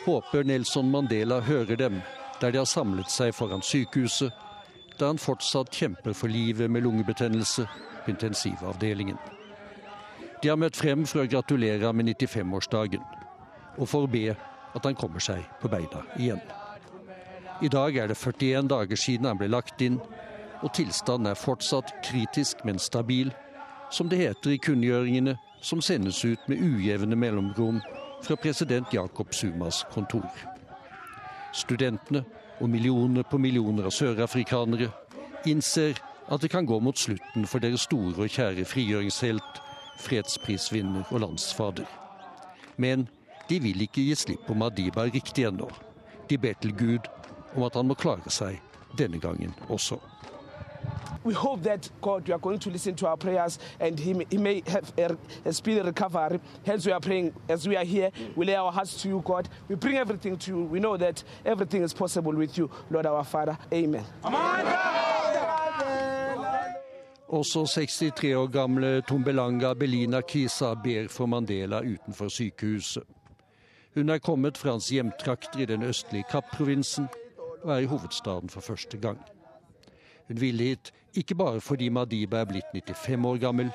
håper 0.05 0.43
Nelson 0.43 0.89
Mandela 0.91 1.39
hører 1.39 1.75
dem 1.75 1.99
der 2.41 2.51
de 2.51 2.57
har 2.57 2.65
samlet 2.65 3.11
seg 3.13 3.35
foran 3.37 3.61
sykehuset, 3.61 4.33
der 4.97 5.11
han 5.11 5.21
fortsatt 5.21 5.69
kjemper 5.69 6.17
for 6.17 6.33
livet 6.33 6.71
med 6.71 6.81
lungebetennelse 6.81 7.67
på 8.07 8.11
intensivavdelingen. 8.15 9.21
De 10.41 10.49
har 10.49 10.57
møtt 10.57 10.81
frem 10.81 11.05
for 11.05 11.21
å 11.21 11.29
gratulere 11.29 11.93
med 11.93 12.09
95-årsdagen, 12.09 13.05
og 13.77 13.85
for 13.85 14.09
å 14.09 14.13
be 14.17 14.33
at 14.33 14.81
han 14.81 14.97
kommer 14.97 15.21
seg 15.21 15.45
på 15.61 15.69
beina 15.69 16.01
igjen. 16.17 16.41
I 17.61 17.69
dag 17.69 18.01
er 18.01 18.09
det 18.09 18.17
41 18.17 18.65
dager 18.73 19.05
siden 19.05 19.29
han 19.29 19.37
ble 19.37 19.53
lagt 19.53 19.85
inn, 19.85 20.01
og 20.63 20.73
tilstanden 20.73 21.29
er 21.29 21.37
fortsatt 21.37 21.99
kritisk, 22.01 22.65
men 22.65 22.81
stabil 22.81 23.29
som 23.95 24.09
det 24.11 24.19
heter 24.19 24.51
i 24.51 24.59
kunngjøringene 24.59 25.37
som 25.63 25.81
sendes 25.81 26.19
ut 26.25 26.49
med 26.51 26.59
ujevne 26.59 27.15
mellomrom 27.15 27.79
fra 28.25 28.35
president 28.35 28.93
Jakob 28.93 29.33
Sumas 29.33 29.85
kontor. 29.93 30.27
Studentene 31.55 32.25
og 32.59 32.69
millioner 32.69 33.23
på 33.23 33.39
millioner 33.39 33.87
av 33.87 33.95
sørafrikanere 33.95 34.89
innser 35.47 35.95
at 36.27 36.41
det 36.41 36.51
kan 36.51 36.67
gå 36.67 36.79
mot 36.83 36.97
slutten 36.99 37.45
for 37.47 37.63
deres 37.63 37.85
store 37.87 38.25
og 38.25 38.33
kjære 38.35 38.65
frigjøringshelt, 38.67 39.61
fredsprisvinner 40.01 41.05
og 41.11 41.21
landsfader. 41.23 41.87
Men 42.77 43.07
de 43.47 43.61
vil 43.63 43.85
ikke 43.85 44.03
gi 44.09 44.15
slipp 44.17 44.43
på 44.47 44.57
Madiba 44.57 45.05
riktig 45.07 45.47
ennå. 45.47 45.69
De 46.27 46.37
ber 46.41 46.57
til 46.59 46.75
Gud 46.75 47.07
om 47.55 47.63
at 47.63 47.77
han 47.79 47.87
må 47.87 47.95
klare 47.95 48.33
seg 48.33 48.59
denne 48.99 49.21
gangen 49.23 49.55
også. 49.69 50.01
We 51.25 51.33
hope 51.33 51.63
that 51.63 51.89
God, 52.01 52.27
you 52.27 52.35
are 52.35 52.39
going 52.39 52.59
to 52.59 52.69
listen 52.69 52.95
to 52.95 53.07
our 53.07 53.17
prayers 53.17 53.59
and 53.79 53.99
He 53.99 54.25
he 54.29 54.37
may 54.37 54.61
have 54.67 54.93
a, 54.97 55.17
a 55.43 55.51
speedy 55.51 55.81
recovery. 55.81 56.39
Hence, 56.65 56.85
we 56.85 56.91
are 56.91 56.99
praying 56.99 57.33
as 57.49 57.67
we 57.67 57.75
are 57.75 57.83
here. 57.83 58.11
We 58.35 58.45
lay 58.45 58.55
our 58.55 58.71
hearts 58.71 59.01
to 59.01 59.09
you, 59.09 59.21
God. 59.25 59.49
We 59.67 59.75
bring 59.75 59.97
everything 59.97 60.37
to 60.37 60.51
you. 60.51 60.61
We 60.63 60.79
know 60.79 60.97
that 60.97 61.23
everything 61.43 61.83
is 61.83 61.93
possible 61.93 62.33
with 62.33 62.57
you, 62.57 62.69
Lord 62.91 63.05
our 63.07 63.23
Father. 63.23 63.57
Amen. 63.73 64.05
Også 67.27 67.65
63 67.65 68.35
år 68.35 68.47
gamle 68.47 69.01
Tombelanga 69.01 69.73
Belina 69.73 70.21
Kisa 70.21 70.73
ber 70.73 71.07
for 71.09 71.25
Mandela 71.25 71.81
utenfor 71.81 72.27
sykehuset. 72.27 73.03
Hun 73.95 74.09
er 74.09 74.17
kommet 74.17 74.57
fra 74.57 74.71
hans 74.71 74.89
hjemtrakter 74.89 75.59
i 75.59 75.65
den 75.65 75.83
østlige 75.83 76.23
Kapp-provinsen 76.29 77.07
og 77.63 77.73
er 77.73 77.77
i 77.77 77.85
hovedstaden 77.85 78.49
for 78.49 78.61
første 78.61 78.97
gang. 78.97 79.34
Hun 80.27 80.39
ville 80.41 80.71
hit 80.71 80.91
ikke 81.15 81.35
bare 81.35 81.61
fordi 81.61 81.89
Madiba 81.89 82.41
er 82.41 82.49
blitt 82.49 82.71
95 82.73 83.25
år 83.29 83.41
gammel, 83.41 83.71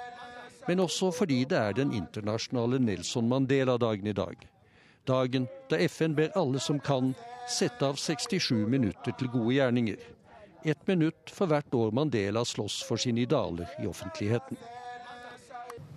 men 0.68 0.80
også 0.80 1.11
fordi 1.14 1.44
det 1.44 1.59
er 1.59 1.72
den 1.72 1.92
internasjonale 1.96 2.78
Nelson 2.78 3.28
Mandela-dagen 3.28 4.07
i 4.07 4.16
dag. 4.16 4.36
Dagen 5.09 5.48
da 5.70 5.78
FN 5.88 6.14
ber 6.14 6.34
alle 6.36 6.61
som 6.61 6.80
kan, 6.80 7.14
sette 7.48 7.86
av 7.86 7.96
67 7.96 8.66
minutter 8.68 9.16
til 9.18 9.30
gode 9.32 9.55
gjerninger. 9.57 9.96
Ett 10.64 10.86
minutt 10.86 11.32
for 11.32 11.48
hvert 11.51 11.74
år 11.74 11.94
Mandela 11.96 12.44
slåss 12.44 12.82
for 12.86 13.01
sine 13.01 13.24
idealer 13.24 13.70
i 13.80 13.88
offentligheten. 13.88 14.59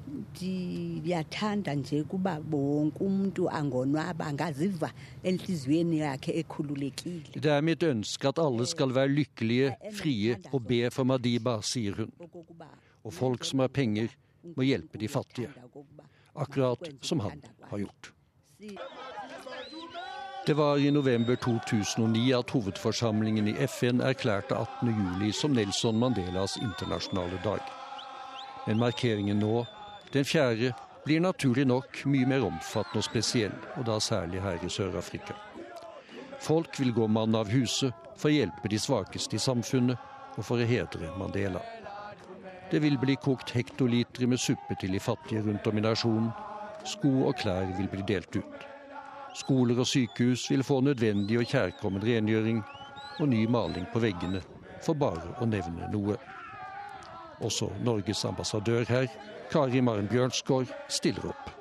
Ndiyathanda 0.08 1.74
nje 1.76 2.04
kuba 2.04 2.40
bonke 2.40 3.04
umntu 3.04 3.50
angonwaba 3.50 4.26
angaziva 4.26 4.90
entliziyweni 5.24 5.98
yakhe 6.00 6.32
ekhululekile 6.40 7.42
Det 7.42 7.52
er 7.52 7.62
mitt 7.62 7.84
ønske 7.84 8.28
at 8.28 8.40
alle 8.40 8.66
skal 8.66 8.96
være 8.96 9.08
lykkelige, 9.08 9.76
frie 9.94 10.38
og 10.52 10.68
be 10.68 10.90
for 10.92 11.04
Madiba, 11.04 11.62
sier 11.62 11.96
hun. 11.96 12.12
Og 13.04 13.14
folk 13.14 13.46
som 13.46 13.60
har 13.60 13.68
penger, 13.68 14.08
må 14.56 14.64
hjelpe 14.64 14.98
de 14.98 15.08
fattige. 15.08 15.50
Akkurat 16.36 16.90
som 17.02 17.20
han 17.20 17.42
har 17.70 17.78
gjort. 17.78 18.14
Det 20.48 20.58
var 20.58 20.78
i 20.78 20.90
november 20.92 21.36
2009 21.36 22.32
at 22.34 22.50
hovedforsamlingen 22.52 23.48
i 23.48 23.54
FN 23.68 24.02
erklærte 24.02 24.56
18.07 24.56 25.32
som 25.32 25.52
Nelson 25.52 26.00
Mandelas 26.00 26.58
internasjonale 26.58 27.40
dag. 27.44 27.60
Men 28.68 28.80
markeringen 28.80 29.40
nå, 29.40 29.66
den 30.14 30.26
fjerde, 30.26 30.74
blir 31.04 31.20
naturlig 31.20 31.66
nok 31.68 32.04
mye 32.08 32.28
mer 32.30 32.46
omfattende 32.48 33.02
og 33.02 33.08
spesiell, 33.08 33.56
og 33.76 33.88
da 33.90 34.00
særlig 34.00 34.42
her 34.44 34.62
i 34.64 34.72
Sør-Afrika. 34.72 35.36
Folk 36.44 36.80
vil 36.80 36.94
gå 36.94 37.08
mann 37.08 37.36
av 37.36 37.52
huset 37.52 37.96
for 38.16 38.30
å 38.30 38.36
hjelpe 38.36 38.72
de 38.72 38.80
svakeste 38.80 39.38
i 39.38 39.42
samfunnet 39.42 40.38
og 40.38 40.44
for 40.46 40.62
å 40.62 40.68
hedre 40.68 41.12
Mandela. 41.18 41.62
Det 42.72 42.82
vil 42.82 42.98
bli 42.98 43.16
kokt 43.22 43.54
hektolitre 43.54 44.28
med 44.30 44.42
suppe 44.42 44.76
til 44.80 44.96
de 44.96 45.02
fattige 45.04 45.44
rundt 45.46 45.68
om 45.70 45.78
i 45.78 45.84
nasjonen. 45.84 46.32
Sko 46.90 47.12
og 47.30 47.38
klær 47.40 47.70
vil 47.78 47.90
bli 47.92 48.04
delt 48.08 48.36
ut. 48.36 48.66
Skoler 49.38 49.80
og 49.82 49.88
sykehus 49.90 50.46
vil 50.52 50.66
få 50.66 50.80
nødvendig 50.86 51.40
og 51.42 51.50
kjærkommen 51.50 52.04
rengjøring 52.04 52.64
og 53.20 53.30
ny 53.30 53.46
maling 53.50 53.86
på 53.94 54.02
veggene, 54.04 54.42
for 54.82 54.98
bare 54.98 55.36
å 55.40 55.48
nevne 55.50 55.88
noe. 55.94 56.18
Også 57.44 57.70
Norges 57.86 58.26
ambassadør 58.30 58.86
her, 58.90 59.08
Kari 59.52 59.82
Maren 59.84 60.08
Bjørnsgaard, 60.12 60.72
stiller 60.88 61.34
opp. 61.34 61.52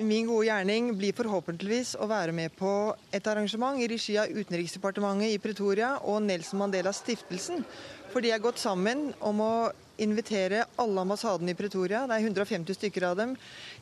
Min 0.00 0.24
gode 0.24 0.46
gjerning 0.46 0.94
blir 0.96 1.12
forhåpentligvis 1.12 1.98
å 2.00 2.06
være 2.08 2.32
med 2.32 2.54
på 2.56 2.70
et 3.12 3.26
arrangement 3.28 3.76
i 3.76 3.88
regi 3.90 4.14
av 4.16 4.30
Utenriksdepartementet 4.32 5.34
i 5.34 5.40
Pretoria 5.42 5.98
og 6.08 6.22
Nelson 6.24 6.62
Mandela 6.62 6.94
Stiftelsen. 6.96 7.60
For 8.08 8.24
de 8.24 8.32
er 8.32 8.40
gått 8.40 8.60
sammen 8.60 9.10
om 9.20 9.42
å 9.44 9.54
invitere 10.00 10.64
alle 10.80 11.04
ambassadene 11.04 11.52
i 11.52 11.58
Pretoria, 11.58 12.06
det 12.08 12.16
er 12.16 12.24
150 12.24 12.78
stykker 12.78 13.04
av 13.10 13.18
dem, 13.20 13.34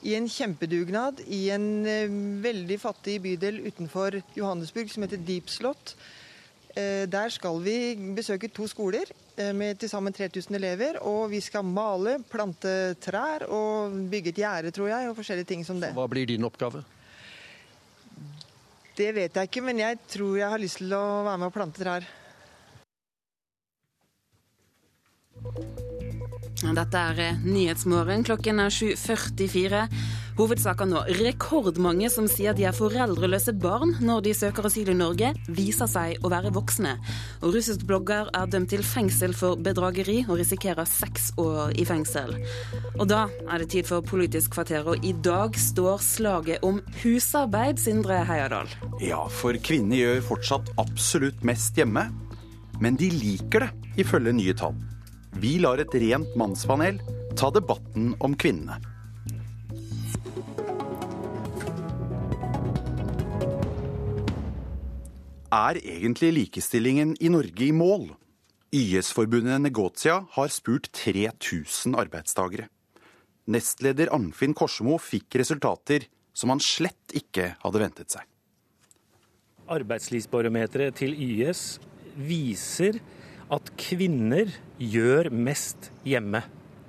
i 0.02 0.16
en 0.18 0.26
kjempedugnad 0.30 1.22
i 1.30 1.44
en 1.54 1.68
eh, 1.86 2.10
veldig 2.42 2.80
fattig 2.82 3.20
bydel 3.22 3.62
utenfor 3.68 4.18
Johannesburg 4.34 4.90
som 4.90 5.06
heter 5.06 5.22
Deep 5.22 5.50
Slot. 5.52 5.94
Eh, 6.80 7.06
Der 7.10 7.28
skal 7.32 7.58
vi 7.64 7.76
besøke 8.16 8.48
to 8.52 8.66
skoler 8.70 9.10
eh, 9.36 9.52
med 9.56 9.78
til 9.80 9.90
sammen 9.90 10.12
3000 10.12 10.56
elever. 10.56 11.00
Og 11.02 11.30
vi 11.30 11.40
skal 11.40 11.64
male, 11.66 12.18
plante 12.30 12.94
trær 13.02 13.46
og 13.48 13.96
bygge 14.10 14.32
et 14.34 14.40
gjerde, 14.42 14.72
tror 14.74 14.88
jeg, 14.92 15.10
og 15.10 15.18
forskjellige 15.18 15.50
ting 15.52 15.66
som 15.66 15.80
det. 15.80 15.92
Hva 15.96 16.08
blir 16.10 16.28
din 16.28 16.46
oppgave? 16.46 16.84
Det 18.96 19.12
vet 19.16 19.36
jeg 19.36 19.48
ikke, 19.48 19.62
men 19.64 19.78
jeg 19.80 19.98
tror 20.12 20.36
jeg 20.36 20.50
har 20.52 20.60
lyst 20.60 20.80
til 20.82 20.92
å 20.92 21.04
være 21.24 21.38
med 21.40 21.48
og 21.48 21.54
plante 21.54 21.84
trær. 21.84 22.08
Dette 26.60 27.04
er 27.10 27.22
eh, 27.24 27.44
Nyhetsmorgen. 27.44 28.26
Klokken 28.26 28.60
er 28.60 28.74
7.44. 28.74 29.86
Hovedsaker 30.40 30.88
nå. 30.88 31.02
Rekordmange 31.18 32.08
som 32.08 32.24
sier 32.30 32.54
de 32.56 32.64
er 32.64 32.72
foreldreløse 32.72 33.52
barn 33.60 33.90
når 34.00 34.22
de 34.24 34.32
søker 34.38 34.64
asyl 34.64 34.88
i 34.88 34.96
Norge, 34.96 35.34
viser 35.52 35.90
seg 35.90 36.24
å 36.24 36.30
være 36.32 36.52
voksne. 36.54 36.94
Og 37.42 37.52
Russisk 37.58 37.84
blogger 37.88 38.30
er 38.32 38.48
dømt 38.48 38.70
til 38.72 38.80
fengsel 38.86 39.34
for 39.36 39.60
bedrageri 39.60 40.22
og 40.22 40.38
risikerer 40.40 40.88
seks 40.88 41.30
år 41.40 41.74
i 41.76 41.84
fengsel. 41.84 42.32
Og 42.96 43.04
da 43.10 43.26
er 43.50 43.60
det 43.60 43.68
tid 43.74 43.90
for 43.90 44.06
Politisk 44.10 44.56
kvarter, 44.56 44.88
og 44.88 45.04
i 45.04 45.12
dag 45.12 45.60
står 45.60 46.00
slaget 46.00 46.64
om 46.64 46.80
husarbeid, 47.02 47.76
Sindre 47.82 48.22
Heierdal. 48.24 48.72
Ja, 49.04 49.26
for 49.28 49.60
kvinner 49.60 50.00
gjør 50.00 50.24
fortsatt 50.32 50.72
absolutt 50.80 51.44
mest 51.44 51.76
hjemme. 51.76 52.08
Men 52.80 52.96
de 52.96 53.12
liker 53.12 53.66
det, 53.66 53.72
ifølge 54.00 54.32
nye 54.40 54.56
tall. 54.56 54.80
Vi 55.36 55.58
lar 55.60 55.84
et 55.84 56.00
rent 56.00 56.32
mannspanel 56.40 57.02
ta 57.36 57.50
debatten 57.54 58.14
om 58.18 58.34
kvinnene. 58.36 58.80
Er 65.50 65.80
egentlig 65.82 66.28
likestillingen 66.30 67.16
i 67.18 67.26
Norge 67.26 67.64
i 67.66 67.72
mål? 67.74 68.12
YS-forbundet 68.70 69.58
Negotia 69.58 70.20
har 70.36 70.52
spurt 70.54 70.86
3000 70.94 71.96
arbeidstakere. 71.98 72.68
Nestleder 73.50 74.12
Arnfinn 74.14 74.54
Korsemo 74.54 74.94
fikk 75.02 75.40
resultater 75.40 76.06
som 76.30 76.52
han 76.54 76.62
slett 76.62 77.16
ikke 77.18 77.48
hadde 77.64 77.82
ventet 77.82 78.14
seg. 78.14 78.22
Arbeidslivsbarometeret 79.74 80.94
til 81.02 81.18
YS 81.18 81.80
viser 82.14 83.00
at 83.50 83.74
kvinner 83.74 84.54
gjør 84.78 85.32
mest 85.34 85.90
hjemme. 86.06 86.44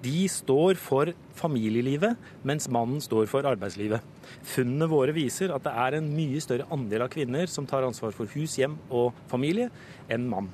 De 0.05 0.27
står 0.29 0.77
for 0.77 1.15
familielivet, 1.41 2.19
mens 2.47 2.69
mannen 2.71 3.01
står 3.03 3.27
for 3.31 3.47
arbeidslivet. 3.49 4.05
Funnene 4.53 4.87
våre 4.91 5.15
viser 5.15 5.53
at 5.55 5.65
det 5.65 5.73
er 5.83 5.97
en 5.97 6.09
mye 6.13 6.41
større 6.43 6.69
andel 6.73 7.07
av 7.07 7.11
kvinner 7.13 7.49
som 7.51 7.67
tar 7.69 7.87
ansvar 7.87 8.13
for 8.15 8.29
hus, 8.35 8.59
hjem 8.61 8.77
og 8.89 9.17
familie, 9.31 9.71
enn 10.11 10.29
mann. 10.29 10.51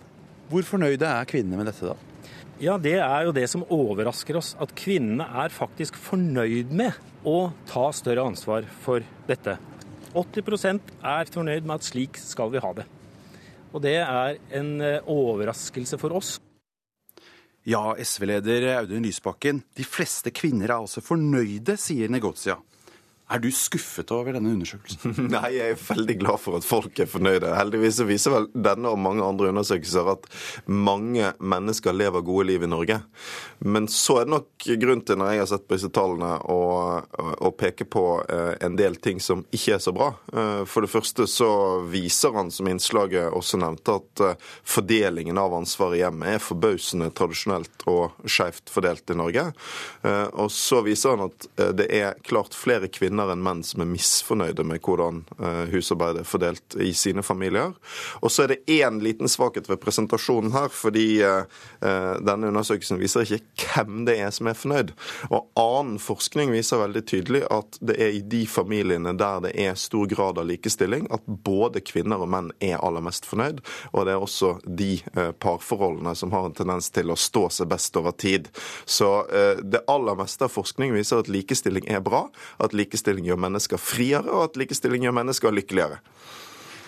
Hvor 0.48 0.64
fornøyde 0.64 1.08
er 1.08 1.28
kvinnene 1.28 1.60
med 1.60 1.70
dette, 1.70 1.92
da? 1.92 2.34
Ja, 2.58 2.78
Det 2.82 2.96
er 2.98 3.28
jo 3.28 3.36
det 3.36 3.46
som 3.52 3.66
overrasker 3.70 4.40
oss. 4.40 4.56
At 4.60 4.74
kvinnene 4.74 5.28
er 5.44 5.54
faktisk 5.54 6.00
fornøyd 6.00 6.72
med 6.74 6.96
å 7.28 7.52
ta 7.70 7.92
større 7.94 8.26
ansvar 8.26 8.66
for 8.82 9.04
dette. 9.28 9.58
80% 10.18 10.96
er 11.04 11.30
fornøyd 11.30 11.68
med 11.68 11.76
at 11.78 11.86
slik 11.86 12.18
skal 12.18 12.50
vi 12.50 12.64
ha 12.64 12.72
det. 12.74 12.88
Og 13.76 13.84
det 13.84 14.00
er 14.00 14.40
en 14.58 14.82
eh, 14.82 15.04
overraskelse 15.06 16.00
for 16.02 16.18
oss. 16.18 16.38
Ja, 17.68 17.98
SV-leder 18.00 18.64
Audun 18.78 19.04
Lysbakken, 19.04 19.58
de 19.76 19.84
fleste 19.84 20.32
kvinner 20.32 20.70
er 20.70 20.78
altså 20.78 21.02
fornøyde, 21.04 21.74
sier 21.76 22.08
Negotia. 22.08 22.56
Er 23.28 23.42
du 23.44 23.50
skuffet 23.52 24.08
over 24.16 24.32
denne 24.38 24.54
undersøkelsen? 24.56 25.12
Nei, 25.34 25.50
jeg 25.58 25.74
er 25.74 25.82
veldig 25.82 26.16
glad 26.22 26.40
for 26.40 26.56
at 26.56 26.64
folk 26.68 26.96
er 27.04 27.10
fornøyde. 27.12 27.50
Heldigvis 27.58 28.00
viser 28.08 28.32
vel 28.32 28.46
denne 28.56 28.94
og 28.94 29.02
mange 29.04 29.26
andre 29.26 29.50
undersøkelser 29.52 30.08
at 30.14 30.30
mange 30.72 31.34
mennesker 31.44 31.96
lever 31.96 32.24
gode 32.24 32.46
liv 32.48 32.64
i 32.64 32.70
Norge. 32.72 33.02
Men 33.60 33.90
så 33.92 34.22
er 34.22 34.30
det 34.30 34.32
nok 34.32 34.68
grunn 34.80 35.04
til, 35.04 35.20
når 35.20 35.34
jeg 35.34 35.42
har 35.44 35.50
sett 35.52 35.66
på 35.68 35.76
disse 35.76 35.92
tallene, 35.92 36.38
å, 36.48 37.52
peke 37.58 37.88
på 37.90 38.04
eh, 38.30 38.54
en 38.64 38.76
del 38.78 38.96
ting 39.02 39.20
som 39.24 39.42
ikke 39.56 39.76
er 39.76 39.84
så 39.84 39.92
bra. 39.96 40.12
Eh, 40.32 40.62
for 40.70 40.86
det 40.86 40.92
første 40.94 41.26
så 41.28 41.50
viser 41.90 42.36
han, 42.38 42.52
som 42.54 42.70
innslaget 42.70 43.34
også 43.34 43.60
nevnte, 43.60 43.98
at 43.98 44.24
eh, 44.24 44.48
fordelingen 44.62 45.42
av 45.42 45.58
ansvaret 45.58 45.98
i 45.98 46.04
hjemmet 46.04 46.36
er 46.38 46.44
forbausende 46.48 47.10
tradisjonelt 47.18 47.88
og 47.90 48.30
skjevt 48.30 48.72
fordelt 48.72 49.10
i 49.10 49.18
Norge. 49.18 49.48
Og 50.38 50.52
så 50.54 50.84
viser 50.86 51.16
han 51.16 51.32
at 51.32 51.48
det 51.78 51.88
er 51.94 52.20
klart 52.28 52.56
flere 52.56 52.90
kvinner 52.92 53.17
kvinner 53.18 53.34
enn 53.34 53.42
menn 53.42 53.64
som 53.66 53.82
er 53.82 53.90
misfornøyde 53.90 54.64
med 54.68 54.82
hvordan 54.86 55.24
husarbeidet 55.72 56.22
er 56.22 56.28
fordelt 56.28 56.76
i 56.78 56.92
sine 56.94 57.24
familier. 57.26 57.74
Og 58.22 58.30
så 58.30 58.44
er 58.44 58.52
det 58.52 58.66
én 58.70 59.00
liten 59.02 59.28
svakhet 59.28 59.70
ved 59.70 59.80
presentasjonen 59.82 60.54
her, 60.54 60.70
fordi 60.70 61.18
denne 61.82 62.52
undersøkelsen 62.52 63.00
viser 63.02 63.26
ikke 63.26 63.72
hvem 63.74 64.06
det 64.06 64.20
er 64.22 64.30
som 64.36 64.50
er 64.52 64.58
fornøyd. 64.58 64.94
Og 65.32 65.48
annen 65.58 65.98
forskning 66.02 66.52
viser 66.54 66.82
veldig 66.84 67.04
tydelig 67.10 67.42
at 67.50 67.80
det 67.82 67.98
er 67.98 68.14
i 68.20 68.22
de 68.22 68.44
familiene 68.48 69.16
der 69.18 69.42
det 69.48 69.56
er 69.66 69.74
stor 69.78 70.06
grad 70.12 70.38
av 70.38 70.46
likestilling, 70.50 71.08
at 71.10 71.26
både 71.26 71.82
kvinner 71.82 72.22
og 72.22 72.30
menn 72.30 72.52
er 72.62 72.78
aller 72.86 73.02
mest 73.02 73.26
fornøyd. 73.26 73.64
Og 73.94 74.06
det 74.06 74.14
er 74.14 74.22
også 74.22 74.60
de 74.66 75.00
parforholdene 75.42 76.14
som 76.18 76.34
har 76.36 76.46
en 76.52 76.58
tendens 76.58 76.92
til 76.94 77.10
å 77.10 77.18
stå 77.18 77.48
seg 77.58 77.74
best 77.74 77.98
over 77.98 78.14
tid. 78.14 78.52
Så 78.86 79.10
det 79.66 79.86
aller 79.90 80.22
meste 80.22 80.46
av 80.46 80.54
forskning 80.54 80.94
viser 80.94 81.24
at 81.24 81.32
likestilling 81.32 81.90
er 81.90 82.06
bra, 82.06 82.28
at 82.62 82.74
likestilling 82.78 83.06
gjør 83.16 83.40
mennesker 83.48 83.80
friere, 83.80 84.28
og 84.28 84.50
at 84.50 84.60
likestilling 84.60 85.08
gjør 85.08 85.16
mennesker 85.22 85.56
lykkeligere. 85.56 86.00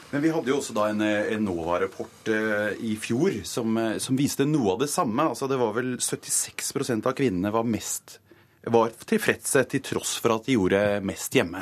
Men 0.09 0.23
vi 0.25 0.31
hadde 0.33 0.49
jo 0.49 0.57
også 0.57 0.73
da 0.73 0.87
en, 0.89 1.03
en 1.05 1.43
NOVA-rapport 1.45 2.31
eh, 2.33 2.79
i 2.81 2.95
fjor 2.97 3.43
som, 3.45 3.77
eh, 3.77 3.99
som, 4.01 4.17
viste 4.17 4.47
noe 4.49 4.73
av 4.73 4.81
det 4.81 4.89
samme. 4.89 5.27
Altså 5.29 5.47
Det 5.47 5.59
var 5.61 5.75
vel 5.75 5.99
76% 6.01 7.05
av 7.05 7.13
kvinnene 7.17 7.53
var 7.53 7.67
mest 7.67 8.17
var 8.67 8.91
tilfredse 9.07 9.63
til 9.71 9.83
tross 9.85 10.17
for 10.19 10.35
at 10.35 10.47
de 10.47 10.57
gjorde 10.57 10.79
mest 11.07 11.35
hjemme. 11.35 11.61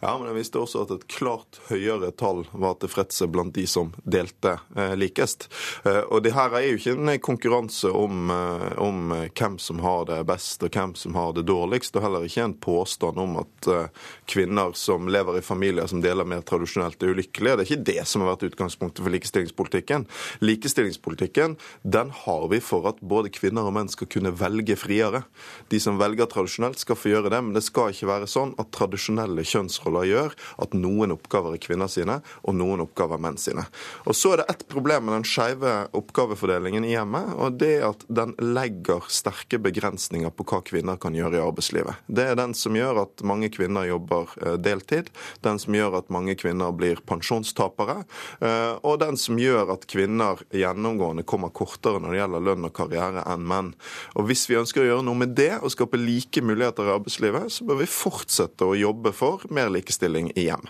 Ja, 0.00 0.14
men 0.18 0.28
jeg 0.30 0.38
viste 0.40 0.60
også 0.60 0.84
at 0.84 0.92
et 0.94 1.06
klart 1.10 1.58
høyere 1.70 2.10
tall 2.16 2.44
var 2.52 2.76
tilfredse 2.82 3.28
blant 3.30 3.54
de 3.56 3.64
som 3.70 3.92
delte 4.04 4.58
eh, 4.76 4.94
likest. 4.98 5.48
Eh, 5.84 6.02
og 6.04 6.24
det 6.24 6.34
her 6.36 6.54
er 6.58 6.66
jo 6.66 6.78
ikke 6.78 6.94
en 6.96 7.12
konkurranse 7.24 7.90
om, 7.90 8.30
eh, 8.30 8.66
om, 8.82 9.14
hvem 9.34 9.58
som 9.62 9.80
har 9.84 10.06
det 10.10 10.20
best 10.28 10.62
og 10.66 10.74
hvem 10.74 10.94
som 10.98 11.16
har 11.18 11.32
det 11.36 11.46
dårligst, 11.48 11.96
og 11.96 12.04
heller 12.06 12.26
ikke 12.26 12.44
en 12.44 12.56
påstand 12.66 13.20
om 13.20 13.38
at 13.42 13.70
eh, 13.70 14.04
kvinner 14.30 14.74
som 14.78 15.08
lever 15.08 15.40
i 15.40 15.44
familier 15.44 15.88
som 15.90 16.02
deler 16.04 16.28
mer 16.28 16.44
tradisjonelt, 16.46 17.00
er 17.02 17.14
ulykkelige. 17.14 17.56
Det 17.56 17.64
er 17.64 17.70
ikke 17.70 17.88
det 17.90 18.06
som 18.10 18.24
har 18.24 18.34
vært 18.34 18.46
utgangspunktet 18.50 19.04
for 19.04 19.14
likestillingspolitikken. 19.14 20.06
Likestillingspolitikken 20.44 21.58
den 21.82 22.12
har 22.24 22.48
vi 22.52 22.60
for 22.64 22.88
at 22.90 23.00
både 23.00 23.32
kvinner 23.34 23.68
og 23.68 23.76
menn 23.76 23.90
skal 23.92 24.10
kunne 24.10 24.34
velge 24.38 24.76
friere. 24.78 25.24
De 25.72 25.80
som 25.80 25.98
velger 26.00 26.28
tradisjonelt, 26.30 26.80
skal 26.80 26.98
få 26.98 27.12
gjøre 27.12 27.30
det, 27.32 27.40
men 27.44 27.56
det 27.56 27.64
skal 27.64 27.92
ikke 27.92 28.10
være 28.10 28.28
sånn 28.30 28.54
at 28.60 28.72
tradisjonelle 28.74 29.44
kjønn 29.46 29.63
kjønnsroller 29.64 30.08
gjør 30.08 30.34
at 30.62 30.74
noen 30.76 31.14
oppgaver 31.14 31.56
er 31.56 31.62
kvinner 31.62 31.88
sine, 31.90 32.20
og 32.44 32.56
noen 32.56 32.82
oppgaver 32.84 33.18
er 33.18 33.24
menn 33.24 33.38
sine. 33.40 33.66
Og 34.04 34.14
Så 34.14 34.32
er 34.32 34.42
det 34.42 34.50
ett 34.50 34.66
problem 34.68 35.06
med 35.06 35.14
den 35.14 35.26
skeive 35.28 35.88
oppgavefordelingen 35.92 36.84
i 36.84 36.94
hjemmet, 36.94 37.34
og 37.36 37.58
det 37.60 37.72
er 37.80 37.88
at 37.90 38.04
den 38.08 38.34
legger 38.40 39.04
sterke 39.08 39.58
begrensninger 39.58 40.30
på 40.30 40.46
hva 40.48 40.60
kvinner 40.64 40.96
kan 41.00 41.14
gjøre 41.14 41.38
i 41.38 41.42
arbeidslivet. 41.44 42.04
Det 42.06 42.24
er 42.30 42.38
den 42.38 42.54
som 42.54 42.76
gjør 42.76 43.02
at 43.04 43.24
mange 43.26 43.50
kvinner 43.52 43.88
jobber 43.88 44.30
eh, 44.40 44.56
deltid, 44.56 45.10
den 45.44 45.60
som 45.60 45.76
gjør 45.76 45.98
at 46.00 46.12
mange 46.14 46.36
kvinner 46.38 46.72
blir 46.72 47.02
pensjonstapere, 47.06 48.04
eh, 48.40 48.74
og 48.82 49.00
den 49.02 49.18
som 49.20 49.38
gjør 49.40 49.74
at 49.76 49.86
kvinner 49.90 50.40
gjennomgående 50.54 51.26
kommer 51.28 51.52
kortere 51.54 52.00
når 52.00 52.14
det 52.14 52.22
gjelder 52.22 52.46
lønn 52.48 52.68
og 52.68 52.74
karriere 52.76 53.26
enn 53.30 53.44
menn. 53.44 53.72
Og 54.14 54.28
Hvis 54.28 54.46
vi 54.48 54.58
ønsker 54.58 54.84
å 54.84 54.88
gjøre 54.88 55.06
noe 55.06 55.20
med 55.20 55.34
det 55.36 55.52
og 55.60 55.72
skape 55.74 56.00
like 56.00 56.40
muligheter 56.44 56.88
i 56.88 56.94
arbeidslivet, 56.94 57.52
så 57.52 57.66
bør 57.68 57.82
vi 57.82 57.90
fortsette 57.90 58.66
å 58.66 58.76
jobbe 58.78 59.12
for 59.14 59.44
mer 59.54 59.70
likestilling 59.72 60.32
i 60.34 60.48
hjem. 60.48 60.66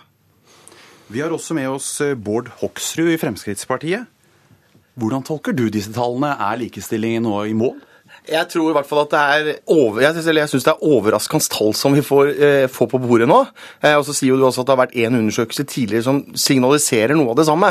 Vi 1.07 1.21
har 1.21 1.33
også 1.33 1.53
med 1.57 1.69
oss 1.69 1.89
eh, 2.01 2.15
Bård 2.17 2.49
Hoksrud 2.61 3.11
i 3.13 3.19
Fremskrittspartiet. 3.21 4.07
Hvordan 4.95 5.25
tolker 5.27 5.53
du 5.53 5.67
disse 5.69 5.91
tallene? 5.93 6.31
Er 6.39 6.61
likestillingen 6.61 7.27
nå 7.27 7.35
i 7.49 7.57
mål? 7.57 7.77
Jeg 8.25 8.49
tror 8.49 8.71
i 8.71 8.73
hvert 8.73 8.87
fall 8.89 9.03
at 9.03 9.11
det 9.13 9.19
er 9.21 9.59
over, 9.69 9.99
jeg 10.01 10.15
synes, 10.15 10.27
jeg 10.33 10.49
synes 10.49 10.65
det 10.65 10.71
er 10.71 10.87
overraskende 10.89 11.49
tall 11.53 11.75
som 11.77 11.93
vi 11.93 12.01
får, 12.01 12.31
eh, 12.33 12.67
får 12.71 12.87
på 12.89 12.99
bordet 13.03 13.27
nå. 13.29 13.43
Eh, 13.83 13.93
og 13.93 14.05
så 14.07 14.15
sier 14.17 14.33
du 14.33 14.45
også 14.47 14.63
at 14.63 14.69
det 14.69 14.73
har 14.73 14.81
vært 14.81 14.97
én 14.97 15.17
undersøkelse 15.19 15.65
tidligere 15.69 16.05
som 16.07 16.21
signaliserer 16.33 17.13
noe 17.13 17.35
av 17.35 17.37
det 17.37 17.45
samme. 17.45 17.69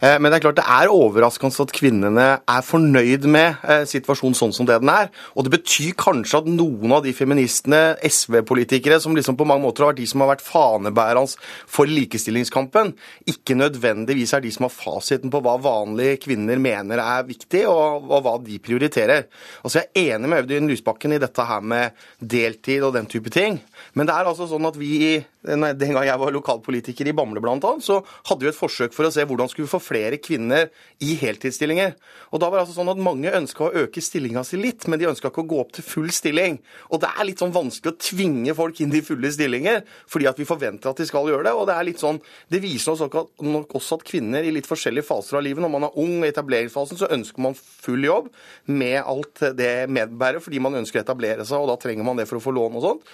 Eh, 0.00 0.16
men 0.16 0.30
det 0.30 0.38
er 0.38 0.44
klart 0.46 0.56
det 0.56 0.64
er 0.64 0.92
overraskende 0.94 1.66
at 1.66 1.74
kvinnene 1.76 2.26
er 2.40 2.64
fornøyd 2.64 3.26
med 3.28 3.60
eh, 3.68 3.84
situasjonen 3.84 4.38
sånn 4.38 4.54
som 4.56 4.68
det 4.68 4.80
den 4.80 4.88
er. 4.88 5.10
Og 5.36 5.44
det 5.44 5.52
betyr 5.58 5.92
kanskje 6.00 6.40
at 6.40 6.48
noen 6.48 6.96
av 6.96 7.04
de 7.04 7.12
feministene, 7.12 7.96
SV-politikere, 8.00 9.00
som 9.00 9.16
liksom 9.16 9.36
på 9.36 9.48
mange 9.48 9.66
måter 9.66 9.84
har 9.84 9.92
vært 9.92 10.00
de 10.00 10.08
som 10.08 10.24
har 10.24 10.32
vært 10.32 10.46
fanebærende 10.46 11.36
for 11.68 11.90
likestillingskampen, 11.90 12.94
ikke 13.28 13.58
nødvendigvis 13.58 14.32
er 14.32 14.44
de 14.44 14.52
som 14.54 14.64
har 14.64 14.72
fasiten 14.72 15.32
på 15.32 15.42
hva 15.44 15.58
vanlige 15.60 16.22
kvinner 16.24 16.60
mener 16.62 17.02
er 17.02 17.28
viktig, 17.28 17.66
og, 17.68 18.08
og 18.08 18.24
hva 18.24 18.36
de 18.44 18.56
prioriterer. 18.62 19.28
Altså 19.60 19.82
jeg 19.82 19.89
enig 19.94 20.28
med 20.28 20.44
Audun 20.44 20.70
Lysbakken 20.70 21.14
i 21.16 21.20
dette 21.22 21.46
her 21.46 21.60
med 21.64 21.96
deltid 22.18 22.84
og 22.86 22.94
den 22.96 23.08
type 23.10 23.32
ting. 23.34 23.60
Men 23.96 24.08
det 24.08 24.14
er 24.14 24.28
altså 24.30 24.46
sånn 24.50 24.68
at 24.68 24.76
vi, 24.78 25.18
den 25.44 25.94
gang 25.94 26.06
jeg 26.06 26.20
var 26.20 26.34
lokalpolitiker 26.34 27.10
i 27.10 27.14
Bamble 27.16 27.42
bl.a., 27.42 27.72
så 27.82 28.00
hadde 28.28 28.44
vi 28.44 28.50
et 28.50 28.58
forsøk 28.58 28.94
for 28.96 29.08
å 29.08 29.12
se 29.14 29.24
hvordan 29.26 29.50
skulle 29.50 29.68
vi 29.68 29.72
få 29.72 29.82
flere 29.82 30.20
kvinner 30.22 30.68
i 31.04 31.16
heltidsstillinger. 31.20 31.96
Og 32.30 32.42
da 32.42 32.50
var 32.50 32.60
det 32.60 32.66
altså 32.66 32.78
sånn 32.78 32.92
at 32.92 33.02
mange 33.02 33.32
ønska 33.34 33.66
å 33.66 33.72
øke 33.84 34.02
stillinga 34.04 34.44
si 34.46 34.60
litt, 34.60 34.86
men 34.90 35.00
de 35.00 35.08
ønska 35.10 35.30
ikke 35.30 35.44
å 35.44 35.50
gå 35.50 35.60
opp 35.62 35.74
til 35.76 35.86
full 35.86 36.10
stilling. 36.14 36.60
Og 36.90 37.02
det 37.02 37.10
er 37.10 37.28
litt 37.28 37.42
sånn 37.42 37.54
vanskelig 37.54 37.94
å 37.94 38.00
tvinge 38.00 38.54
folk 38.58 38.82
inn 38.84 38.94
i 38.94 39.02
fulle 39.04 39.32
stillinger, 39.34 39.82
fordi 40.10 40.28
at 40.30 40.40
vi 40.40 40.48
forventer 40.48 40.92
at 40.92 41.00
de 41.00 41.08
skal 41.08 41.28
gjøre 41.30 41.48
det. 41.48 41.54
Og 41.56 41.66
det 41.70 41.76
er 41.76 41.88
litt 41.88 42.02
sånn, 42.02 42.20
det 42.52 42.62
viser 42.62 42.94
oss 42.94 43.02
nok 43.04 43.74
også 43.78 44.00
at 44.00 44.06
kvinner 44.06 44.46
i 44.46 44.54
litt 44.54 44.68
forskjellige 44.70 45.08
faser 45.08 45.40
av 45.40 45.44
livet, 45.46 45.62
når 45.64 45.72
man 45.72 45.88
er 45.88 45.98
ung 46.00 46.20
i 46.20 46.30
etableringsfasen, 46.30 47.00
så 47.00 47.10
ønsker 47.14 47.42
man 47.42 47.56
full 47.58 48.04
jobb 48.04 48.30
med 48.70 49.00
alt 49.00 49.42
det 49.58 49.88
medbærer, 49.90 50.42
fordi 50.44 50.62
man 50.62 50.78
ønsker 50.80 51.00
å 51.00 51.04
etablere 51.04 51.46
seg, 51.48 51.60
og 51.60 51.70
da 51.72 51.78
trenger 51.80 52.06
man 52.06 52.20
det 52.20 52.28
for 52.30 52.38
å 52.38 52.44
få 52.44 52.54
lån 52.54 52.78
og 52.78 52.86
sånt. 52.86 53.12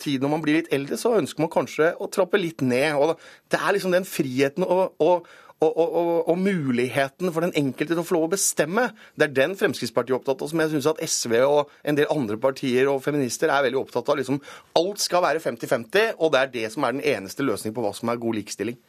Samtidig, 0.00 0.22
når 0.22 0.32
man 0.32 0.40
blir 0.40 0.56
litt 0.56 0.72
eldre, 0.72 0.96
så 0.96 1.12
ønsker 1.18 1.44
man 1.44 1.52
kanskje 1.52 1.92
å 2.00 2.08
trappe 2.08 2.40
litt 2.40 2.62
ned. 2.64 2.96
og 2.96 3.18
Det 3.52 3.60
er 3.60 3.74
liksom 3.76 3.92
den 3.92 4.08
friheten 4.08 4.64
og, 4.64 4.94
og 4.98 5.28
og, 5.60 5.76
og, 5.76 6.28
og, 6.28 6.38
muligheten 6.40 7.28
for 7.34 7.44
den 7.44 7.52
enkelte 7.52 7.92
til 7.92 8.00
å 8.00 8.04
få 8.08 8.14
lov 8.16 8.22
å 8.30 8.32
bestemme. 8.32 8.86
Det 9.12 9.26
er 9.26 9.34
den 9.36 9.52
Fremskrittspartiet 9.60 10.14
er 10.14 10.16
opptatt 10.16 10.40
av, 10.40 10.48
som 10.48 10.62
jeg 10.62 10.70
syns 10.72 10.88
at 10.88 11.02
SV 11.04 11.34
og 11.44 11.74
en 11.84 11.98
del 11.98 12.08
andre 12.08 12.38
partier 12.40 12.88
og 12.88 13.02
feminister 13.04 13.52
er 13.52 13.66
veldig 13.66 13.76
opptatt 13.82 14.08
av. 14.08 14.16
Liksom, 14.16 14.38
alt 14.80 15.04
skal 15.04 15.20
være 15.26 15.42
50-50, 15.44 16.14
og 16.16 16.32
det 16.32 16.40
er 16.40 16.54
det 16.54 16.64
som 16.72 16.88
er 16.88 16.96
den 16.96 17.04
eneste 17.12 17.44
løsningen 17.44 17.76
på 17.76 17.84
hva 17.84 17.92
som 17.92 18.08
er 18.08 18.22
god 18.22 18.40
likestilling. 18.40 18.80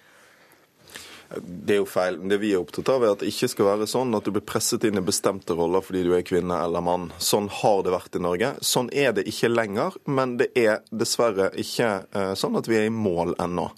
Det 1.39 1.75
er 1.75 1.81
jo 1.81 1.87
feil. 1.89 2.19
Det 2.29 2.39
vi 2.41 2.53
er 2.53 2.61
opptatt 2.61 2.89
av, 2.91 3.05
er 3.05 3.15
at 3.15 3.23
det 3.23 3.31
ikke 3.31 3.51
skal 3.53 3.69
være 3.69 3.89
sånn 3.89 4.15
at 4.17 4.27
du 4.27 4.33
blir 4.35 4.45
presset 4.45 4.83
inn 4.87 4.99
i 4.99 5.05
bestemte 5.05 5.55
roller 5.57 5.83
fordi 5.85 6.03
du 6.07 6.11
er 6.17 6.25
kvinne 6.27 6.57
eller 6.65 6.83
mann. 6.85 7.09
Sånn 7.21 7.49
har 7.61 7.85
det 7.85 7.93
vært 7.95 8.17
i 8.17 8.23
Norge. 8.23 8.53
Sånn 8.65 8.91
er 8.91 9.15
det 9.15 9.27
ikke 9.29 9.51
lenger, 9.51 9.95
men 10.09 10.35
det 10.41 10.51
er 10.59 10.81
dessverre 10.91 11.51
ikke 11.61 11.91
uh, 12.15 12.33
sånn 12.39 12.57
at 12.59 12.67
vi 12.69 12.79
er 12.81 12.89
i 12.89 12.93
mål 12.93 13.35
ennå. 13.41 13.69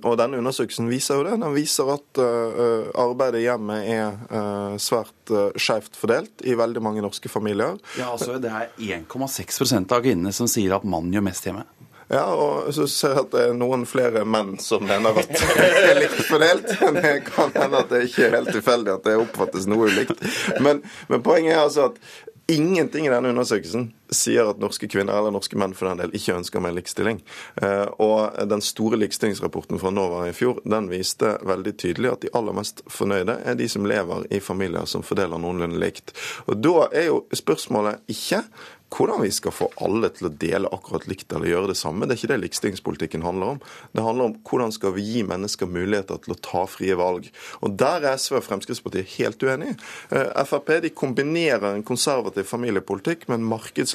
Og 0.00 0.18
denne 0.20 0.40
undersøkelsen 0.40 0.90
viser 0.90 1.20
jo 1.20 1.26
det. 1.28 1.38
Den 1.40 1.56
viser 1.56 1.94
at 1.94 2.20
arbeidet 2.20 3.20
arbeidet 3.30 3.44
hjemme 3.44 3.78
er 3.84 4.16
uh, 4.30 4.78
svært 4.80 5.32
skjevt 5.60 5.98
fordelt 5.98 6.44
i 6.46 6.56
veldig 6.58 6.82
mange 6.82 7.04
norske 7.04 7.28
familier. 7.28 7.78
Ja, 7.98 8.12
altså 8.12 8.38
Det 8.38 8.50
er 8.50 8.70
1,6% 8.78 9.92
av 9.92 10.02
kvinnene 10.02 10.32
som 10.32 10.48
sier 10.48 10.76
at 10.76 10.84
mannen 10.84 11.12
gjør 11.14 11.26
mest 11.30 11.46
hjemme. 11.46 11.66
Ja, 12.10 12.24
og 12.34 12.72
så 12.74 12.88
ser 12.90 13.14
jeg 13.14 13.22
at 13.22 13.34
det 13.34 13.42
er 13.46 13.52
noen 13.54 13.84
flere 13.86 14.24
menn 14.26 14.56
som 14.58 14.82
mener 14.82 15.20
at 15.20 15.30
det 15.30 15.66
er 15.68 16.00
likt 16.00 16.24
fordelt. 16.26 16.72
Men 16.82 16.98
det 16.98 17.12
kan 17.28 17.54
hende 17.54 17.84
at 17.84 17.92
det 17.92 18.00
ikke 18.08 18.26
er 18.26 18.34
helt 18.40 18.50
tilfeldig 18.56 18.96
at 18.96 19.06
det 19.06 19.14
oppfattes 19.20 19.68
noe 19.70 19.86
ulikt. 19.86 20.18
Men, 20.58 20.82
men 21.06 21.22
poenget 21.22 21.54
er 21.54 21.62
altså 21.62 21.92
at 21.92 22.02
Ingenting 22.50 23.06
i 23.06 23.10
denne 23.12 23.30
undersøkelsen 23.30 23.92
sier 24.14 24.50
at 24.50 24.60
norske 24.62 24.88
kvinner 24.90 25.16
eller 25.18 25.34
norske 25.34 25.58
menn 25.58 25.74
for 25.76 25.90
den 25.90 26.02
del 26.02 26.16
ikke 26.16 26.36
ønsker 26.38 26.62
mer 26.64 26.74
likestilling. 26.76 27.22
Eh, 27.62 27.86
og 28.02 28.38
Den 28.50 28.64
store 28.64 28.98
likestillingsrapporten 29.00 29.80
fra 29.80 29.92
NOVA 29.94 30.26
i 30.28 30.34
fjor 30.36 30.60
den 30.64 30.90
viste 30.90 31.36
veldig 31.46 31.76
tydelig 31.78 32.12
at 32.12 32.26
de 32.26 32.34
aller 32.36 32.56
mest 32.56 32.82
fornøyde 32.90 33.38
er 33.44 33.58
de 33.58 33.68
som 33.70 33.86
lever 33.86 34.26
i 34.30 34.42
familier 34.42 34.88
som 34.90 35.06
fordeler 35.06 35.40
noenlunde 35.40 35.80
likt. 35.80 36.14
Og 36.46 36.60
Da 36.60 36.88
er 36.92 37.10
jo 37.10 37.24
spørsmålet 37.34 38.04
ikke 38.10 38.44
hvordan 38.90 39.22
vi 39.22 39.30
skal 39.30 39.54
få 39.54 39.68
alle 39.84 40.10
til 40.14 40.26
å 40.28 40.32
dele 40.34 40.70
akkurat 40.74 41.06
likt 41.10 41.32
eller 41.32 41.50
gjøre 41.50 41.70
det 41.70 41.78
samme. 41.78 42.06
Det 42.06 42.14
er 42.14 42.20
ikke 42.20 42.30
det 42.32 42.38
likestillingspolitikken 42.44 43.24
handler 43.24 43.54
om. 43.54 43.60
Det 43.94 44.04
handler 44.04 44.30
om 44.30 44.36
hvordan 44.46 44.74
skal 44.74 44.94
vi 44.96 45.04
gi 45.06 45.22
mennesker 45.26 45.70
muligheter 45.70 46.18
til 46.24 46.34
å 46.34 46.38
ta 46.42 46.64
frie 46.70 46.96
valg. 46.98 47.28
Og 47.62 47.76
Der 47.80 48.04
er 48.04 48.18
SV 48.18 48.40
og 48.40 48.46
Fremskrittspartiet 48.48 49.14
helt 49.18 49.42
uenige. 49.46 49.76
Eh, 50.10 50.44
Frp 50.50 50.80
de 50.82 50.90
kombinerer 50.90 51.74
en 51.74 51.86
konservativ 51.86 52.48
familiepolitikk 52.50 53.28
med 53.28 53.38
en 53.38 53.46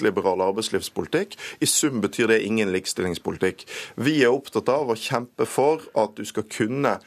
markedsliberal 0.05 0.41
arbeidslivspolitikk. 0.41 1.35
I 1.61 1.65
sum 1.65 2.01
betyr 2.01 2.27
det 2.27 2.43
ingen 2.45 2.71
likestillingspolitikk. 2.71 3.65
Vi 3.97 4.23
er 4.23 4.33
opptatt 4.33 4.69
av 4.69 4.89
å 4.89 4.95
kjempe 4.95 5.45
for 5.45 5.81
at 5.95 6.15
du 6.17 6.25
skal 6.25 6.45
kunne 6.49 6.99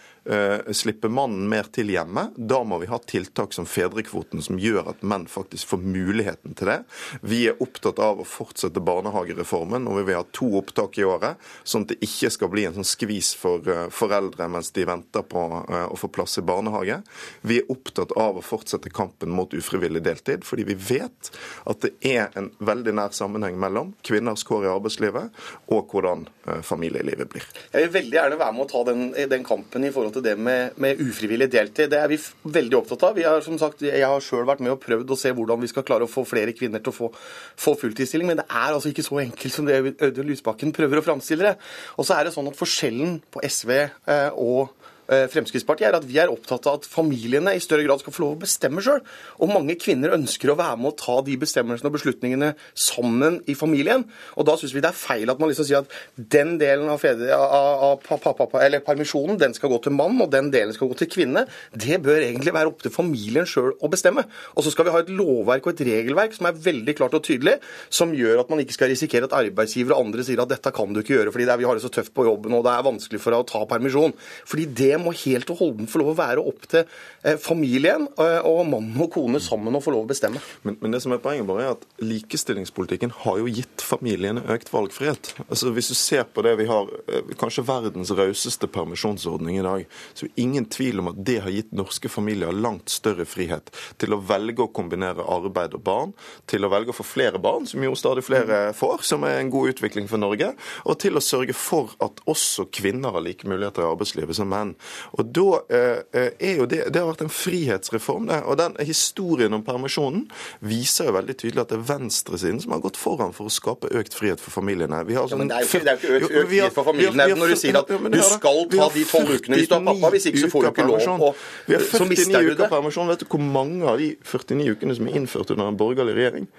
slippe 0.76 1.09
mannen 1.12 1.47
mer 1.49 1.68
til 1.72 1.89
hjemme. 1.93 2.29
Da 2.37 2.61
må 2.66 2.79
vi 2.83 2.89
ha 2.91 2.99
tiltak 3.01 3.55
som 3.57 3.66
fedrekvoten, 3.68 4.43
som 4.45 4.59
gjør 4.61 4.91
at 4.93 5.03
menn 5.07 5.26
faktisk 5.31 5.70
får 5.72 5.83
muligheten 5.85 6.57
til 6.59 6.70
det. 6.70 6.79
Vi 7.20 7.41
er 7.49 7.62
opptatt 7.62 8.01
av 8.03 8.20
å 8.20 8.26
fortsette 8.29 8.83
barnehagereformen, 8.85 9.89
og 9.89 10.01
vi 10.01 10.07
vil 10.09 10.18
ha 10.20 10.24
to 10.37 10.51
opptak 10.61 10.99
i 10.99 11.07
året, 11.07 11.41
sånn 11.64 11.87
at 11.87 11.95
det 11.95 12.01
ikke 12.05 12.31
skal 12.35 12.53
bli 12.53 12.66
en 12.68 12.76
sånn 12.79 12.89
skvis 12.89 13.33
for 13.39 13.64
uh, 13.68 13.87
foreldre 13.95 14.49
mens 14.53 14.70
de 14.76 14.85
venter 14.89 15.24
på 15.29 15.45
uh, 15.68 15.87
å 15.89 15.99
få 15.99 16.11
plass 16.12 16.39
i 16.41 16.45
barnehage. 16.47 17.01
Vi 17.41 17.61
er 17.62 17.72
opptatt 17.72 18.14
av 18.18 18.39
å 18.39 18.45
fortsette 18.45 18.93
kampen 18.95 19.33
mot 19.35 19.55
ufrivillig 19.55 20.03
deltid, 20.07 20.47
fordi 20.49 20.66
vi 20.68 20.79
vet 20.89 21.33
at 21.68 21.85
det 21.85 21.95
er 22.07 22.35
en 22.39 22.51
veldig 22.59 22.95
nær 22.99 23.14
sammenheng 23.16 23.59
mellom 23.61 23.95
kvinners 24.07 24.45
kår 24.49 24.66
i 24.66 24.72
arbeidslivet 24.72 25.43
og 25.74 25.93
hvordan 25.93 26.26
familielivet 26.64 27.31
blir. 27.33 27.45
Jeg 27.72 27.87
vil 27.87 27.95
veldig 27.99 28.16
gjerne 28.16 28.39
være 28.41 28.57
med 28.57 28.64
å 28.64 28.68
ta 28.70 28.83
den, 28.89 29.03
den 29.31 29.45
kampen 29.47 29.85
i 29.85 29.93
forhold 29.95 30.14
til 30.16 30.18
det 30.25 30.35
med, 30.41 30.77
med, 30.81 31.01
ufrivillig 31.03 31.49
deltid. 31.53 31.91
Det 31.93 32.01
er 32.01 32.11
vi 32.11 32.19
veldig 32.59 32.79
opptatt 32.81 33.07
av. 33.09 33.16
Vi 33.19 33.27
har, 33.27 33.43
som 33.45 33.59
sagt, 33.61 33.85
jeg 33.87 34.05
har 34.05 34.25
sjøl 34.25 34.47
vært 34.49 34.62
med 34.64 34.75
og 34.75 34.81
prøvd 34.83 35.14
å 35.14 35.19
se 35.19 35.33
hvordan 35.35 35.62
vi 35.62 35.71
skal 35.71 35.87
klare 35.89 36.07
å 36.07 36.11
få 36.11 36.25
flere 36.29 36.55
kvinner 36.57 36.83
til 36.83 36.93
å 36.93 36.97
få, 36.97 37.11
få 37.59 37.75
fulltidsstilling, 37.81 38.31
men 38.31 38.43
det 38.43 38.49
er 38.49 38.75
altså 38.75 38.93
ikke 38.93 39.07
så 39.07 39.21
enkelt 39.25 39.55
som 39.55 39.69
det 39.69 39.79
Audun 39.79 40.29
Lysbakken 40.31 40.75
prøver 40.77 41.01
å 41.01 41.07
framstille 41.07 41.51
det. 41.51 41.55
Og 41.99 42.09
så 42.09 42.16
er 42.16 42.29
det 42.29 42.35
sånn 42.37 42.51
at 42.51 42.59
forskjellen 42.59 43.19
på 43.35 43.43
SV 43.47 43.75
eh, 43.79 44.31
og 44.35 44.75
Fremskrittspartiet, 45.09 45.89
er 45.89 45.97
at 45.97 46.07
vi 46.07 46.19
er 46.21 46.33
opptatt 46.33 46.67
av 46.69 46.79
at 46.79 46.89
familiene 46.89 47.55
i 47.57 47.63
større 47.63 47.87
grad 47.87 48.03
skal 48.03 48.15
få 48.15 48.25
lov 48.25 48.37
å 48.37 48.41
bestemme 48.43 48.83
sjøl. 48.85 49.01
Og 49.41 49.53
mange 49.53 49.79
kvinner 49.81 50.13
ønsker 50.17 50.53
å 50.53 50.59
være 50.59 50.77
med 50.81 50.93
å 50.93 50.99
ta 51.01 51.17
de 51.25 51.37
bestemmelsene 51.41 51.89
og 51.89 51.97
beslutningene 51.97 52.51
sammen 52.77 53.41
i 53.49 53.57
familien. 53.59 54.05
Og 54.37 54.49
da 54.49 54.57
syns 54.61 54.75
vi 54.77 54.83
det 54.85 54.91
er 54.93 54.99
feil 54.99 55.33
at 55.33 55.41
man 55.41 55.51
liksom 55.51 55.69
sier 55.69 55.81
at 55.81 55.97
den 56.37 56.57
delen 56.61 56.91
av, 56.93 57.01
fedre, 57.01 57.33
av, 57.35 57.85
av 57.89 58.21
pappa, 58.21 58.61
eller 58.65 58.85
permisjonen 58.85 59.41
den 59.41 59.57
skal 59.57 59.73
gå 59.73 59.81
til 59.87 59.97
mann, 59.97 60.21
og 60.21 60.31
den 60.35 60.53
delen 60.55 60.77
skal 60.77 60.91
gå 60.93 60.99
til 61.01 61.11
kvinne. 61.13 61.47
Det 61.73 62.01
bør 62.05 62.21
egentlig 62.21 62.55
være 62.57 62.73
opp 62.73 62.85
til 62.85 62.95
familien 62.95 63.49
sjøl 63.49 63.75
å 63.81 63.91
bestemme. 63.93 64.27
Og 64.57 64.67
så 64.67 64.75
skal 64.75 64.89
vi 64.89 64.95
ha 64.95 65.03
et 65.03 65.13
lovverk 65.13 65.67
og 65.71 65.75
et 65.75 65.85
regelverk 65.89 66.37
som 66.37 66.51
er 66.51 66.61
veldig 66.69 66.97
klart 66.99 67.17
og 67.17 67.25
tydelig, 67.25 67.59
som 67.89 68.13
gjør 68.17 68.43
at 68.43 68.53
man 68.53 68.63
ikke 68.63 68.77
skal 68.77 68.93
risikere 68.93 69.29
at 69.29 69.37
arbeidsgiver 69.37 69.97
og 69.97 70.07
andre 70.07 70.27
sier 70.27 70.43
at 70.43 70.53
dette 70.53 70.73
kan 70.75 70.93
du 70.93 71.01
ikke 71.03 71.17
gjøre 71.17 71.33
fordi 71.35 71.49
er, 71.49 71.61
vi 71.61 71.67
har 71.69 71.79
det 71.79 71.85
så 71.85 71.91
tøft 71.93 72.13
på 72.17 72.27
jobben 72.27 72.55
og 72.57 72.65
det 72.67 72.73
er 72.75 72.87
vanskelig 72.87 73.21
for 73.23 73.35
deg 73.35 73.45
å 73.45 73.49
ta 73.49 73.65
permisjon. 73.69 74.15
Fordi 74.49 74.67
det 74.79 74.97
må 75.03 75.14
helt 75.24 75.51
og 75.55 75.62
holdent 75.62 75.92
få 75.92 76.03
lov 76.03 76.12
å 76.12 76.18
være 76.18 76.44
opp 76.51 76.68
til 76.70 76.99
familien 77.43 78.07
eh, 78.19 78.39
og 78.47 78.66
mann 78.71 78.93
og 79.01 79.11
kone 79.14 79.41
sammen 79.43 79.75
og 79.75 79.83
få 79.85 79.93
lov 79.95 80.07
å 80.07 80.11
bestemme. 80.11 80.41
Men, 80.62 80.77
men 80.83 80.95
det 80.95 81.01
som 81.03 81.12
er 81.14 81.23
poenget 81.23 81.49
bare 81.49 81.64
er 81.64 81.75
at 81.75 81.85
likestillingspolitikken 82.03 83.12
har 83.25 83.41
jo 83.41 83.51
gitt 83.51 83.83
familiene 83.85 84.45
økt 84.55 84.71
valgfrihet. 84.73 85.33
Altså 85.49 85.73
Hvis 85.75 85.91
du 85.91 85.97
ser 85.99 86.29
på 86.31 86.45
det 86.47 86.55
vi 86.61 86.69
har, 86.71 86.91
eh, 87.11 87.35
kanskje 87.41 87.66
verdens 87.66 88.12
rauseste 88.14 88.71
permisjonsordning 88.71 89.59
i 89.59 89.66
dag, 89.66 89.87
så 90.14 90.27
er 90.27 90.33
det 90.33 90.45
ingen 90.45 90.69
tvil 90.71 91.03
om 91.03 91.11
at 91.12 91.19
det 91.27 91.41
har 91.45 91.55
gitt 91.55 91.75
norske 91.77 92.11
familier 92.12 92.55
langt 92.55 92.93
større 92.93 93.27
frihet 93.29 93.73
til 93.99 94.14
å 94.14 94.21
velge 94.23 94.64
å 94.64 94.73
kombinere 94.75 95.27
arbeid 95.27 95.75
og 95.79 95.85
barn, 95.87 96.14
til 96.47 96.64
å 96.64 96.73
velge 96.73 96.95
å 96.95 96.99
få 96.99 97.07
flere 97.07 97.43
barn, 97.43 97.66
som 97.66 97.83
jo 97.83 97.97
stadig 97.99 98.25
flere 98.27 98.61
får, 98.77 99.03
som 99.11 99.27
er 99.27 99.41
en 99.41 99.53
god 99.53 99.75
utvikling 99.75 100.09
for 100.11 100.23
Norge, 100.23 100.53
og 100.87 100.99
til 101.03 101.19
å 101.19 101.25
sørge 101.25 101.57
for 101.57 101.95
at 102.05 102.23
også 102.31 102.69
kvinner 102.75 103.14
har 103.16 103.25
like 103.25 103.49
muligheter 103.49 103.85
i 103.85 103.91
arbeidslivet 103.91 104.39
som 104.39 104.51
menn. 104.53 104.75
Og 105.19 105.35
da 105.35 105.49
eh, 105.75 106.31
er 106.39 106.62
jo 106.62 106.69
det, 106.71 106.85
det 106.95 107.08
har 107.09 107.17
vært 107.17 107.27
en 107.27 107.33
frihetsreform, 107.33 108.29
det. 108.31 108.39
Og 108.45 108.59
den 108.61 108.77
historien 108.87 109.55
om 109.57 109.65
permisjonen 109.67 110.27
viser 110.65 111.09
jo 111.09 111.17
veldig 111.19 111.37
tydelig 111.41 111.65
at 111.65 111.73
det 111.73 111.79
er 111.79 111.87
venstresiden 111.89 112.61
som 112.63 112.75
har 112.77 112.83
gått 112.85 113.01
foran 113.01 113.35
for 113.37 113.51
å 113.51 113.53
skape 113.53 113.91
økt 113.99 114.17
frihet 114.17 114.43
for 114.43 114.55
familiene. 114.55 115.03
Ja, 115.13 115.25
men 115.35 115.51
det 115.51 115.59
er 115.59 115.67
jo 115.67 115.81
ikke, 115.83 116.15
økt, 116.19 116.31
økt 116.31 116.51
frihet 116.53 116.77
for 116.77 116.89
familiene 116.89 117.29
når 117.39 117.55
du 117.55 117.61
sier 117.61 117.81
at 117.81 117.89
du 117.89 118.19
skal 118.29 118.65
ta 118.73 118.89
de 118.95 119.07
tolv 119.09 119.35
ukene 119.37 119.61
hvis 119.61 119.71
du 119.71 119.77
er 119.79 119.87
pappa. 119.91 120.13
Hvis 120.15 120.29
ikke 120.31 120.45
så 120.45 120.53
får 120.53 120.67
du 120.67 120.71
ikke 120.73 120.89
lov. 120.89 121.25
Og, 121.29 121.47
vi 121.69 121.79
har 121.79 121.87
49 121.89 122.55
uker 122.55 122.73
permisjon. 122.73 123.13
Vet 123.13 123.25
du 123.25 123.31
hvor 123.31 123.45
mange 123.45 123.89
av 123.89 124.01
de 124.01 124.13
49 124.23 124.77
ukene 124.77 124.99
som 124.99 125.09
er 125.09 125.23
innført 125.23 125.55
under 125.55 125.73
en 125.73 125.81
borgerlig 125.81 126.17
regjering? 126.19 126.53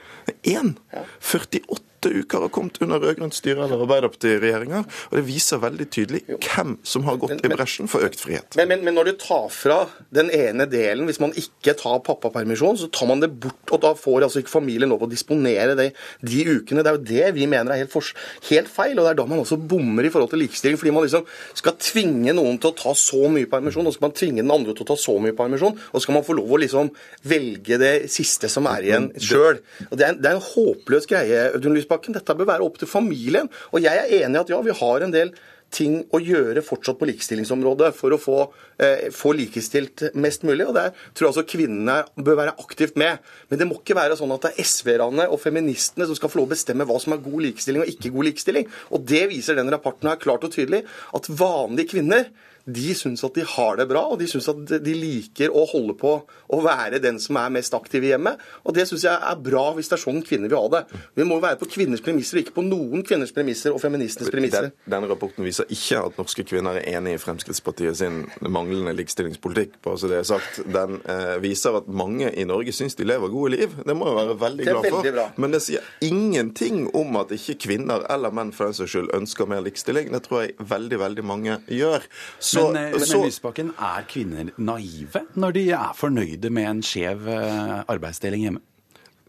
Én! 0.47 0.75
48 1.19 1.88
åtte 1.99 2.09
uker 2.09 2.41
har 2.45 2.49
kommet 2.49 2.79
under 2.81 2.99
rød-grønt 2.99 3.35
styre 3.35 3.65
eller 3.65 3.83
Arbeiderparti-regjeringer. 3.83 4.85
Og 5.09 5.17
det 5.17 5.23
viser 5.27 5.59
veldig 5.61 5.87
tydelig 5.91 6.21
hvem 6.29 6.77
som 6.87 7.05
har 7.07 7.19
gått 7.19 7.43
i 7.43 7.51
bresjen 7.51 7.89
for 7.91 8.05
økt 8.05 8.21
frihet. 8.23 8.55
Men, 8.55 8.69
men, 8.71 8.83
men, 8.87 8.95
når 8.95 9.09
du 9.09 9.13
tar 9.19 9.49
fra 9.53 9.79
den 10.15 10.31
ene 10.33 10.67
delen, 10.69 11.05
hvis 11.09 11.19
man 11.19 11.33
ikke 11.37 11.75
tar 11.79 11.99
pappapermisjon, 12.05 12.79
så 12.79 12.89
tar 12.93 13.09
man 13.09 13.23
det 13.23 13.31
bort, 13.31 13.65
og 13.71 13.81
da 13.83 13.93
får 13.99 14.27
altså 14.27 14.43
ikke 14.43 14.53
familien 14.53 14.91
lov 14.91 15.03
å 15.05 15.11
disponere 15.11 15.75
det, 15.79 15.89
de 16.23 16.45
ukene. 16.47 16.83
Det 16.85 16.91
er 16.91 16.99
jo 16.99 17.07
det 17.11 17.33
vi 17.35 17.49
mener 17.51 17.75
er 17.75 17.83
helt, 17.83 17.93
for, 17.93 18.07
helt, 18.49 18.71
feil, 18.71 18.95
og 18.97 19.05
det 19.05 19.13
er 19.13 19.19
da 19.19 19.27
man 19.29 19.43
også 19.43 19.59
bommer 19.59 20.07
i 20.07 20.13
forhold 20.13 20.31
til 20.33 20.43
likestilling. 20.45 20.79
Fordi 20.79 20.95
man 20.95 21.07
liksom 21.07 21.27
skal 21.59 21.77
tvinge 21.83 22.35
noen 22.37 22.59
til 22.61 22.71
å 22.71 22.77
ta 22.79 22.95
så 22.97 23.27
mye 23.31 23.49
permisjon, 23.51 23.87
og 23.87 23.93
så 23.93 23.99
skal 23.99 24.09
man 24.09 24.17
tvinge 24.21 24.43
den 24.43 24.55
andre 24.55 24.75
til 24.77 24.87
å 24.87 24.91
ta 24.93 24.99
så 24.99 25.17
mye 25.19 25.35
permisjon, 25.37 25.75
og 25.75 25.99
så 25.99 26.05
skal 26.05 26.19
man 26.19 26.27
få 26.27 26.37
lov 26.39 26.55
å 26.55 26.61
liksom 26.63 26.93
velge 27.27 27.79
det 27.81 27.93
siste 28.11 28.51
som 28.51 28.69
er 28.71 28.87
igjen 28.87 29.11
sjøl. 29.19 29.59
Det, 29.89 30.13
det 30.21 30.31
er 30.31 30.37
en 30.37 30.43
håpløs 30.43 31.09
greie. 31.09 31.49
Audun 31.53 31.75
Lysbakken. 31.75 31.88
Dette 31.89 32.35
bør 32.37 32.53
være 32.53 32.65
opp 32.65 32.77
til 32.79 32.89
familien. 32.89 33.49
Og 33.73 33.81
jeg 33.83 33.97
er 33.97 34.25
enig 34.25 34.37
i 34.37 34.43
at 34.43 34.53
ja, 34.53 34.61
vi 34.65 34.75
har 34.81 35.05
en 35.05 35.15
del 35.15 35.33
ting 35.73 35.99
å 36.13 36.19
gjøre 36.21 36.63
fortsatt 36.65 36.97
på 36.99 37.07
likestillingsområdet 37.09 37.91
for 37.95 38.13
å 38.13 38.19
få, 38.21 38.37
eh, 38.79 39.09
få 39.13 39.33
likestilt 39.37 40.15
mest 40.15 40.43
mulig. 40.43 40.67
og 40.67 40.73
Der 40.73 40.91
tror 41.13 41.27
jeg 41.27 41.33
også 41.33 41.47
kvinnene 41.47 42.05
bør 42.17 42.35
være 42.37 42.57
aktivt 42.57 42.95
med. 42.95 43.19
Men 43.49 43.59
det 43.59 43.67
må 43.67 43.77
ikke 43.77 43.95
være 43.95 44.17
sånn 44.17 44.33
at 44.33 44.41
det 44.41 44.51
er 44.57 44.63
SV-erne 44.63 45.29
og 45.29 45.39
feministene 45.39 46.05
som 46.05 46.15
skal 46.15 46.29
få 46.29 46.39
lov 46.39 46.47
å 46.49 46.55
bestemme 46.55 46.85
hva 46.85 46.99
som 46.99 47.13
er 47.13 47.17
god 47.17 47.41
likestilling 47.41 47.81
og 47.83 47.87
ikke 47.87 48.13
god 48.13 48.25
likestilling. 48.25 48.67
Og 48.91 49.05
det 49.05 49.29
viser 49.29 49.55
den 49.55 49.69
rapporten 49.69 50.09
her 50.09 50.17
klart 50.17 50.43
og 50.43 50.51
tydelig, 50.51 50.85
at 51.13 51.29
vanlige 51.29 51.89
kvinner 51.89 52.29
de 52.73 52.93
syns 52.97 53.23
at 53.25 53.35
de 53.37 53.45
har 53.55 53.79
det 53.79 53.87
bra, 53.89 54.03
og 54.11 54.19
de 54.21 54.27
syns 54.29 54.49
at 54.51 54.75
de 54.83 54.95
liker 54.95 55.53
å 55.53 55.65
holde 55.69 55.95
på 55.99 56.13
å 56.49 56.61
være 56.63 57.01
den 57.03 57.19
som 57.21 57.37
er 57.41 57.51
mest 57.53 57.75
aktiv 57.77 58.05
i 58.05 58.13
hjemmet. 58.13 58.41
Og 58.65 58.75
det 58.77 58.87
syns 58.89 59.05
jeg 59.07 59.15
er 59.15 59.41
bra 59.43 59.65
hvis 59.77 59.91
det 59.91 59.97
er 59.99 60.03
sånn 60.03 60.21
kvinner 60.25 60.51
vil 60.51 60.61
ha 60.61 60.71
det. 60.77 60.83
Vi 61.17 61.27
må 61.27 61.39
være 61.43 61.59
på 61.61 61.69
kvinners 61.71 62.03
premisser, 62.05 62.41
ikke 62.41 62.55
på 62.57 62.65
noen 62.65 63.03
kvinners 63.07 63.33
premisser 63.35 63.75
og 63.75 63.81
feministenes 63.83 64.31
premisser. 64.33 64.69
Den, 64.69 64.95
denne 64.95 65.11
rapporten 65.11 65.47
viser 65.47 65.69
ikke 65.73 66.03
at 66.09 66.19
norske 66.19 66.45
kvinner 66.47 66.79
er 66.79 66.89
enig 66.97 67.17
i 67.17 67.21
Fremskrittspartiet 67.21 67.99
sin 67.99 68.21
manglende 68.45 68.93
likestillingspolitikk. 68.97 69.79
bare 69.85 70.01
så 70.01 70.11
det 70.11 70.21
er 70.21 70.27
sagt. 70.27 70.61
Den 70.65 70.99
eh, 71.09 71.35
viser 71.43 71.79
at 71.81 71.89
mange 71.89 72.31
i 72.31 72.45
Norge 72.47 72.73
syns 72.75 72.97
de 72.99 73.07
lever 73.07 73.31
gode 73.33 73.55
liv. 73.55 73.77
Det 73.85 73.95
må 73.97 74.09
jeg 74.09 74.19
være 74.19 74.37
veldig 74.43 74.69
glad 74.69 74.89
for. 74.89 75.03
Veldig 75.09 75.27
Men 75.37 75.55
det 75.55 75.63
sier 75.65 75.85
ingenting 76.05 76.85
om 76.97 77.19
at 77.21 77.33
ikke 77.35 77.57
kvinner 77.67 78.05
eller 78.09 78.33
menn 78.35 78.53
for 78.55 78.69
den 78.69 78.77
saks 78.77 78.93
skyld 78.93 79.11
ønsker 79.15 79.49
mer 79.49 79.63
likestilling. 79.65 80.11
Det 80.13 80.23
tror 80.25 80.45
jeg 80.45 80.69
veldig, 80.69 80.99
veldig 81.03 81.25
mange 81.25 81.59
gjør. 81.67 82.05
Så, 82.39 82.58
men, 82.73 82.99
så, 82.99 83.19
men 83.19 83.29
Lysbakken, 83.29 83.71
er 83.75 84.07
kvinner 84.09 84.51
naive 84.57 85.25
når 85.39 85.55
de 85.57 85.63
er 85.77 85.93
fornøyde 85.97 86.51
med 86.53 86.69
en 86.69 86.81
skjev 86.85 87.29
eh, 87.33 87.77
arbeidsdeling 87.87 88.47
hjemme? 88.47 88.63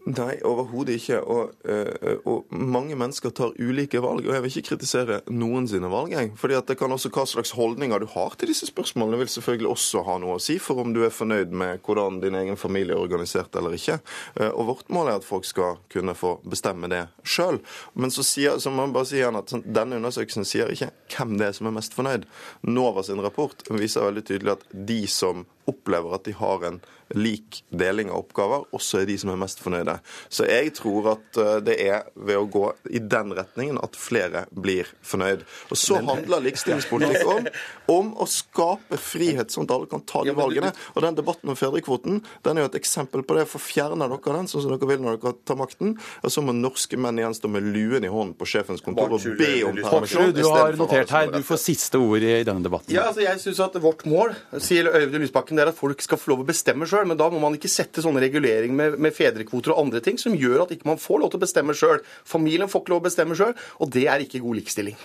Nei, 0.09 0.39
overhodet 0.47 0.95
ikke. 0.97 1.19
Og, 1.21 1.51
uh, 1.69 2.15
og, 2.25 2.47
mange 2.49 2.95
mennesker 2.97 3.33
tar 3.37 3.53
ulike 3.61 4.01
valg. 4.01 4.25
Og 4.25 4.33
jeg 4.33 4.43
vil 4.43 4.53
ikke 4.55 4.69
kritisere 4.71 5.19
noen 5.29 5.67
sine 5.69 5.91
valg. 5.91 6.15
Jeg. 6.15 6.31
Fordi 6.41 6.57
det 6.67 6.77
kan 6.79 6.91
også 6.91 7.11
Hva 7.11 7.25
slags 7.27 7.51
holdninger 7.53 8.01
du 8.01 8.07
har 8.13 8.33
til 8.39 8.49
disse 8.49 8.65
spørsmålene, 8.69 9.19
vil 9.21 9.29
selvfølgelig 9.29 9.69
også 9.69 10.03
ha 10.07 10.17
noe 10.23 10.39
å 10.39 10.41
si 10.41 10.57
for 10.63 10.81
om 10.81 10.95
du 10.95 11.03
er 11.05 11.13
fornøyd 11.13 11.53
med 11.53 11.83
hvordan 11.85 12.21
din 12.23 12.37
egen 12.39 12.57
familie 12.57 12.95
er 12.95 13.03
organisert 13.03 13.55
eller 13.59 13.75
ikke. 13.77 13.99
Uh, 14.39 14.49
og 14.49 14.71
vårt 14.71 14.89
mål 14.89 15.11
er 15.11 15.21
at 15.21 15.27
folk 15.27 15.45
skal 15.45 15.77
kunne 15.93 16.17
få 16.17 16.37
bestemme 16.49 16.89
det 16.91 17.05
sjøl. 17.21 17.61
Men 17.93 18.13
så, 18.15 18.25
sier, 18.25 18.57
så 18.63 18.73
må 18.73 18.87
jeg 18.87 18.95
bare 18.97 19.11
si 19.11 19.19
igjen 19.21 19.37
at 19.37 19.53
sånn, 19.53 19.65
denne 19.69 20.01
undersøkelsen 20.01 20.47
sier 20.47 20.73
ikke 20.73 20.89
hvem 21.13 21.37
det 21.37 21.51
er 21.51 21.57
som 21.57 21.69
er 21.69 21.77
mest 21.77 21.97
fornøyd. 21.97 22.25
NOVA 22.65 23.05
sin 23.05 23.21
rapport 23.21 23.67
viser 23.69 24.07
veldig 24.07 24.25
tydelig 24.25 24.57
at 24.57 24.69
de 24.71 25.03
som 25.11 25.45
opplever 25.69 26.17
at 26.17 26.25
de 26.27 26.35
har 26.37 26.67
en 26.67 26.81
lik 27.15 27.63
deling 27.69 28.11
av 28.11 28.23
oppgaver, 28.23 28.65
også 28.75 29.01
er 29.01 29.09
de 29.09 29.17
som 29.19 29.31
er 29.33 29.39
mest 29.41 29.61
fornøyde. 29.63 29.97
Så 30.31 30.47
jeg 30.47 30.73
tror 30.77 31.11
at 31.15 31.39
eh, 31.41 31.57
det 31.65 31.77
er 31.83 32.07
ved 32.15 32.39
å 32.39 32.47
gå 32.51 32.65
i 32.91 33.01
den 33.03 33.33
retningen 33.35 33.79
at 33.83 33.97
flere 33.99 34.45
blir 34.51 34.89
fornøyd. 35.05 35.43
Og 35.71 35.79
så 35.79 35.99
handler 36.07 36.45
likestillingspolitikk 36.45 37.27
om, 37.35 37.49
om 37.91 38.13
å 38.21 38.27
skape 38.29 38.99
frihet, 39.01 39.51
sånn 39.53 39.67
at 39.67 39.75
alle 39.75 39.91
kan 39.91 40.05
ta 40.07 40.23
de 40.27 40.35
valgene. 40.37 40.71
Og 40.95 41.05
den 41.05 41.19
debatten 41.19 41.51
om 41.51 41.59
fedrekvoten 41.59 42.21
den 42.45 42.57
er 42.57 42.65
jo 42.65 42.71
et 42.71 42.79
eksempel 42.81 43.25
på 43.27 43.37
det. 43.37 43.47
For 43.51 43.63
fjerner 43.63 44.11
dere 44.11 44.37
den, 44.37 44.49
sånn 44.51 44.65
som 44.65 44.75
dere 44.75 44.89
vil 44.89 45.03
når 45.03 45.19
dere 45.21 45.35
tar 45.47 45.59
makten, 45.59 45.97
og 46.21 46.33
så 46.33 46.43
må 46.45 46.55
norske 46.55 46.99
menn 46.99 47.19
igjen 47.19 47.35
stå 47.37 47.51
med 47.51 47.67
luen 47.75 48.07
i 48.07 48.11
hånden 48.11 48.35
på 48.39 48.47
sjefens 48.49 48.83
kontor 48.85 49.17
og 49.17 49.27
be 49.39 49.53
om 49.67 49.77
permisjon. 49.81 50.33
Du 50.35 50.45
har 50.47 50.77
notert 50.79 51.11
her, 51.13 51.31
du 51.33 51.43
får 51.45 51.61
siste 51.65 51.99
ord 51.99 52.23
i 52.23 52.41
denne 52.47 52.63
debatten. 52.63 52.93
Ja, 52.93 53.09
altså 53.11 53.25
jeg 53.25 53.39
synes 53.43 53.59
at 53.63 53.79
Vårt 53.81 54.03
mål 54.05 54.35
sier 54.61 54.85
Øyvind 54.91 55.23
Lysbakken, 55.23 55.50
det 55.57 55.65
er 55.65 55.71
at 55.71 55.77
folk 55.77 56.03
skal 56.03 56.19
få 56.19 56.31
lov 56.33 56.43
å 56.43 56.47
bestemme 56.47 56.87
sjøl, 56.89 57.07
men 57.09 57.19
da 57.19 57.29
må 57.31 57.39
man 57.41 57.55
ikke 57.57 57.71
sette 57.71 58.03
sånne 58.03 58.23
reguleringer 58.23 58.77
med, 58.77 58.99
med, 59.01 59.15
fedrekvoter 59.15 59.73
og 59.73 59.85
andre 59.85 60.01
ting 60.03 60.19
som 60.21 60.35
gjør 60.37 60.65
at 60.65 60.75
ikke 60.75 60.89
man 60.89 61.01
får 61.01 61.23
lov 61.23 61.33
til 61.33 61.41
å 61.41 61.45
bestemme 61.45 61.75
sjøl. 61.77 62.03
Familien 62.27 62.71
får 62.71 62.83
ikke 62.83 62.93
lov 62.95 63.03
å 63.03 63.07
bestemme 63.09 63.37
sjøl, 63.37 63.55
og 63.81 63.91
det 63.95 64.05
er 64.11 64.23
ikke 64.23 64.43
god 64.43 64.61
likestilling. 64.61 64.99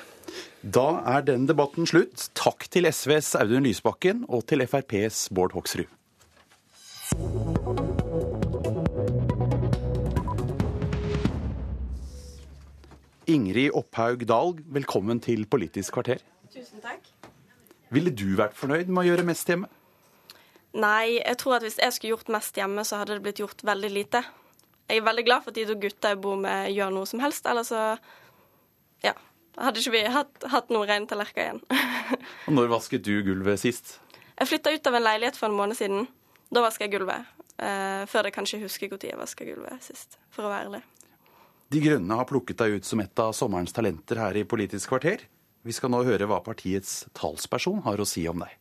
Da 0.63 0.87
er 1.17 1.27
den 1.27 1.47
debatten 1.47 1.87
slutt. 1.89 2.29
Takk 2.39 2.67
til 2.75 2.89
SVs 2.91 3.35
Audun 3.39 3.67
Lysbakken 3.67 4.25
og 4.27 4.47
til 4.51 4.65
FrPs 4.67 5.29
Bård 5.35 5.55
Hoksrud. 5.55 5.91
Ingrid 13.27 13.75
Opphaug 13.75 14.23
Dahl, 14.27 14.53
velkommen 14.71 15.19
til 15.23 15.47
Politisk 15.51 15.97
kvarter. 15.99 16.21
Tusen 16.55 16.79
takk. 16.83 17.03
Ville 17.91 18.11
du 18.11 18.37
vært 18.39 18.55
fornøyd 18.59 18.91
med 18.91 19.03
å 19.03 19.07
gjøre 19.09 19.25
mest 19.27 19.51
hjemme? 19.51 19.71
Nei, 20.77 21.19
jeg 21.23 21.39
tror 21.41 21.57
at 21.57 21.65
hvis 21.65 21.79
jeg 21.81 21.95
skulle 21.95 22.13
gjort 22.17 22.33
mest 22.35 22.59
hjemme, 22.59 22.85
så 22.85 23.01
hadde 23.01 23.17
det 23.17 23.25
blitt 23.25 23.41
gjort 23.41 23.65
veldig 23.65 23.91
lite. 23.93 24.21
Jeg 24.87 25.01
er 25.01 25.07
veldig 25.07 25.25
glad 25.27 25.45
for 25.45 25.53
at 25.53 25.59
de 25.59 25.65
to 25.67 25.77
gutta 25.83 26.13
jeg 26.13 26.21
bor 26.23 26.37
med, 26.39 26.69
gjør 26.75 26.93
noe 26.95 27.09
som 27.09 27.23
helst. 27.23 27.49
Ellers 27.49 27.73
så 27.73 27.85
ja, 29.05 29.15
hadde 29.57 29.81
ikke 29.81 29.95
vi 29.97 30.03
hatt, 30.13 30.35
hatt 30.53 30.75
noen 30.75 30.89
rene 30.91 31.09
tallerkener 31.11 31.57
igjen. 31.57 31.63
og 32.47 32.59
når 32.59 32.69
vasket 32.75 33.07
du 33.07 33.15
gulvet 33.27 33.63
sist? 33.63 33.97
Jeg 34.37 34.51
flytta 34.51 34.75
ut 34.75 34.91
av 34.91 34.99
en 34.99 35.07
leilighet 35.07 35.39
for 35.41 35.49
en 35.49 35.57
måned 35.57 35.79
siden. 35.79 36.05
Da 36.53 36.63
vasker 36.63 36.87
jeg 36.87 36.99
gulvet. 36.99 37.33
Eh, 37.57 38.05
før 38.11 38.29
jeg 38.29 38.37
kanskje 38.37 38.61
husker 38.61 38.93
når 38.93 39.09
jeg 39.09 39.19
vaska 39.19 39.49
gulvet 39.49 39.89
sist, 39.89 40.19
for 40.29 40.45
å 40.45 40.53
være 40.53 40.69
ærlig. 40.69 40.83
De 41.73 41.81
Grønne 41.83 42.21
har 42.21 42.29
plukket 42.29 42.61
deg 42.61 42.77
ut 42.79 42.87
som 42.87 43.01
et 43.03 43.23
av 43.25 43.33
sommerens 43.35 43.75
talenter 43.75 44.21
her 44.21 44.37
i 44.39 44.45
Politisk 44.47 44.93
kvarter. 44.93 45.25
Vi 45.67 45.75
skal 45.75 45.91
nå 45.91 46.05
høre 46.07 46.29
hva 46.31 46.39
partiets 46.45 47.07
talsperson 47.17 47.81
har 47.89 47.99
å 47.99 48.07
si 48.07 48.23
om 48.31 48.45
deg. 48.45 48.53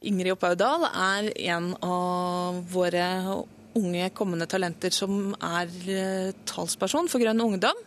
Ingrid 0.00 0.32
Opphaug 0.32 0.62
er 0.88 1.26
en 1.52 1.72
av 1.84 2.60
våre 2.72 3.06
unge 3.76 4.06
kommende 4.16 4.46
talenter 4.50 4.94
som 4.94 5.34
er 5.36 5.68
eh, 5.92 6.30
talsperson 6.48 7.08
for 7.10 7.20
Grønn 7.22 7.42
ungdom. 7.44 7.82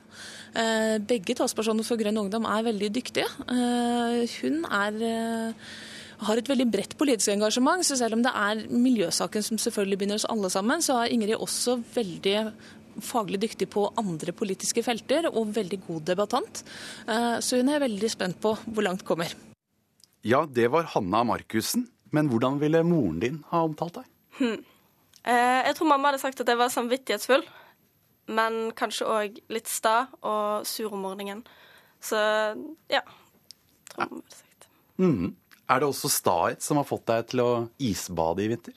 Eh, 0.54 1.00
begge 1.02 1.34
talspersoner 1.40 1.86
for 1.88 1.98
Grønn 1.98 2.20
ungdom 2.22 2.46
er 2.46 2.68
veldig 2.70 2.92
dyktige. 2.94 3.26
Eh, 3.50 4.22
hun 4.44 4.62
er 4.70 5.02
har 6.24 6.40
et 6.40 6.48
veldig 6.48 6.68
bredt 6.72 6.94
politisk 6.96 7.34
engasjement. 7.34 7.82
Så 7.84 7.98
selv 8.00 8.16
om 8.16 8.22
det 8.24 8.32
er 8.32 8.62
miljøsaken 8.70 9.44
som 9.44 9.60
selvfølgelig 9.60 10.00
binder 10.04 10.22
oss 10.22 10.30
alle 10.30 10.54
sammen, 10.54 10.86
så 10.86 11.02
er 11.02 11.16
Ingrid 11.16 11.42
også 11.42 11.80
veldig 11.96 12.38
faglig 13.04 13.42
dyktig 13.42 13.68
på 13.74 13.88
andre 14.00 14.32
politiske 14.38 14.86
felter 14.86 15.26
og 15.34 15.50
veldig 15.58 15.82
god 15.88 16.06
debattant. 16.14 16.62
Så 17.42 17.58
hun 17.58 17.74
er 17.74 17.82
veldig 17.82 18.12
spent 18.14 18.38
på 18.40 18.54
hvor 18.70 18.86
langt 18.86 19.02
kommer. 19.04 19.34
Ja, 20.24 20.46
det 20.46 20.70
var 20.72 20.86
Hanna 20.94 21.26
Markussen. 21.28 21.90
Men 22.14 22.30
hvordan 22.30 22.60
ville 22.62 22.84
moren 22.86 23.20
din 23.24 23.42
ha 23.50 23.64
omtalt 23.66 24.00
deg? 24.00 24.08
Hmm. 24.38 24.62
Eh, 25.24 25.60
jeg 25.70 25.76
tror 25.78 25.90
mamma 25.90 26.12
hadde 26.12 26.22
sagt 26.22 26.42
at 26.44 26.50
jeg 26.52 26.60
var 26.60 26.72
samvittighetsfull, 26.74 27.46
men 28.38 28.72
kanskje 28.78 29.10
òg 29.10 29.38
litt 29.54 29.70
sta 29.72 30.08
og 30.22 30.68
sur 30.68 30.94
om 30.94 31.06
morgenen. 31.08 31.44
Så 32.04 32.20
ja. 32.92 33.02
Tror 33.90 34.06
mamma 34.06 34.22
hadde 34.22 34.40
sagt. 34.40 34.68
Mm. 35.02 35.34
Er 35.72 35.80
det 35.80 35.88
også 35.88 36.12
stahet 36.12 36.62
som 36.62 36.78
har 36.78 36.88
fått 36.88 37.08
deg 37.10 37.30
til 37.32 37.42
å 37.42 37.52
isbade 37.82 38.44
i 38.44 38.50
vinter? 38.52 38.76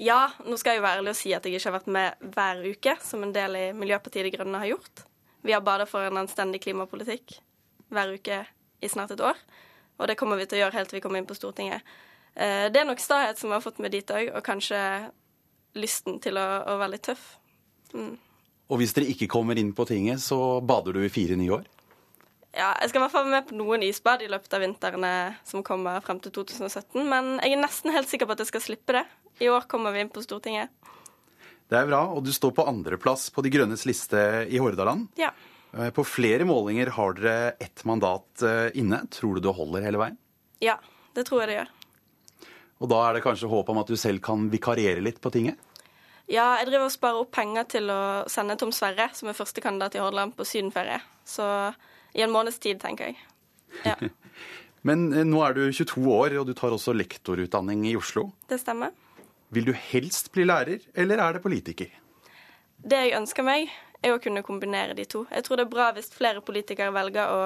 Ja, 0.00 0.26
nå 0.44 0.58
skal 0.60 0.74
jeg 0.74 0.82
jo 0.82 0.84
være 0.84 1.00
ærlig 1.00 1.12
og 1.14 1.18
si 1.18 1.30
at 1.32 1.46
jeg 1.46 1.56
ikke 1.56 1.70
har 1.70 1.78
vært 1.78 1.92
med 1.94 2.26
hver 2.34 2.58
uke, 2.66 2.96
som 3.04 3.22
en 3.24 3.32
del 3.32 3.56
i 3.56 3.66
Miljøpartiet 3.76 4.26
De 4.26 4.32
Grønne 4.34 4.60
har 4.60 4.74
gjort. 4.74 5.06
Vi 5.46 5.54
har 5.54 5.62
badet 5.64 5.86
for 5.88 6.04
en 6.04 6.20
anstendig 6.20 6.60
klimapolitikk 6.66 7.38
hver 7.94 8.12
uke 8.16 8.42
i 8.82 8.90
snart 8.92 9.14
et 9.14 9.22
år. 9.24 9.38
Og 9.96 10.10
det 10.10 10.18
kommer 10.20 10.36
vi 10.40 10.48
til 10.48 10.58
å 10.58 10.64
gjøre 10.64 10.76
helt 10.76 10.90
til 10.90 10.98
vi 10.98 11.04
kommer 11.04 11.22
inn 11.22 11.28
på 11.28 11.36
Stortinget. 11.38 11.84
Eh, 12.36 12.66
det 12.72 12.82
er 12.82 12.88
nok 12.88 13.00
stahet 13.00 13.40
som 13.40 13.54
har 13.54 13.64
fått 13.64 13.80
meg 13.80 13.94
dit 13.94 14.12
òg, 14.12 14.30
og 14.36 14.44
kanskje 14.44 14.78
lysten 15.76 16.20
til 16.24 16.36
å, 16.40 16.46
å 16.68 16.76
være 16.80 16.94
litt 16.96 17.06
tøff. 17.08 17.24
Mm. 17.96 18.14
Og 18.66 18.80
hvis 18.80 18.92
dere 18.96 19.08
ikke 19.12 19.30
kommer 19.30 19.58
inn 19.60 19.72
på 19.76 19.86
tinget, 19.88 20.20
så 20.20 20.60
bader 20.60 20.96
du 20.96 21.04
i 21.06 21.12
fire 21.12 21.38
nye 21.38 21.54
år? 21.60 21.66
Ja, 22.56 22.70
jeg 22.80 22.88
skal 22.90 23.02
i 23.02 23.04
hvert 23.04 23.12
fall 23.12 23.26
være 23.26 23.34
med 23.34 23.48
på 23.50 23.56
noen 23.58 23.84
isbad 23.84 24.22
i 24.24 24.30
løpet 24.32 24.54
av 24.56 24.62
vintrene 24.64 25.12
som 25.44 25.64
kommer 25.64 26.00
frem 26.04 26.20
til 26.24 26.32
2017. 26.38 27.02
Men 27.04 27.34
jeg 27.44 27.52
er 27.52 27.60
nesten 27.60 27.92
helt 27.92 28.08
sikker 28.08 28.28
på 28.28 28.36
at 28.36 28.42
jeg 28.42 28.50
skal 28.50 28.64
slippe 28.64 28.96
det. 28.96 29.04
I 29.44 29.50
år 29.52 29.68
kommer 29.68 29.92
vi 29.92 30.00
inn 30.00 30.12
på 30.12 30.24
Stortinget. 30.24 30.72
Det 31.68 31.76
er 31.76 31.88
bra, 31.88 32.00
og 32.14 32.24
du 32.24 32.32
står 32.32 32.54
på 32.56 32.64
andreplass 32.70 33.28
på 33.34 33.42
De 33.44 33.52
grønnes 33.52 33.84
liste 33.88 34.20
i 34.48 34.60
Hordaland. 34.62 35.10
Ja. 35.20 35.32
Eh, 35.76 35.90
på 35.92 36.04
flere 36.06 36.46
målinger 36.48 36.94
har 36.96 37.16
dere 37.18 37.56
ett 37.60 37.84
mandat 37.84 38.42
eh, 38.42 38.70
inne. 38.80 39.02
Tror 39.12 39.36
du 39.36 39.44
det 39.44 39.56
holder 39.56 39.84
hele 39.84 40.00
veien? 40.00 40.20
Ja, 40.64 40.78
det 41.16 41.26
tror 41.28 41.44
jeg 41.44 41.52
det 41.52 41.58
gjør. 41.60 41.75
Og 42.82 42.90
da 42.92 42.98
er 43.06 43.16
det 43.16 43.24
kanskje 43.24 43.48
håp 43.50 43.70
om 43.72 43.80
at 43.80 43.88
du 43.88 43.96
selv 44.00 44.20
kan 44.24 44.50
vikariere 44.52 45.04
litt 45.04 45.20
på 45.24 45.32
tinget? 45.32 45.56
Ja, 46.26 46.56
jeg 46.58 46.72
driver 46.72 46.88
og 46.88 46.92
sparer 46.92 47.22
opp 47.22 47.30
penger 47.36 47.68
til 47.70 47.90
å 47.92 48.00
sende 48.30 48.56
Tom 48.58 48.72
Sverre, 48.74 49.08
som 49.14 49.30
er 49.30 49.36
førstekandidat 49.38 49.94
i 49.94 50.02
Hordaland, 50.02 50.34
på 50.34 50.46
sydenferie. 50.48 50.98
Så 51.24 51.46
i 52.18 52.24
en 52.24 52.32
måneds 52.34 52.58
tid, 52.62 52.80
tenker 52.82 53.12
jeg. 53.12 53.20
Ja. 53.86 53.94
Men 54.86 55.08
eh, 55.14 55.26
nå 55.26 55.40
er 55.46 55.54
du 55.56 55.62
22 55.70 56.02
år, 56.10 56.36
og 56.40 56.50
du 56.50 56.54
tar 56.58 56.74
også 56.74 56.94
lektorutdanning 56.96 57.86
i 57.90 57.96
Oslo. 57.98 58.28
Det 58.50 58.58
stemmer. 58.62 58.92
Vil 59.54 59.70
du 59.70 59.72
helst 59.74 60.32
bli 60.34 60.44
lærer, 60.46 60.82
eller 60.98 61.22
er 61.22 61.36
det 61.36 61.44
politiker? 61.46 61.94
Det 62.76 62.98
jeg 63.06 63.16
ønsker 63.18 63.46
meg, 63.46 63.70
er 64.04 64.14
å 64.14 64.20
kunne 64.22 64.44
kombinere 64.46 64.94
de 64.98 65.06
to. 65.08 65.24
Jeg 65.30 65.46
tror 65.46 65.58
det 65.58 65.66
er 65.66 65.72
bra 65.72 65.88
hvis 65.96 66.12
flere 66.12 66.42
politikere 66.44 66.94
velger 66.94 67.32
å 67.32 67.40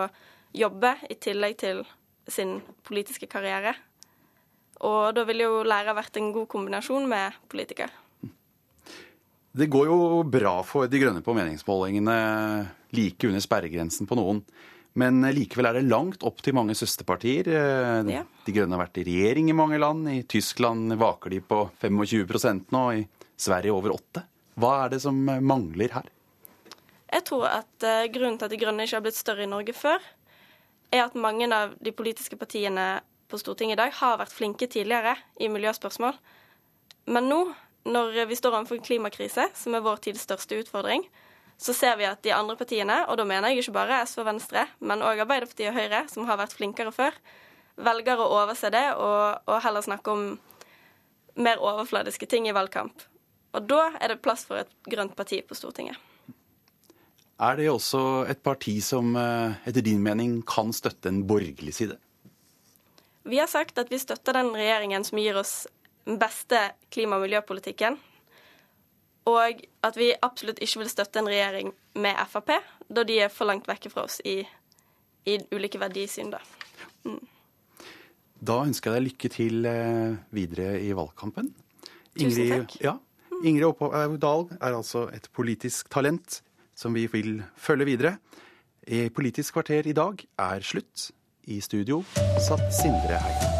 jobbe 0.56 0.96
i 1.08 1.16
tillegg 1.20 1.60
til 1.60 1.84
sin 2.30 2.58
politiske 2.86 3.28
karriere. 3.30 3.76
Og 4.86 5.12
da 5.16 5.26
ville 5.28 5.44
jo 5.44 5.64
lærer 5.66 5.96
vært 5.96 6.16
en 6.16 6.30
god 6.32 6.48
kombinasjon 6.50 7.08
med 7.08 7.36
politiker. 7.52 7.92
Det 9.50 9.66
går 9.66 9.88
jo 9.90 9.98
bra 10.30 10.60
for 10.62 10.86
De 10.86 11.00
grønne 11.02 11.24
på 11.26 11.34
meningsmålingene, 11.34 12.18
like 12.94 13.26
under 13.26 13.42
sperregrensen 13.42 14.08
på 14.08 14.18
noen. 14.18 14.44
Men 14.98 15.22
likevel 15.34 15.68
er 15.68 15.78
det 15.78 15.90
langt 15.90 16.24
opp 16.26 16.40
til 16.42 16.54
mange 16.56 16.74
søsterpartier. 16.78 17.50
Ja. 18.10 18.22
De 18.46 18.54
grønne 18.54 18.74
har 18.74 18.84
vært 18.86 19.02
i 19.02 19.06
regjering 19.06 19.50
i 19.50 19.56
mange 19.56 19.78
land. 19.78 20.08
I 20.10 20.22
Tyskland 20.26 20.94
vaker 20.98 21.34
de 21.34 21.42
på 21.46 21.64
25% 21.82 22.74
nå, 22.74 22.84
i 22.98 23.04
Sverige 23.40 23.74
over 23.74 23.94
8 23.94 24.24
Hva 24.60 24.72
er 24.84 24.94
det 24.94 25.02
som 25.04 25.18
mangler 25.24 25.94
her? 25.94 26.08
Jeg 27.10 27.26
tror 27.26 27.46
at 27.50 27.86
grunnen 28.14 28.38
til 28.38 28.46
at 28.46 28.54
De 28.54 28.58
grønne 28.58 28.86
ikke 28.86 28.98
har 28.98 29.06
blitt 29.06 29.18
større 29.18 29.46
i 29.46 29.50
Norge 29.50 29.74
før, 29.74 30.02
er 30.90 31.06
at 31.06 31.14
mange 31.18 31.46
av 31.54 31.74
de 31.78 31.94
politiske 31.94 32.38
partiene 32.38 33.00
på 33.30 33.38
Stortinget 33.40 33.78
i 33.78 33.80
dag 33.80 33.94
har 34.00 34.18
vært 34.20 34.34
flinke 34.34 34.68
tidligere 34.70 35.16
i 35.40 35.48
miljøspørsmål. 35.52 36.18
Men 37.10 37.28
nå, 37.30 37.40
når 37.88 38.24
vi 38.28 38.38
står 38.38 38.58
overfor 38.58 38.78
en 38.78 38.86
klimakrise, 38.86 39.46
som 39.56 39.76
er 39.76 39.84
vår 39.84 40.02
tids 40.04 40.26
største 40.26 40.58
utfordring, 40.60 41.06
så 41.60 41.74
ser 41.76 41.98
vi 42.00 42.08
at 42.08 42.22
de 42.24 42.32
andre 42.32 42.56
partiene, 42.56 43.02
og 43.08 43.18
da 43.20 43.26
mener 43.28 43.52
jeg 43.52 43.64
ikke 43.64 43.76
bare 43.76 44.00
SV 44.08 44.22
og 44.22 44.28
Venstre, 44.30 44.64
men 44.80 45.04
òg 45.04 45.20
Arbeiderpartiet 45.26 45.70
og 45.70 45.76
Høyre, 45.76 46.04
som 46.08 46.28
har 46.28 46.40
vært 46.40 46.56
flinkere 46.56 46.92
før, 46.94 47.16
velger 47.80 48.20
å 48.20 48.28
overse 48.40 48.70
det 48.72 48.86
og, 48.96 49.40
og 49.48 49.60
heller 49.64 49.84
snakke 49.84 50.12
om 50.14 50.24
mer 51.40 51.60
overfladiske 51.60 52.28
ting 52.28 52.48
i 52.48 52.54
valgkamp. 52.56 53.04
Og 53.56 53.66
da 53.68 53.90
er 53.98 54.12
det 54.12 54.22
plass 54.24 54.46
for 54.48 54.62
et 54.62 54.72
grønt 54.88 55.16
parti 55.18 55.40
på 55.44 55.56
Stortinget. 55.58 55.98
Er 57.40 57.56
det 57.56 57.70
også 57.72 58.26
et 58.28 58.42
parti 58.44 58.76
som 58.84 59.14
eh, 59.16 59.60
etter 59.68 59.84
din 59.84 60.02
mening 60.04 60.40
kan 60.48 60.74
støtte 60.76 61.08
en 61.08 61.22
borgerlig 61.28 61.72
side? 61.76 61.96
Vi 63.24 63.38
har 63.38 63.48
sagt 63.50 63.78
at 63.78 63.90
vi 63.92 63.98
støtter 64.00 64.36
den 64.38 64.52
regjeringen 64.56 65.04
som 65.04 65.18
gir 65.20 65.36
oss 65.36 65.66
den 66.08 66.18
beste 66.20 66.70
klima- 66.90 67.18
og 67.18 67.26
miljøpolitikken. 67.26 67.98
Og 69.28 69.60
at 69.84 69.98
vi 70.00 70.14
absolutt 70.22 70.62
ikke 70.64 70.82
vil 70.82 70.90
støtte 70.90 71.20
en 71.20 71.28
regjering 71.28 71.74
med 72.00 72.16
Frp, 72.30 72.54
da 72.88 73.04
de 73.04 73.18
er 73.26 73.32
for 73.32 73.50
langt 73.50 73.68
vekke 73.68 73.92
fra 73.92 74.06
oss 74.08 74.20
i, 74.24 74.40
i 75.28 75.36
ulike 75.52 75.78
verdisyn. 75.80 76.32
Da. 76.32 76.40
Mm. 77.04 77.20
da 78.40 78.56
ønsker 78.64 78.90
jeg 78.90 79.00
deg 79.00 79.06
lykke 79.10 79.30
til 79.32 79.68
eh, 79.68 80.16
videre 80.32 80.80
i 80.80 80.90
valgkampen. 80.96 81.52
Tusen 82.16 82.48
takk. 82.50 82.76
Ja, 82.82 82.96
Ingrid 83.44 83.68
Opphaug 83.68 84.16
Dahl 84.20 84.48
er 84.58 84.74
altså 84.74 85.06
et 85.14 85.28
politisk 85.36 85.88
talent 85.92 86.40
som 86.76 86.96
vi 86.96 87.06
vil 87.12 87.42
følge 87.56 87.88
videre. 87.88 88.16
I 88.88 89.08
Politisk 89.12 89.54
kvarter 89.54 89.86
i 89.86 89.96
dag 89.96 90.22
er 90.40 90.64
slutt. 90.64 91.10
I 91.46 91.60
studio 91.60 92.04
satt 92.38 92.72
Sindre 92.72 93.18
Heim. 93.18 93.59